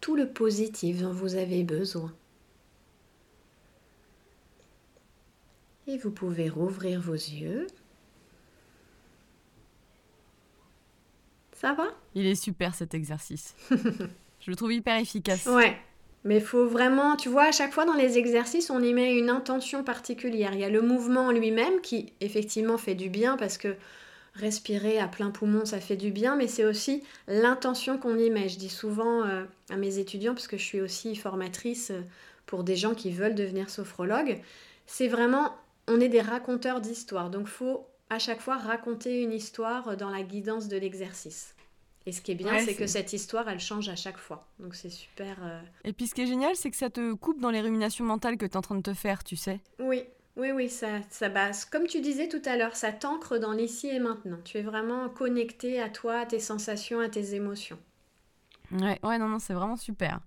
tout 0.00 0.16
le 0.16 0.28
positif 0.28 1.02
dont 1.02 1.12
vous 1.12 1.34
avez 1.34 1.64
besoin. 1.64 2.12
Et 5.88 5.98
vous 5.98 6.10
pouvez 6.10 6.48
rouvrir 6.48 7.00
vos 7.00 7.14
yeux. 7.14 7.66
Ça 11.52 11.72
va? 11.72 11.86
Il 12.14 12.26
est 12.26 12.34
super 12.34 12.74
cet 12.74 12.94
exercice. 12.94 13.54
Je 13.70 14.50
le 14.50 14.56
trouve 14.56 14.72
hyper 14.72 14.98
efficace. 14.98 15.46
Ouais. 15.46 15.76
Mais 16.24 16.36
il 16.36 16.42
faut 16.42 16.66
vraiment, 16.66 17.16
tu 17.16 17.28
vois, 17.28 17.44
à 17.44 17.52
chaque 17.52 17.72
fois 17.72 17.84
dans 17.84 17.94
les 17.94 18.18
exercices, 18.18 18.68
on 18.70 18.82
y 18.82 18.92
met 18.92 19.16
une 19.16 19.30
intention 19.30 19.84
particulière. 19.84 20.52
Il 20.54 20.60
y 20.60 20.64
a 20.64 20.68
le 20.68 20.82
mouvement 20.82 21.26
en 21.26 21.30
lui-même 21.30 21.80
qui 21.80 22.12
effectivement 22.20 22.78
fait 22.78 22.96
du 22.96 23.08
bien 23.08 23.36
parce 23.36 23.58
que 23.58 23.76
respirer 24.36 24.98
à 24.98 25.08
plein 25.08 25.30
poumon, 25.30 25.64
ça 25.64 25.80
fait 25.80 25.96
du 25.96 26.10
bien, 26.10 26.36
mais 26.36 26.46
c'est 26.46 26.64
aussi 26.64 27.02
l'intention 27.26 27.98
qu'on 27.98 28.18
y 28.18 28.30
met. 28.30 28.48
Je 28.48 28.58
dis 28.58 28.68
souvent 28.68 29.24
euh, 29.24 29.44
à 29.70 29.76
mes 29.76 29.98
étudiants, 29.98 30.34
parce 30.34 30.48
que 30.48 30.56
je 30.56 30.64
suis 30.64 30.80
aussi 30.80 31.16
formatrice 31.16 31.90
euh, 31.90 32.02
pour 32.46 32.64
des 32.64 32.76
gens 32.76 32.94
qui 32.94 33.10
veulent 33.10 33.34
devenir 33.34 33.70
sophrologue, 33.70 34.40
c'est 34.86 35.08
vraiment, 35.08 35.52
on 35.88 36.00
est 36.00 36.08
des 36.08 36.20
raconteurs 36.20 36.80
d'histoire. 36.80 37.30
Donc 37.30 37.48
faut 37.48 37.86
à 38.10 38.18
chaque 38.18 38.40
fois 38.40 38.56
raconter 38.56 39.22
une 39.22 39.32
histoire 39.32 39.96
dans 39.96 40.10
la 40.10 40.22
guidance 40.22 40.68
de 40.68 40.76
l'exercice. 40.76 41.54
Et 42.08 42.12
ce 42.12 42.20
qui 42.20 42.30
est 42.30 42.36
bien, 42.36 42.60
c'est 42.60 42.76
que 42.76 42.86
cette 42.86 43.12
histoire, 43.12 43.48
elle 43.48 43.58
change 43.58 43.88
à 43.88 43.96
chaque 43.96 44.18
fois. 44.18 44.46
Donc 44.60 44.76
c'est 44.76 44.90
super. 44.90 45.38
Euh, 45.42 45.60
et 45.82 45.92
puis 45.92 46.06
ce 46.06 46.14
qui 46.14 46.22
est 46.22 46.26
génial, 46.26 46.54
c'est 46.54 46.70
que 46.70 46.76
ça 46.76 46.88
te 46.88 47.14
coupe 47.14 47.40
dans 47.40 47.50
les 47.50 47.60
ruminations 47.60 48.04
mentales 48.04 48.36
que 48.36 48.46
tu 48.46 48.52
es 48.52 48.56
en 48.56 48.62
train 48.62 48.76
de 48.76 48.82
te 48.82 48.94
faire, 48.94 49.24
tu 49.24 49.34
sais. 49.34 49.58
Oui, 49.80 50.04
oui, 50.36 50.50
oui, 50.52 50.68
ça, 50.68 51.00
ça. 51.10 51.30
Comme 51.70 51.86
tu 51.86 52.00
disais 52.00 52.28
tout 52.28 52.42
à 52.44 52.56
l'heure, 52.56 52.76
ça 52.76 52.92
t'ancre 52.92 53.38
dans 53.38 53.52
l'ici 53.52 53.88
et 53.88 53.98
maintenant. 53.98 54.38
Tu 54.44 54.58
es 54.58 54.62
vraiment 54.62 55.08
connecté 55.08 55.80
à 55.80 55.88
toi, 55.88 56.20
à 56.20 56.26
tes 56.26 56.40
sensations, 56.40 57.00
à 57.00 57.08
tes 57.08 57.34
émotions. 57.34 57.78
Ouais, 58.72 58.98
ouais, 59.02 59.18
non, 59.18 59.28
non, 59.28 59.38
c'est 59.38 59.54
vraiment 59.54 59.76
super. 59.76 60.20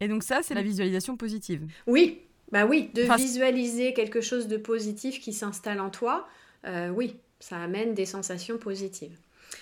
Et 0.00 0.08
donc 0.08 0.22
ça, 0.22 0.42
c'est 0.42 0.54
la 0.54 0.62
visualisation 0.62 1.16
positive. 1.16 1.66
Oui, 1.86 2.22
bah 2.52 2.66
oui, 2.66 2.90
de 2.94 3.02
visualiser 3.16 3.92
quelque 3.92 4.20
chose 4.20 4.46
de 4.46 4.56
positif 4.56 5.20
qui 5.20 5.32
s'installe 5.32 5.80
en 5.80 5.90
toi, 5.90 6.28
euh, 6.66 6.88
oui, 6.90 7.16
ça 7.40 7.60
amène 7.60 7.94
des 7.94 8.06
sensations 8.06 8.58
positives. 8.58 9.18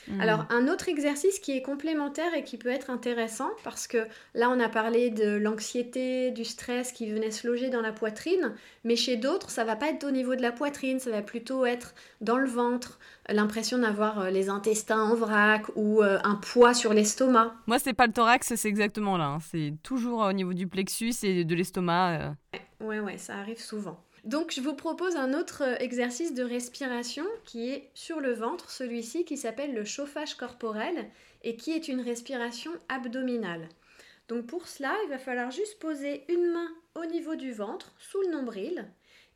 Hmm. 0.09 0.21
Alors, 0.21 0.47
un 0.51 0.69
autre 0.69 0.89
exercice 0.89 1.39
qui 1.39 1.57
est 1.57 1.63
complémentaire 1.63 2.35
et 2.35 2.45
qui 2.45 2.57
peut 2.57 2.69
être 2.69 2.91
intéressant, 2.91 3.51
parce 3.65 3.87
que 3.87 4.07
là, 4.35 4.51
on 4.51 4.61
a 4.61 4.69
parlé 4.69 5.11
de 5.11 5.37
l'anxiété, 5.37 6.31
du 6.31 6.45
stress 6.45 6.93
qui 6.93 7.11
venait 7.11 7.31
se 7.31 7.47
loger 7.47 7.71
dans 7.71 7.81
la 7.81 7.93
poitrine, 7.93 8.55
mais 8.85 8.97
chez 8.97 9.17
d'autres, 9.17 9.51
ça 9.51 9.65
va 9.65 9.77
pas 9.77 9.89
être 9.89 10.05
au 10.05 10.11
niveau 10.11 10.35
de 10.35 10.43
la 10.43 10.53
poitrine, 10.53 11.01
ça 11.01 11.11
va 11.11 11.23
plutôt 11.23 11.67
être 11.67 11.95
dans 12.21 12.39
le 12.39 12.49
ventre, 12.49 12.99
l'impression 13.29 13.79
d'avoir 13.79 14.21
euh, 14.21 14.31
les 14.31 14.49
intestins 14.49 15.03
en 15.03 15.15
vrac 15.15 15.65
ou 15.75 16.03
euh, 16.03 16.19
un 16.23 16.37
poids 16.37 16.75
sur 16.75 16.93
l'estomac. 16.93 17.55
Moi, 17.67 17.79
c'est 17.79 17.95
pas 17.95 18.07
le 18.07 18.13
thorax, 18.13 18.55
c'est 18.55 18.69
exactement 18.69 19.17
là. 19.17 19.27
Hein. 19.27 19.39
C'est 19.51 19.75
toujours 19.83 20.21
au 20.21 20.33
niveau 20.33 20.53
du 20.53 20.67
plexus 20.67 21.15
et 21.23 21.45
de 21.45 21.55
l'estomac. 21.55 22.19
Euh. 22.21 22.57
Ouais, 22.81 23.01
ouais, 23.01 23.19
ça 23.19 23.37
arrive 23.37 23.61
souvent. 23.61 23.99
Donc 24.27 24.51
je 24.51 24.61
vous 24.61 24.75
propose 24.75 25.15
un 25.15 25.35
autre 25.35 25.63
euh, 25.63 25.77
exercice 25.79 26.35
de 26.35 26.43
respiration 26.43 27.25
qui 27.45 27.71
est 27.71 27.91
sur 27.95 28.19
le 28.19 28.33
ventre, 28.33 28.71
celui-ci 28.71 29.25
qui 29.25 29.37
s'appelle 29.37 29.73
le 29.73 29.85
chauffage 29.85 30.35
corporel 30.35 31.09
et 31.45 31.55
qui 31.55 31.71
est 31.71 31.87
une 31.87 32.01
respiration 32.01 32.73
abdominale. 32.89 33.69
Donc 34.27 34.49
pour 34.49 34.67
cela, 34.67 34.93
il 35.05 35.11
va 35.11 35.19
falloir 35.19 35.53
juste 35.53 35.79
poser 35.79 36.25
une 36.29 36.51
main 36.51 36.69
au 36.97 37.05
niveau 37.05 37.37
du 37.37 37.53
ventre, 37.53 37.95
sous 37.99 38.21
le 38.23 38.33
nombril, 38.33 38.89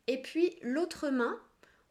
et 0.07 0.21
puis 0.21 0.57
l'autre 0.61 1.07
main, 1.07 1.39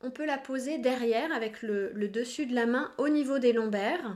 on 0.03 0.11
peut 0.11 0.27
la 0.27 0.37
poser 0.37 0.77
derrière 0.77 1.33
avec 1.33 1.63
le, 1.63 1.93
le 1.95 2.09
dessus 2.09 2.45
de 2.45 2.55
la 2.55 2.67
main 2.67 2.93
au 2.99 3.09
niveau 3.09 3.39
des 3.39 3.55
lombaires, 3.55 4.15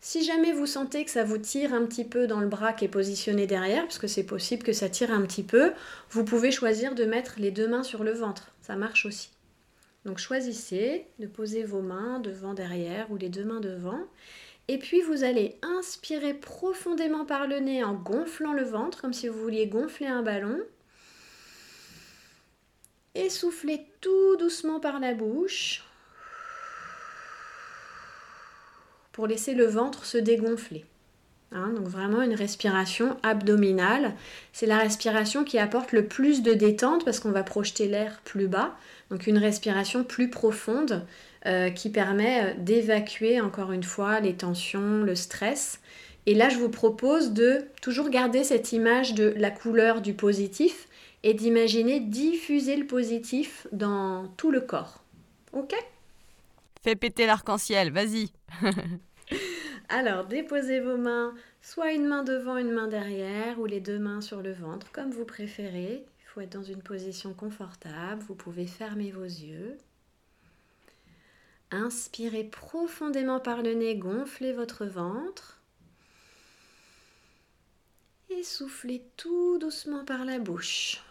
si 0.00 0.24
jamais 0.24 0.52
vous 0.52 0.66
sentez 0.66 1.04
que 1.04 1.10
ça 1.10 1.24
vous 1.24 1.38
tire 1.38 1.74
un 1.74 1.84
petit 1.84 2.04
peu 2.04 2.26
dans 2.26 2.40
le 2.40 2.48
bras 2.48 2.72
qui 2.72 2.84
est 2.84 2.88
positionné 2.88 3.46
derrière, 3.46 3.82
parce 3.82 3.98
que 3.98 4.06
c'est 4.06 4.24
possible 4.24 4.62
que 4.62 4.72
ça 4.72 4.88
tire 4.88 5.10
un 5.10 5.22
petit 5.22 5.42
peu, 5.42 5.72
vous 6.10 6.24
pouvez 6.24 6.50
choisir 6.50 6.94
de 6.94 7.04
mettre 7.04 7.34
les 7.38 7.50
deux 7.50 7.66
mains 7.66 7.82
sur 7.82 8.04
le 8.04 8.12
ventre. 8.12 8.52
Ça 8.62 8.76
marche 8.76 9.06
aussi. 9.06 9.30
Donc 10.04 10.18
choisissez 10.18 11.06
de 11.18 11.26
poser 11.26 11.64
vos 11.64 11.82
mains 11.82 12.20
devant, 12.20 12.54
derrière 12.54 13.10
ou 13.10 13.16
les 13.16 13.28
deux 13.28 13.44
mains 13.44 13.60
devant. 13.60 14.00
Et 14.68 14.78
puis 14.78 15.00
vous 15.00 15.24
allez 15.24 15.56
inspirer 15.62 16.34
profondément 16.34 17.24
par 17.24 17.48
le 17.48 17.58
nez 17.58 17.82
en 17.82 17.94
gonflant 17.94 18.52
le 18.52 18.64
ventre, 18.64 19.00
comme 19.00 19.12
si 19.12 19.26
vous 19.26 19.40
vouliez 19.40 19.66
gonfler 19.66 20.06
un 20.06 20.22
ballon. 20.22 20.60
Et 23.14 23.30
soufflez 23.30 23.86
tout 24.00 24.36
doucement 24.36 24.78
par 24.78 25.00
la 25.00 25.14
bouche 25.14 25.87
pour 29.18 29.26
laisser 29.26 29.54
le 29.54 29.66
ventre 29.66 30.04
se 30.04 30.16
dégonfler. 30.16 30.84
Hein, 31.50 31.72
donc 31.74 31.88
vraiment 31.88 32.22
une 32.22 32.36
respiration 32.36 33.16
abdominale. 33.24 34.14
C'est 34.52 34.64
la 34.64 34.78
respiration 34.78 35.42
qui 35.42 35.58
apporte 35.58 35.90
le 35.90 36.06
plus 36.06 36.40
de 36.40 36.54
détente 36.54 37.04
parce 37.04 37.18
qu'on 37.18 37.32
va 37.32 37.42
projeter 37.42 37.88
l'air 37.88 38.20
plus 38.24 38.46
bas. 38.46 38.76
Donc 39.10 39.26
une 39.26 39.38
respiration 39.38 40.04
plus 40.04 40.30
profonde 40.30 41.04
euh, 41.46 41.68
qui 41.70 41.90
permet 41.90 42.44
euh, 42.44 42.54
d'évacuer 42.58 43.40
encore 43.40 43.72
une 43.72 43.82
fois 43.82 44.20
les 44.20 44.34
tensions, 44.34 45.02
le 45.02 45.16
stress. 45.16 45.80
Et 46.26 46.34
là, 46.34 46.48
je 46.48 46.58
vous 46.58 46.68
propose 46.68 47.32
de 47.32 47.64
toujours 47.82 48.10
garder 48.10 48.44
cette 48.44 48.70
image 48.70 49.14
de 49.14 49.34
la 49.36 49.50
couleur 49.50 50.00
du 50.00 50.14
positif 50.14 50.86
et 51.24 51.34
d'imaginer 51.34 51.98
diffuser 51.98 52.76
le 52.76 52.86
positif 52.86 53.66
dans 53.72 54.28
tout 54.36 54.52
le 54.52 54.60
corps. 54.60 55.02
Ok? 55.54 55.74
Fais 56.84 56.94
péter 56.94 57.26
l'arc-en-ciel, 57.26 57.90
vas-y 57.90 58.30
Alors, 59.90 60.26
déposez 60.26 60.80
vos 60.80 60.98
mains, 60.98 61.34
soit 61.62 61.92
une 61.92 62.06
main 62.06 62.22
devant, 62.22 62.58
une 62.58 62.72
main 62.72 62.88
derrière, 62.88 63.58
ou 63.58 63.64
les 63.64 63.80
deux 63.80 63.98
mains 63.98 64.20
sur 64.20 64.42
le 64.42 64.52
ventre, 64.52 64.92
comme 64.92 65.10
vous 65.10 65.24
préférez. 65.24 66.04
Il 66.20 66.26
faut 66.26 66.40
être 66.42 66.52
dans 66.52 66.62
une 66.62 66.82
position 66.82 67.32
confortable. 67.32 68.22
Vous 68.28 68.34
pouvez 68.34 68.66
fermer 68.66 69.10
vos 69.10 69.24
yeux. 69.24 69.78
Inspirez 71.70 72.44
profondément 72.44 73.40
par 73.40 73.62
le 73.62 73.72
nez, 73.72 73.96
gonflez 73.96 74.52
votre 74.52 74.84
ventre. 74.84 75.60
Et 78.30 78.42
soufflez 78.42 79.02
tout 79.16 79.58
doucement 79.58 80.04
par 80.04 80.26
la 80.26 80.38
bouche. 80.38 81.02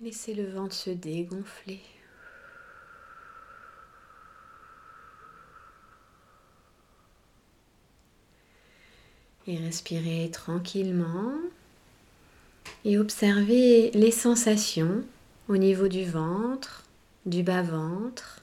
laissez 0.00 0.34
le 0.34 0.46
ventre 0.46 0.74
se 0.74 0.90
dégonfler. 0.90 1.80
Et 9.46 9.56
respirez 9.56 10.30
tranquillement 10.32 11.32
et 12.84 12.98
observez 12.98 13.90
les 13.92 14.10
sensations 14.10 15.04
au 15.48 15.56
niveau 15.56 15.88
du 15.88 16.04
ventre, 16.04 16.84
du 17.24 17.42
bas-ventre. 17.42 18.42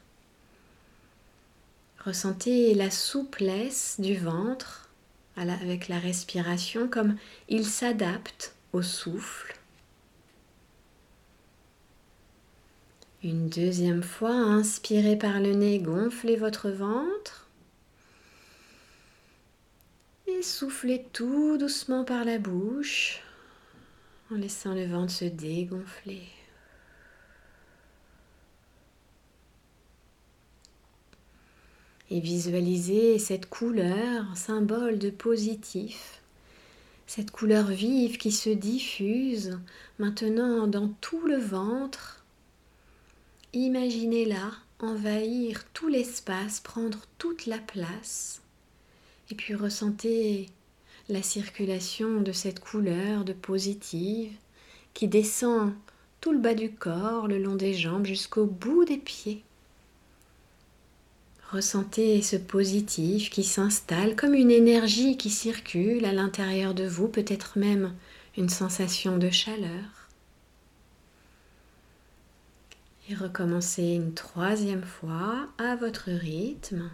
Ressentez 2.05 2.73
la 2.73 2.91
souplesse 2.91 3.95
du 3.99 4.15
ventre 4.15 4.89
avec 5.35 5.87
la 5.87 5.99
respiration 5.99 6.87
comme 6.87 7.15
il 7.49 7.65
s'adapte 7.65 8.53
au 8.71 8.81
souffle. 8.81 9.55
Une 13.23 13.47
deuxième 13.47 14.03
fois, 14.03 14.35
inspirez 14.35 15.15
par 15.15 15.39
le 15.39 15.53
nez, 15.53 15.79
gonflez 15.79 16.35
votre 16.35 16.69
ventre. 16.69 17.42
Soufflez 20.43 21.05
tout 21.13 21.57
doucement 21.57 22.03
par 22.03 22.25
la 22.25 22.37
bouche 22.37 23.21
en 24.31 24.35
laissant 24.35 24.73
le 24.73 24.85
ventre 24.85 25.11
se 25.11 25.25
dégonfler. 25.25 26.23
Et 32.09 32.19
visualisez 32.19 33.17
cette 33.17 33.49
couleur, 33.49 34.25
symbole 34.35 34.99
de 34.99 35.09
positif, 35.09 36.21
cette 37.07 37.31
couleur 37.31 37.67
vive 37.67 38.17
qui 38.17 38.31
se 38.31 38.49
diffuse 38.49 39.59
maintenant 39.97 40.67
dans 40.67 40.89
tout 41.01 41.25
le 41.25 41.37
ventre. 41.37 42.23
Imaginez-la 43.53 44.51
envahir 44.79 45.63
tout 45.73 45.87
l'espace, 45.87 46.59
prendre 46.59 46.99
toute 47.17 47.45
la 47.45 47.57
place. 47.57 48.42
Et 49.33 49.35
puis 49.35 49.55
ressentez 49.55 50.45
la 51.09 51.23
circulation 51.23 52.21
de 52.21 52.31
cette 52.31 52.59
couleur 52.59 53.25
de 53.25 53.33
positive 53.33 54.31
qui 54.93 55.07
descend 55.07 55.73
tout 56.21 56.33
le 56.33 56.37
bas 56.37 56.53
du 56.53 56.71
corps, 56.71 57.27
le 57.27 57.39
long 57.39 57.55
des 57.55 57.73
jambes 57.73 58.05
jusqu'au 58.05 58.45
bout 58.45 58.85
des 58.85 58.99
pieds. 58.99 59.43
Ressentez 61.49 62.21
ce 62.21 62.35
positif 62.35 63.31
qui 63.31 63.43
s'installe 63.43 64.15
comme 64.15 64.35
une 64.35 64.51
énergie 64.51 65.17
qui 65.17 65.31
circule 65.31 66.05
à 66.05 66.13
l'intérieur 66.13 66.75
de 66.75 66.85
vous, 66.85 67.07
peut-être 67.07 67.57
même 67.57 67.95
une 68.37 68.49
sensation 68.49 69.17
de 69.17 69.31
chaleur. 69.31 70.09
Et 73.09 73.15
recommencez 73.15 73.95
une 73.95 74.13
troisième 74.13 74.83
fois 74.83 75.47
à 75.57 75.75
votre 75.75 76.11
rythme. 76.11 76.91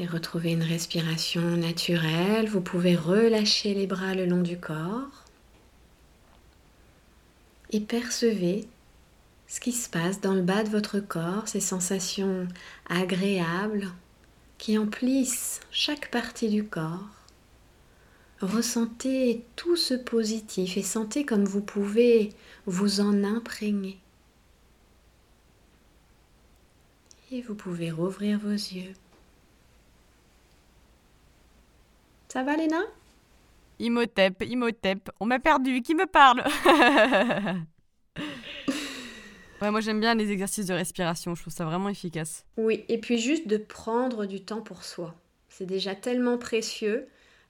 Et 0.00 0.06
retrouvez 0.06 0.52
une 0.52 0.62
respiration 0.62 1.42
naturelle. 1.42 2.48
Vous 2.48 2.62
pouvez 2.62 2.96
relâcher 2.96 3.74
les 3.74 3.86
bras 3.86 4.14
le 4.14 4.24
long 4.24 4.40
du 4.40 4.58
corps. 4.58 5.26
Et 7.68 7.80
percevez 7.80 8.66
ce 9.46 9.60
qui 9.60 9.72
se 9.72 9.90
passe 9.90 10.22
dans 10.22 10.32
le 10.32 10.40
bas 10.40 10.62
de 10.62 10.70
votre 10.70 11.00
corps, 11.00 11.48
ces 11.48 11.60
sensations 11.60 12.48
agréables 12.88 13.88
qui 14.56 14.78
emplissent 14.78 15.60
chaque 15.70 16.10
partie 16.10 16.48
du 16.48 16.64
corps. 16.64 17.10
Ressentez 18.40 19.44
tout 19.54 19.76
ce 19.76 19.92
positif 19.92 20.78
et 20.78 20.82
sentez 20.82 21.26
comme 21.26 21.44
vous 21.44 21.60
pouvez 21.60 22.30
vous 22.64 23.02
en 23.02 23.22
imprégner. 23.22 23.98
Et 27.30 27.42
vous 27.42 27.54
pouvez 27.54 27.90
rouvrir 27.90 28.38
vos 28.38 28.48
yeux. 28.48 28.94
Ça 32.32 32.44
va 32.44 32.56
Léna? 32.56 32.80
Imhotep, 33.80 34.42
Imhotep, 34.42 35.10
on 35.18 35.26
m'a 35.26 35.40
perdu, 35.40 35.82
qui 35.82 35.94
me 35.94 36.06
parle? 36.06 36.44
Ouais, 39.62 39.70
moi 39.70 39.82
j'aime 39.82 40.00
bien 40.00 40.14
les 40.14 40.32
exercices 40.32 40.64
de 40.64 40.72
respiration, 40.72 41.34
je 41.34 41.42
trouve 41.42 41.52
ça 41.52 41.66
vraiment 41.66 41.90
efficace. 41.90 42.46
Oui, 42.56 42.82
et 42.88 42.96
puis 42.96 43.18
juste 43.18 43.46
de 43.46 43.58
prendre 43.58 44.24
du 44.24 44.40
temps 44.40 44.62
pour 44.62 44.84
soi. 44.84 45.14
C'est 45.50 45.66
déjà 45.66 45.94
tellement 45.94 46.38
précieux. 46.38 47.06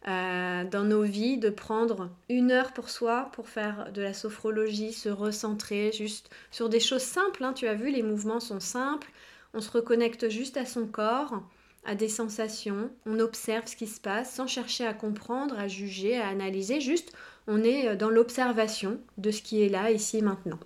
Euh, 0.08 0.64
dans 0.64 0.82
nos 0.82 1.02
vies 1.02 1.36
de 1.36 1.50
prendre 1.50 2.08
une 2.28 2.50
heure 2.50 2.72
pour 2.72 2.88
soi 2.88 3.30
pour 3.32 3.48
faire 3.48 3.92
de 3.92 4.02
la 4.02 4.14
sophrologie, 4.14 4.92
se 4.92 5.08
recentrer 5.08 5.92
juste 5.92 6.30
sur 6.50 6.68
des 6.68 6.80
choses 6.80 7.02
simples. 7.02 7.44
Hein. 7.44 7.52
Tu 7.52 7.68
as 7.68 7.74
vu, 7.74 7.92
les 7.92 8.02
mouvements 8.02 8.40
sont 8.40 8.58
simples. 8.58 9.12
On 9.54 9.60
se 9.60 9.70
reconnecte 9.70 10.30
juste 10.30 10.56
à 10.56 10.64
son 10.64 10.86
corps, 10.86 11.42
à 11.84 11.94
des 11.94 12.08
sensations. 12.08 12.90
On 13.06 13.18
observe 13.18 13.66
ce 13.66 13.76
qui 13.76 13.86
se 13.86 14.00
passe 14.00 14.32
sans 14.32 14.46
chercher 14.46 14.86
à 14.86 14.94
comprendre, 14.94 15.58
à 15.58 15.68
juger, 15.68 16.18
à 16.18 16.28
analyser. 16.28 16.80
Juste, 16.80 17.12
on 17.46 17.62
est 17.62 17.88
euh, 17.88 17.96
dans 17.96 18.10
l'observation 18.10 18.98
de 19.18 19.30
ce 19.30 19.42
qui 19.42 19.62
est 19.62 19.68
là, 19.68 19.90
ici 19.90 20.18
et 20.18 20.22
maintenant. 20.22 20.58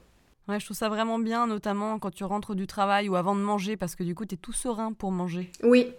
Ouais, 0.48 0.60
je 0.60 0.66
trouve 0.66 0.76
ça 0.76 0.88
vraiment 0.88 1.18
bien, 1.18 1.46
notamment 1.46 1.98
quand 1.98 2.10
tu 2.10 2.24
rentres 2.24 2.54
du 2.54 2.66
travail 2.66 3.08
ou 3.08 3.16
avant 3.16 3.34
de 3.34 3.40
manger, 3.40 3.76
parce 3.76 3.94
que 3.94 4.04
du 4.04 4.14
coup, 4.14 4.26
tu 4.26 4.34
es 4.34 4.38
tout 4.38 4.52
serein 4.52 4.92
pour 4.92 5.10
manger. 5.10 5.50
Oui, 5.62 5.94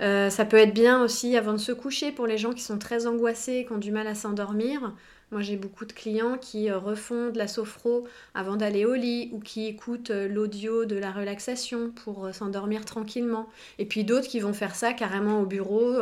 euh, 0.00 0.30
ça 0.30 0.44
peut 0.44 0.56
être 0.56 0.74
bien 0.74 1.02
aussi 1.02 1.36
avant 1.36 1.52
de 1.52 1.58
se 1.58 1.72
coucher 1.72 2.12
pour 2.12 2.26
les 2.26 2.38
gens 2.38 2.52
qui 2.52 2.62
sont 2.62 2.78
très 2.78 3.06
angoissés, 3.06 3.64
qui 3.66 3.72
ont 3.72 3.78
du 3.78 3.92
mal 3.92 4.06
à 4.06 4.14
s'endormir. 4.14 4.94
Moi, 5.32 5.42
j'ai 5.42 5.56
beaucoup 5.56 5.84
de 5.84 5.92
clients 5.92 6.38
qui 6.38 6.68
euh, 6.68 6.78
refont 6.78 7.30
de 7.30 7.38
la 7.38 7.46
sophro 7.46 8.06
avant 8.34 8.56
d'aller 8.56 8.84
au 8.84 8.94
lit 8.94 9.30
ou 9.32 9.38
qui 9.38 9.66
écoutent 9.66 10.10
euh, 10.10 10.26
l'audio 10.26 10.86
de 10.86 10.96
la 10.96 11.12
relaxation 11.12 11.90
pour 11.90 12.34
s'endormir 12.34 12.84
tranquillement. 12.84 13.48
Et 13.78 13.84
puis 13.84 14.02
d'autres 14.02 14.26
qui 14.26 14.40
vont 14.40 14.52
faire 14.52 14.74
ça 14.74 14.92
carrément 14.92 15.40
au 15.40 15.46
bureau. 15.46 15.96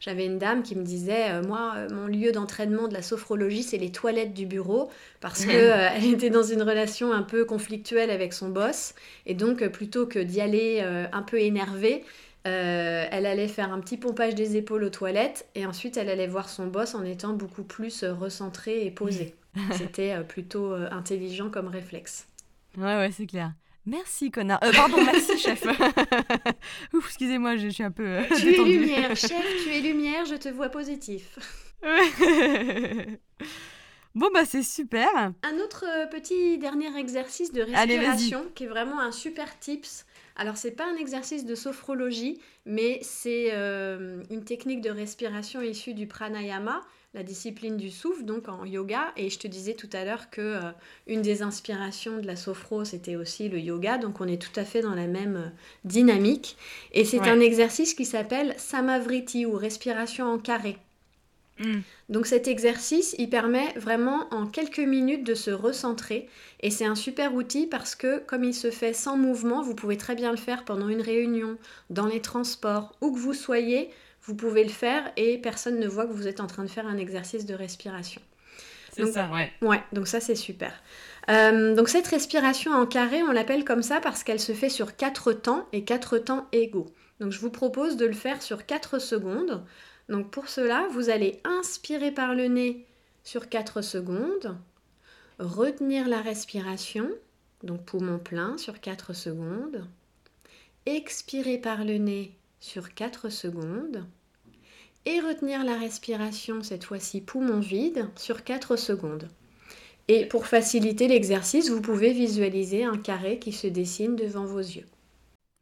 J'avais 0.00 0.26
une 0.26 0.38
dame 0.38 0.62
qui 0.62 0.76
me 0.76 0.82
disait 0.82 1.40
Moi, 1.42 1.74
mon 1.90 2.06
lieu 2.06 2.32
d'entraînement 2.32 2.88
de 2.88 2.94
la 2.94 3.02
sophrologie, 3.02 3.62
c'est 3.62 3.78
les 3.78 3.90
toilettes 3.90 4.34
du 4.34 4.46
bureau 4.46 4.90
parce 5.20 5.46
qu'elle 5.46 6.04
était 6.12 6.30
dans 6.30 6.42
une 6.42 6.62
relation 6.62 7.12
un 7.12 7.22
peu 7.22 7.44
conflictuelle 7.44 8.10
avec 8.10 8.32
son 8.32 8.48
boss. 8.48 8.94
Et 9.26 9.34
donc, 9.34 9.66
plutôt 9.68 10.06
que 10.06 10.18
d'y 10.18 10.40
aller 10.40 10.80
un 11.12 11.22
peu 11.22 11.40
énervée, 11.40 12.04
euh, 12.46 13.06
elle 13.10 13.24
allait 13.24 13.48
faire 13.48 13.72
un 13.72 13.80
petit 13.80 13.96
pompage 13.96 14.34
des 14.34 14.58
épaules 14.58 14.84
aux 14.84 14.90
toilettes 14.90 15.48
et 15.54 15.64
ensuite 15.64 15.96
elle 15.96 16.10
allait 16.10 16.26
voir 16.26 16.50
son 16.50 16.66
boss 16.66 16.94
en 16.94 17.02
étant 17.02 17.32
beaucoup 17.32 17.62
plus 17.62 18.02
euh, 18.02 18.12
recentrée 18.12 18.84
et 18.84 18.90
posée. 18.90 19.34
C'était 19.72 20.12
euh, 20.12 20.22
plutôt 20.22 20.74
intelligent 20.74 21.48
comme 21.48 21.68
réflexe. 21.68 22.26
Ouais, 22.76 22.96
ouais, 22.96 23.10
c'est 23.12 23.26
clair. 23.26 23.52
Merci, 23.86 24.30
connard. 24.30 24.60
pardon, 24.60 24.96
merci, 25.04 25.38
chef. 25.42 25.64
excusez-moi, 26.94 27.56
je, 27.56 27.68
suis 27.68 27.82
un 27.82 27.90
peu. 27.90 28.18
tu 28.36 28.54
es 28.54 28.64
lumière, 28.64 29.16
chef, 29.16 29.62
tu 29.62 29.70
es 29.70 29.80
lumière, 29.80 30.26
je 30.26 30.34
te 30.34 30.48
vois 30.50 30.68
positif. 30.68 31.38
bon, 34.14 34.28
bah, 34.34 34.44
c'est 34.44 34.62
super. 34.62 35.08
Un 35.42 35.58
autre 35.62 35.84
petit 36.10 36.58
dernier 36.58 36.94
exercice 36.98 37.52
de 37.52 37.62
respiration 37.62 38.44
qui 38.54 38.64
est 38.64 38.68
vraiment 38.68 39.00
un 39.00 39.12
super 39.12 39.58
tips 39.58 40.04
alors, 40.36 40.56
c'est 40.56 40.72
pas 40.72 40.86
un 40.86 40.96
exercice 40.96 41.44
de 41.44 41.54
sophrologie, 41.54 42.40
mais 42.66 42.98
c'est 43.02 43.50
euh, 43.52 44.22
une 44.30 44.44
technique 44.44 44.80
de 44.80 44.90
respiration 44.90 45.62
issue 45.62 45.94
du 45.94 46.08
pranayama, 46.08 46.80
la 47.14 47.22
discipline 47.22 47.76
du 47.76 47.88
souffle, 47.88 48.24
donc 48.24 48.48
en 48.48 48.64
yoga. 48.64 49.12
Et 49.16 49.30
je 49.30 49.38
te 49.38 49.46
disais 49.46 49.74
tout 49.74 49.90
à 49.92 50.04
l'heure 50.04 50.30
que 50.30 50.40
euh, 50.40 50.72
une 51.06 51.22
des 51.22 51.42
inspirations 51.42 52.18
de 52.18 52.26
la 52.26 52.34
sophro, 52.34 52.84
c'était 52.84 53.14
aussi 53.14 53.48
le 53.48 53.60
yoga. 53.60 53.96
Donc, 53.96 54.20
on 54.20 54.26
est 54.26 54.42
tout 54.42 54.58
à 54.58 54.64
fait 54.64 54.80
dans 54.80 54.96
la 54.96 55.06
même 55.06 55.36
euh, 55.36 55.48
dynamique. 55.84 56.56
Et 56.92 57.04
c'est 57.04 57.20
un 57.20 57.38
exercice 57.38 57.94
qui 57.94 58.04
s'appelle 58.04 58.54
samavriti 58.58 59.46
ou 59.46 59.52
respiration 59.52 60.26
en 60.26 60.38
carré. 60.38 60.76
Mm. 61.58 61.80
Donc 62.08 62.26
cet 62.26 62.48
exercice, 62.48 63.14
il 63.18 63.30
permet 63.30 63.72
vraiment 63.76 64.26
en 64.32 64.46
quelques 64.46 64.80
minutes 64.80 65.24
de 65.24 65.34
se 65.34 65.50
recentrer 65.50 66.28
et 66.60 66.70
c'est 66.70 66.84
un 66.84 66.94
super 66.94 67.34
outil 67.34 67.66
parce 67.66 67.94
que 67.94 68.18
comme 68.18 68.44
il 68.44 68.54
se 68.54 68.70
fait 68.70 68.92
sans 68.92 69.16
mouvement, 69.16 69.62
vous 69.62 69.74
pouvez 69.74 69.96
très 69.96 70.14
bien 70.14 70.30
le 70.30 70.36
faire 70.36 70.64
pendant 70.64 70.88
une 70.88 71.00
réunion, 71.00 71.56
dans 71.90 72.06
les 72.06 72.20
transports, 72.20 72.92
où 73.00 73.12
que 73.12 73.18
vous 73.18 73.34
soyez, 73.34 73.90
vous 74.22 74.34
pouvez 74.34 74.64
le 74.64 74.70
faire 74.70 75.12
et 75.16 75.38
personne 75.38 75.78
ne 75.78 75.86
voit 75.86 76.06
que 76.06 76.12
vous 76.12 76.26
êtes 76.26 76.40
en 76.40 76.46
train 76.46 76.64
de 76.64 76.70
faire 76.70 76.86
un 76.86 76.98
exercice 76.98 77.46
de 77.46 77.54
respiration. 77.54 78.20
C'est 78.92 79.06
ça, 79.06 79.28
ouais. 79.32 79.50
Ouais, 79.60 79.82
donc 79.92 80.06
ça 80.06 80.20
c'est 80.20 80.36
super. 80.36 80.72
Euh, 81.28 81.74
donc 81.74 81.88
cette 81.88 82.06
respiration 82.06 82.72
en 82.72 82.86
carré, 82.86 83.22
on 83.22 83.32
l'appelle 83.32 83.64
comme 83.64 83.82
ça 83.82 84.00
parce 84.00 84.22
qu'elle 84.22 84.38
se 84.38 84.52
fait 84.52 84.68
sur 84.68 84.94
quatre 84.94 85.32
temps 85.32 85.66
et 85.72 85.84
quatre 85.84 86.18
temps 86.18 86.46
égaux. 86.52 86.86
Donc 87.20 87.32
je 87.32 87.40
vous 87.40 87.50
propose 87.50 87.96
de 87.96 88.06
le 88.06 88.12
faire 88.12 88.42
sur 88.42 88.66
4 88.66 88.98
secondes. 88.98 89.64
Donc 90.08 90.30
pour 90.30 90.48
cela, 90.48 90.86
vous 90.90 91.10
allez 91.10 91.40
inspirer 91.44 92.10
par 92.10 92.34
le 92.34 92.48
nez 92.48 92.86
sur 93.22 93.48
4 93.48 93.82
secondes, 93.82 94.56
retenir 95.38 96.08
la 96.08 96.20
respiration, 96.20 97.08
donc 97.62 97.84
poumon 97.84 98.18
plein 98.18 98.58
sur 98.58 98.80
4 98.80 99.14
secondes, 99.14 99.86
expirer 100.86 101.58
par 101.58 101.84
le 101.84 101.96
nez 101.96 102.32
sur 102.60 102.94
4 102.94 103.30
secondes 103.30 104.04
et 105.06 105.20
retenir 105.20 105.64
la 105.64 105.76
respiration, 105.76 106.62
cette 106.62 106.84
fois-ci 106.84 107.20
poumon 107.20 107.60
vide, 107.60 108.08
sur 108.16 108.44
4 108.44 108.76
secondes. 108.76 109.28
Et 110.08 110.26
pour 110.26 110.46
faciliter 110.46 111.08
l'exercice, 111.08 111.70
vous 111.70 111.80
pouvez 111.80 112.12
visualiser 112.12 112.84
un 112.84 112.98
carré 112.98 113.38
qui 113.38 113.52
se 113.52 113.66
dessine 113.66 114.16
devant 114.16 114.44
vos 114.44 114.58
yeux. 114.58 114.86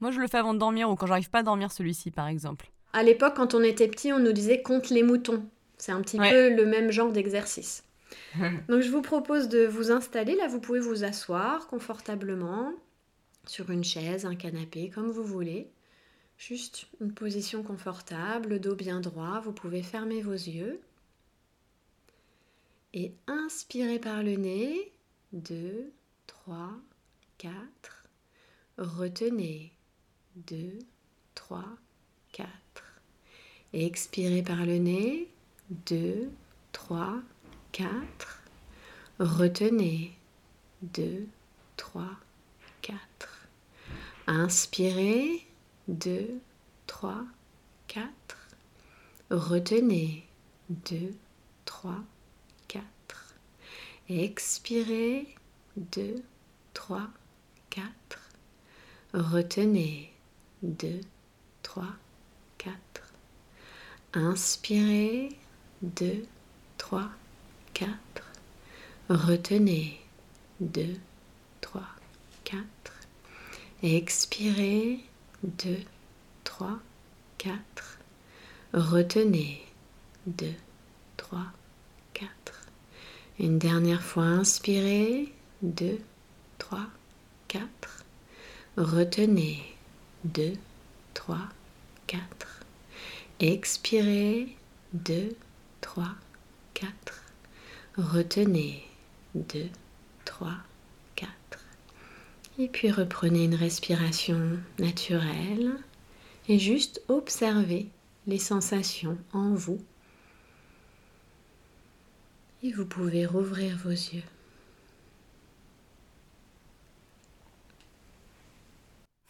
Moi, 0.00 0.10
je 0.10 0.18
le 0.18 0.26
fais 0.26 0.38
avant 0.38 0.52
de 0.52 0.58
dormir 0.58 0.90
ou 0.90 0.96
quand 0.96 1.06
j'arrive 1.06 1.30
pas 1.30 1.40
à 1.40 1.42
dormir 1.44 1.70
celui-ci, 1.70 2.10
par 2.10 2.26
exemple. 2.26 2.71
À 2.92 3.02
l'époque, 3.02 3.34
quand 3.36 3.54
on 3.54 3.62
était 3.62 3.88
petit, 3.88 4.12
on 4.12 4.18
nous 4.18 4.32
disait 4.32 4.62
compte 4.62 4.90
les 4.90 5.02
moutons. 5.02 5.44
C'est 5.78 5.92
un 5.92 6.00
petit 6.02 6.18
peu 6.18 6.54
le 6.54 6.66
même 6.66 6.90
genre 6.90 7.12
d'exercice. 7.12 7.84
Donc 8.68 8.82
je 8.82 8.90
vous 8.90 9.02
propose 9.02 9.48
de 9.48 9.66
vous 9.66 9.90
installer. 9.90 10.36
Là, 10.36 10.46
vous 10.46 10.60
pouvez 10.60 10.80
vous 10.80 11.04
asseoir 11.04 11.66
confortablement 11.66 12.72
sur 13.46 13.70
une 13.70 13.84
chaise, 13.84 14.26
un 14.26 14.36
canapé, 14.36 14.90
comme 14.90 15.10
vous 15.10 15.24
voulez. 15.24 15.70
Juste 16.38 16.86
une 17.00 17.12
position 17.12 17.62
confortable, 17.62 18.50
le 18.50 18.58
dos 18.58 18.74
bien 18.74 19.00
droit. 19.00 19.40
Vous 19.40 19.52
pouvez 19.52 19.82
fermer 19.82 20.20
vos 20.22 20.32
yeux. 20.32 20.80
Et 22.94 23.12
inspirez 23.26 23.98
par 23.98 24.22
le 24.22 24.36
nez. 24.36 24.92
2, 25.32 25.90
3, 26.26 26.70
4. 27.38 27.56
Retenez. 28.78 29.72
2, 30.36 30.78
3, 31.34 31.64
4. 32.32 32.48
Expirez 33.74 34.42
par 34.42 34.66
le 34.66 34.76
nez. 34.76 35.28
2, 35.86 36.30
3, 36.72 37.22
4. 37.72 38.42
Retenez. 39.18 40.12
2, 40.82 41.26
3, 41.78 42.04
4. 42.82 42.98
Inspirez. 44.26 45.46
2, 45.88 46.40
3, 46.86 47.24
4. 47.88 48.10
Retenez. 49.30 50.24
2, 50.68 51.14
3, 51.64 52.04
4. 52.68 52.84
Expirez. 54.10 55.34
2, 55.76 56.22
3, 56.74 57.08
4. 57.70 57.88
Retenez. 59.14 60.10
2, 60.62 61.00
3, 61.62 61.82
4. 61.84 62.01
Inspirez. 64.14 65.30
2, 65.80 66.26
3, 66.76 67.08
4. 67.72 67.90
Retenez. 69.08 69.98
2, 70.60 70.96
3, 71.62 71.82
4. 72.44 72.62
Expirez. 73.82 75.00
2, 75.42 75.78
3, 76.44 76.78
4. 77.38 77.98
Retenez. 78.74 79.62
2, 80.26 80.54
3, 81.16 81.46
4. 82.12 82.30
Une 83.38 83.58
dernière 83.58 84.02
fois, 84.02 84.24
inspirez. 84.24 85.32
2, 85.62 85.98
3, 86.58 86.86
4. 87.48 88.04
Retenez. 88.76 89.62
2, 90.24 90.52
3, 91.14 91.38
4. 92.06 92.51
Expirez. 93.42 94.56
2, 94.92 95.34
3, 95.80 96.06
4. 96.74 96.92
Retenez. 97.96 98.84
2, 99.34 99.68
3, 100.24 100.54
4. 101.16 101.32
Et 102.60 102.68
puis 102.68 102.92
reprenez 102.92 103.42
une 103.46 103.56
respiration 103.56 104.60
naturelle 104.78 105.72
et 106.46 106.60
juste 106.60 107.02
observez 107.08 107.88
les 108.28 108.38
sensations 108.38 109.18
en 109.32 109.54
vous. 109.54 109.80
Et 112.62 112.70
vous 112.70 112.86
pouvez 112.86 113.26
rouvrir 113.26 113.76
vos 113.78 113.90
yeux. 113.90 114.22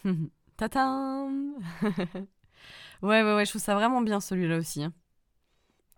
Tatam 0.58 1.54
Ouais, 3.02 3.22
ouais, 3.22 3.34
ouais, 3.34 3.44
je 3.44 3.50
trouve 3.50 3.62
ça 3.62 3.74
vraiment 3.74 4.00
bien 4.00 4.20
celui-là 4.20 4.58
aussi. 4.58 4.84
Hein. 4.84 4.92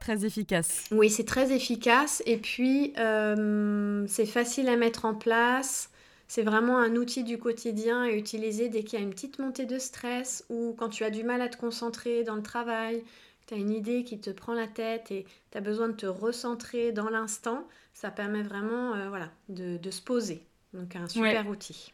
Très 0.01 0.25
efficace. 0.25 0.85
Oui, 0.91 1.09
c'est 1.09 1.25
très 1.25 1.53
efficace 1.53 2.23
et 2.27 2.37
puis 2.37 2.93
euh, 2.99 4.05
c'est 4.09 4.27
facile 4.27 4.69
à 4.69 4.77
mettre 4.77 5.05
en 5.05 5.15
place. 5.15 5.91
C'est 6.29 6.43
vraiment 6.43 6.79
un 6.79 6.97
outil 6.97 7.23
du 7.23 7.39
quotidien 7.39 8.03
à 8.03 8.11
utiliser 8.11 8.69
dès 8.69 8.83
qu'il 8.83 8.99
y 8.99 9.03
a 9.03 9.05
une 9.05 9.13
petite 9.13 9.39
montée 9.39 9.67
de 9.67 9.79
stress 9.79 10.45
ou 10.49 10.75
quand 10.79 10.89
tu 10.89 11.05
as 11.05 11.11
du 11.11 11.23
mal 11.23 11.41
à 11.43 11.49
te 11.49 11.57
concentrer 11.57 12.25
dans 12.25 12.35
le 12.35 12.43
travail, 12.43 13.03
tu 13.47 13.55
as 13.55 13.57
une 13.57 13.71
idée 13.71 14.05
qui 14.05 14.19
te 14.19 14.31
prend 14.31 14.55
la 14.55 14.67
tête 14.67 15.11
et 15.11 15.27
tu 15.51 15.59
as 15.59 15.61
besoin 15.61 15.89
de 15.89 15.95
te 15.95 16.07
recentrer 16.07 16.93
dans 16.93 17.09
l'instant. 17.09 17.67
Ça 17.93 18.11
permet 18.11 18.43
vraiment 18.43 18.95
euh, 18.95 19.09
voilà, 19.09 19.31
de, 19.49 19.91
se 19.91 20.03
poser. 20.03 20.43
Donc 20.73 20.97
un 20.97 21.07
super 21.09 21.47
outil. 21.49 21.93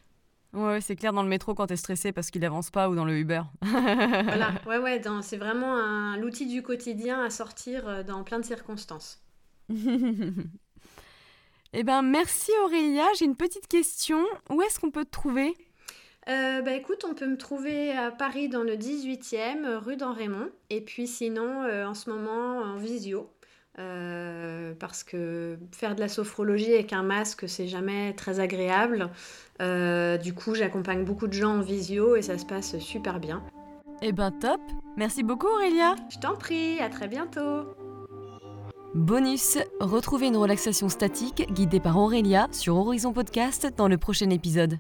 Ouais, 0.53 0.81
c'est 0.81 0.97
clair 0.97 1.13
dans 1.13 1.23
le 1.23 1.29
métro 1.29 1.55
quand 1.55 1.69
t'es 1.69 1.77
stressé 1.77 2.11
parce 2.13 2.31
qu'il 2.31 2.45
avance 2.45 2.71
pas 2.71 2.89
ou 2.89 2.97
dans 2.97 3.05
le 3.05 3.17
Uber. 3.17 3.43
voilà, 3.63 4.53
ouais, 4.67 4.79
ouais, 4.79 5.01
c'est 5.23 5.37
vraiment 5.37 6.17
l'outil 6.17 6.47
du 6.47 6.63
quotidien 6.63 7.23
à 7.23 7.31
sortir 7.31 7.87
euh, 7.89 8.03
dans 8.03 8.25
plein 8.25 8.41
de 8.41 8.45
circonstances. 8.45 9.23
eh 11.73 11.85
ben, 11.85 12.03
merci 12.03 12.51
Aurélia. 12.65 13.05
J'ai 13.17 13.27
une 13.27 13.37
petite 13.37 13.69
question. 13.69 14.25
Où 14.51 14.61
est-ce 14.63 14.81
qu'on 14.81 14.91
peut 14.91 15.05
te 15.05 15.11
trouver? 15.11 15.55
Euh, 16.29 16.61
bah 16.63 16.75
écoute, 16.75 17.05
on 17.09 17.15
peut 17.15 17.27
me 17.27 17.39
trouver 17.39 17.93
à 17.93 18.11
Paris 18.11 18.49
dans 18.49 18.63
le 18.63 18.77
18e, 18.77 19.77
rue 19.77 19.97
d'En-Raymond. 19.97 20.51
Et 20.69 20.81
puis 20.81 21.07
sinon, 21.07 21.63
euh, 21.63 21.87
en 21.87 21.95
ce 21.95 22.11
moment, 22.11 22.59
en 22.59 22.77
visio. 22.77 23.31
Euh, 23.79 24.75
parce 24.79 25.05
que 25.05 25.59
faire 25.73 25.95
de 25.95 26.01
la 26.01 26.09
sophrologie 26.09 26.75
avec 26.75 26.93
un 26.93 27.03
masque, 27.03 27.49
c'est 27.49 27.69
jamais 27.69 28.15
très 28.15 28.41
agréable. 28.41 29.11
Euh, 29.63 30.17
du 30.17 30.35
coup, 30.35 30.55
j'accompagne 30.55 31.05
beaucoup 31.05 31.29
de 31.29 31.33
gens 31.33 31.59
en 31.59 31.61
visio 31.61 32.17
et 32.17 32.23
ça 32.23 32.37
se 32.37 32.45
passe 32.45 32.79
super 32.79 33.21
bien. 33.21 33.43
Eh 34.03 34.13
ben 34.13 34.31
top 34.31 34.61
Merci 34.97 35.23
beaucoup 35.23 35.47
Aurélia 35.47 35.95
Je 36.09 36.19
t'en 36.19 36.35
prie, 36.35 36.81
à 36.81 36.89
très 36.89 37.07
bientôt 37.07 37.67
Bonus, 38.95 39.59
retrouvez 39.79 40.27
une 40.27 40.37
relaxation 40.37 40.89
statique 40.89 41.47
guidée 41.53 41.81
par 41.81 41.97
Aurélia 41.97 42.49
sur 42.51 42.77
Horizon 42.77 43.13
Podcast 43.13 43.73
dans 43.77 43.87
le 43.87 43.99
prochain 43.99 44.31
épisode. 44.31 44.79